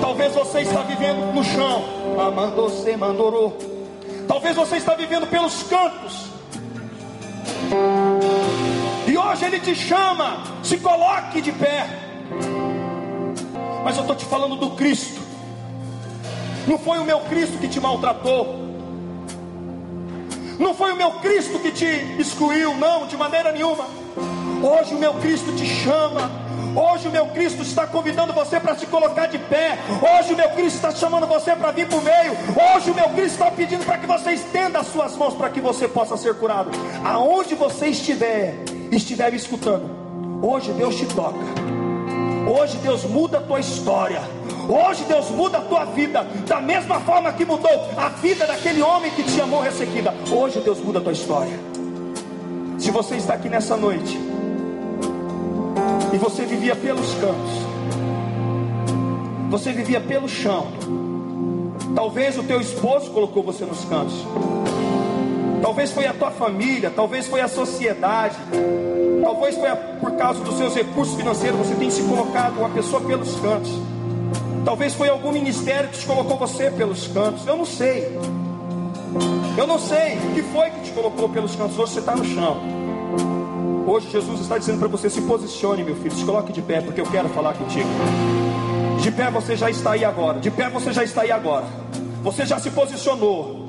Talvez 0.00 0.34
você 0.34 0.60
está 0.60 0.82
vivendo 0.82 1.32
no 1.32 1.42
chão. 1.42 1.84
Amandose 2.18 2.96
mandorou. 2.96 3.56
Talvez 4.28 4.56
você 4.56 4.76
está 4.76 4.94
vivendo 4.94 5.26
pelos 5.26 5.62
cantos. 5.62 6.26
E 9.06 9.16
hoje 9.16 9.44
ele 9.44 9.60
te 9.60 9.74
chama. 9.74 10.42
Se 10.62 10.78
coloque 10.78 11.40
de 11.40 11.52
pé. 11.52 11.86
Mas 13.84 13.96
eu 13.96 14.02
estou 14.02 14.16
te 14.16 14.24
falando 14.24 14.56
do 14.56 14.70
Cristo 14.70 15.26
não 16.66 16.78
foi 16.78 16.98
o 16.98 17.04
meu 17.04 17.20
Cristo 17.20 17.58
que 17.58 17.68
te 17.68 17.78
maltratou. 17.78 18.66
Não 20.58 20.74
foi 20.74 20.92
o 20.92 20.96
meu 20.96 21.12
Cristo 21.12 21.58
que 21.60 21.70
te 21.70 21.86
excluiu, 22.18 22.74
não, 22.74 23.06
de 23.06 23.16
maneira 23.16 23.52
nenhuma. 23.52 23.86
Hoje 24.66 24.96
o 24.96 24.98
meu 24.98 25.14
Cristo 25.14 25.52
te 25.52 25.64
chama. 25.64 26.28
Hoje 26.74 27.06
o 27.06 27.10
meu 27.12 27.26
Cristo 27.26 27.62
está 27.62 27.86
convidando 27.86 28.32
você 28.32 28.58
para 28.58 28.74
se 28.74 28.84
colocar 28.86 29.26
de 29.26 29.38
pé. 29.38 29.78
Hoje 30.02 30.34
o 30.34 30.36
meu 30.36 30.48
Cristo 30.50 30.74
está 30.74 30.90
chamando 30.90 31.24
você 31.24 31.54
para 31.54 31.70
vir 31.70 31.86
para 31.86 31.98
o 31.98 32.02
meio. 32.02 32.32
Hoje 32.74 32.90
o 32.90 32.94
meu 32.94 33.08
Cristo 33.10 33.34
está 33.34 33.48
pedindo 33.48 33.84
para 33.84 33.96
que 33.96 34.06
você 34.06 34.32
estenda 34.32 34.80
as 34.80 34.88
suas 34.88 35.16
mãos 35.16 35.34
para 35.34 35.50
que 35.50 35.60
você 35.60 35.86
possa 35.86 36.16
ser 36.16 36.34
curado. 36.34 36.72
Aonde 37.04 37.54
você 37.54 37.86
estiver, 37.86 38.56
estiver 38.90 39.30
me 39.30 39.36
escutando, 39.36 39.88
hoje 40.42 40.72
Deus 40.72 40.96
te 40.96 41.06
toca. 41.06 41.38
Hoje 42.48 42.76
Deus 42.78 43.04
muda 43.04 43.38
a 43.38 43.42
tua 43.42 43.60
história. 43.60 44.20
Hoje 44.68 45.04
Deus 45.04 45.30
muda 45.30 45.58
a 45.58 45.60
tua 45.60 45.84
vida, 45.84 46.24
da 46.44 46.60
mesma 46.60 46.98
forma 47.00 47.32
que 47.32 47.44
mudou 47.44 47.88
a 47.96 48.08
vida 48.08 48.44
daquele 48.48 48.82
homem 48.82 49.12
que 49.12 49.22
te 49.22 49.30
chamou 49.30 49.60
ressequida. 49.60 50.12
Hoje 50.28 50.58
Deus 50.58 50.80
muda 50.80 50.98
a 50.98 51.02
tua 51.02 51.12
história. 51.12 51.56
Se 52.78 52.90
você 52.90 53.14
está 53.14 53.34
aqui 53.34 53.48
nessa 53.48 53.76
noite 53.76 54.35
e 56.12 56.18
você 56.18 56.44
vivia 56.44 56.74
pelos 56.74 57.14
campos, 57.14 57.50
você 59.50 59.72
vivia 59.72 60.00
pelo 60.00 60.28
chão. 60.28 60.66
Talvez 61.94 62.36
o 62.36 62.42
teu 62.42 62.60
esposo 62.60 63.10
colocou 63.10 63.42
você 63.42 63.64
nos 63.64 63.84
cantos. 63.84 64.26
Talvez 65.62 65.90
foi 65.92 66.06
a 66.06 66.12
tua 66.12 66.30
família, 66.30 66.92
talvez 66.94 67.26
foi 67.26 67.40
a 67.40 67.48
sociedade, 67.48 68.36
talvez 69.22 69.56
foi 69.56 69.68
a, 69.68 69.76
por 69.76 70.12
causa 70.12 70.42
dos 70.44 70.56
seus 70.56 70.74
recursos 70.74 71.16
financeiros, 71.16 71.58
você 71.58 71.74
tem 71.74 71.90
se 71.90 72.02
colocado 72.02 72.58
uma 72.58 72.68
pessoa 72.68 73.00
pelos 73.00 73.34
cantos. 73.40 73.72
Talvez 74.64 74.94
foi 74.94 75.08
algum 75.08 75.32
ministério 75.32 75.88
que 75.90 75.98
te 75.98 76.06
colocou 76.06 76.36
você 76.36 76.70
pelos 76.70 77.06
cantos. 77.06 77.46
Eu 77.46 77.56
não 77.56 77.64
sei. 77.64 78.18
Eu 79.56 79.66
não 79.66 79.78
sei 79.78 80.18
o 80.18 80.34
que 80.34 80.42
foi 80.42 80.70
que 80.70 80.80
te 80.80 80.90
colocou 80.92 81.28
pelos 81.28 81.54
cantos. 81.54 81.78
Hoje 81.78 81.92
você 81.92 82.00
está 82.00 82.14
no 82.14 82.24
chão. 82.24 82.85
Hoje 83.86 84.10
Jesus 84.10 84.40
está 84.40 84.58
dizendo 84.58 84.80
para 84.80 84.88
você: 84.88 85.08
se 85.08 85.22
posicione, 85.22 85.84
meu 85.84 85.94
filho, 85.94 86.10
se 86.10 86.24
coloque 86.24 86.52
de 86.52 86.60
pé, 86.60 86.80
porque 86.80 87.00
eu 87.00 87.06
quero 87.06 87.28
falar 87.28 87.54
contigo. 87.54 87.88
De 89.00 89.12
pé 89.12 89.30
você 89.30 89.54
já 89.56 89.70
está 89.70 89.92
aí 89.92 90.04
agora. 90.04 90.40
De 90.40 90.50
pé 90.50 90.68
você 90.68 90.92
já 90.92 91.04
está 91.04 91.22
aí 91.22 91.30
agora. 91.30 91.64
Você 92.24 92.44
já 92.44 92.58
se 92.58 92.68
posicionou. 92.70 93.64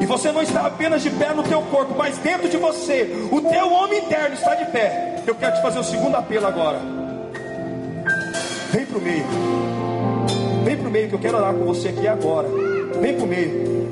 E 0.00 0.04
você 0.04 0.32
não 0.32 0.42
está 0.42 0.66
apenas 0.66 1.00
de 1.00 1.10
pé 1.10 1.32
no 1.32 1.44
teu 1.44 1.62
corpo, 1.62 1.94
mas 1.96 2.18
dentro 2.18 2.48
de 2.48 2.56
você. 2.56 3.28
O 3.30 3.40
teu 3.40 3.72
homem 3.72 4.00
interno 4.00 4.34
está 4.34 4.56
de 4.56 4.64
pé. 4.66 5.22
Eu 5.24 5.36
quero 5.36 5.54
te 5.54 5.62
fazer 5.62 5.78
o 5.78 5.84
segundo 5.84 6.16
apelo 6.16 6.46
agora. 6.48 6.80
Vem 8.72 8.84
para 8.84 8.98
o 8.98 9.00
meio. 9.00 9.24
Vem 10.64 10.76
para 10.76 10.88
o 10.88 10.90
meio 10.90 11.08
que 11.08 11.14
eu 11.14 11.20
quero 11.20 11.36
orar 11.38 11.54
com 11.54 11.64
você 11.64 11.88
aqui 11.90 12.08
agora. 12.08 12.48
Vem 13.00 13.14
para 13.14 13.24
o 13.24 13.28
meio. 13.28 13.88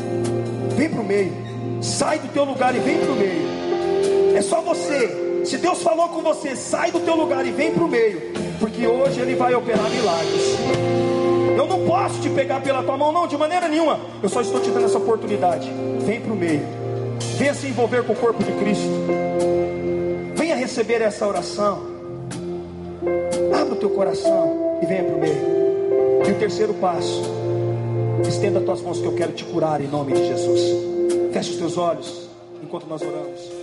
Vem 0.76 0.90
para 0.90 1.00
o 1.00 1.04
meio. 1.04 1.32
Sai 1.80 2.18
do 2.18 2.26
teu 2.32 2.44
lugar 2.44 2.74
e 2.74 2.80
vem 2.80 2.98
para 2.98 3.12
o 3.12 3.16
meio. 3.16 4.36
É 4.36 4.42
só 4.42 4.60
você. 4.60 5.23
Se 5.44 5.58
Deus 5.58 5.82
falou 5.82 6.08
com 6.08 6.22
você, 6.22 6.56
sai 6.56 6.90
do 6.90 7.00
teu 7.00 7.14
lugar 7.14 7.46
e 7.46 7.50
vem 7.50 7.72
para 7.72 7.84
o 7.84 7.88
meio. 7.88 8.32
Porque 8.58 8.86
hoje 8.86 9.20
Ele 9.20 9.34
vai 9.34 9.54
operar 9.54 9.90
milagres. 9.90 10.56
Eu 11.56 11.66
não 11.66 11.84
posso 11.86 12.20
te 12.20 12.30
pegar 12.30 12.60
pela 12.62 12.82
tua 12.82 12.96
mão, 12.96 13.12
não, 13.12 13.26
de 13.26 13.36
maneira 13.36 13.68
nenhuma. 13.68 14.00
Eu 14.22 14.28
só 14.28 14.40
estou 14.40 14.60
te 14.60 14.70
dando 14.70 14.86
essa 14.86 14.98
oportunidade. 14.98 15.70
Vem 16.00 16.20
para 16.20 16.32
o 16.32 16.36
meio. 16.36 16.62
Venha 17.36 17.54
se 17.54 17.66
envolver 17.66 18.04
com 18.04 18.14
o 18.14 18.16
corpo 18.16 18.42
de 18.42 18.52
Cristo. 18.52 18.88
Venha 20.34 20.56
receber 20.56 21.02
essa 21.02 21.26
oração. 21.26 21.82
Abra 23.60 23.74
o 23.74 23.76
teu 23.76 23.90
coração 23.90 24.78
e 24.82 24.86
venha 24.86 25.04
para 25.04 25.14
o 25.14 25.20
meio. 25.20 25.54
E 26.26 26.32
o 26.32 26.38
terceiro 26.38 26.72
passo, 26.74 27.22
estenda 28.26 28.60
as 28.60 28.64
tuas 28.64 28.80
mãos 28.80 29.00
que 29.00 29.06
eu 29.06 29.14
quero 29.14 29.32
te 29.32 29.44
curar 29.44 29.80
em 29.80 29.88
nome 29.88 30.12
de 30.12 30.26
Jesus. 30.26 30.60
Feche 31.32 31.50
os 31.50 31.56
teus 31.56 31.76
olhos. 31.76 32.28
enquanto 32.62 32.86
nós 32.86 33.02
oramos. 33.02 33.53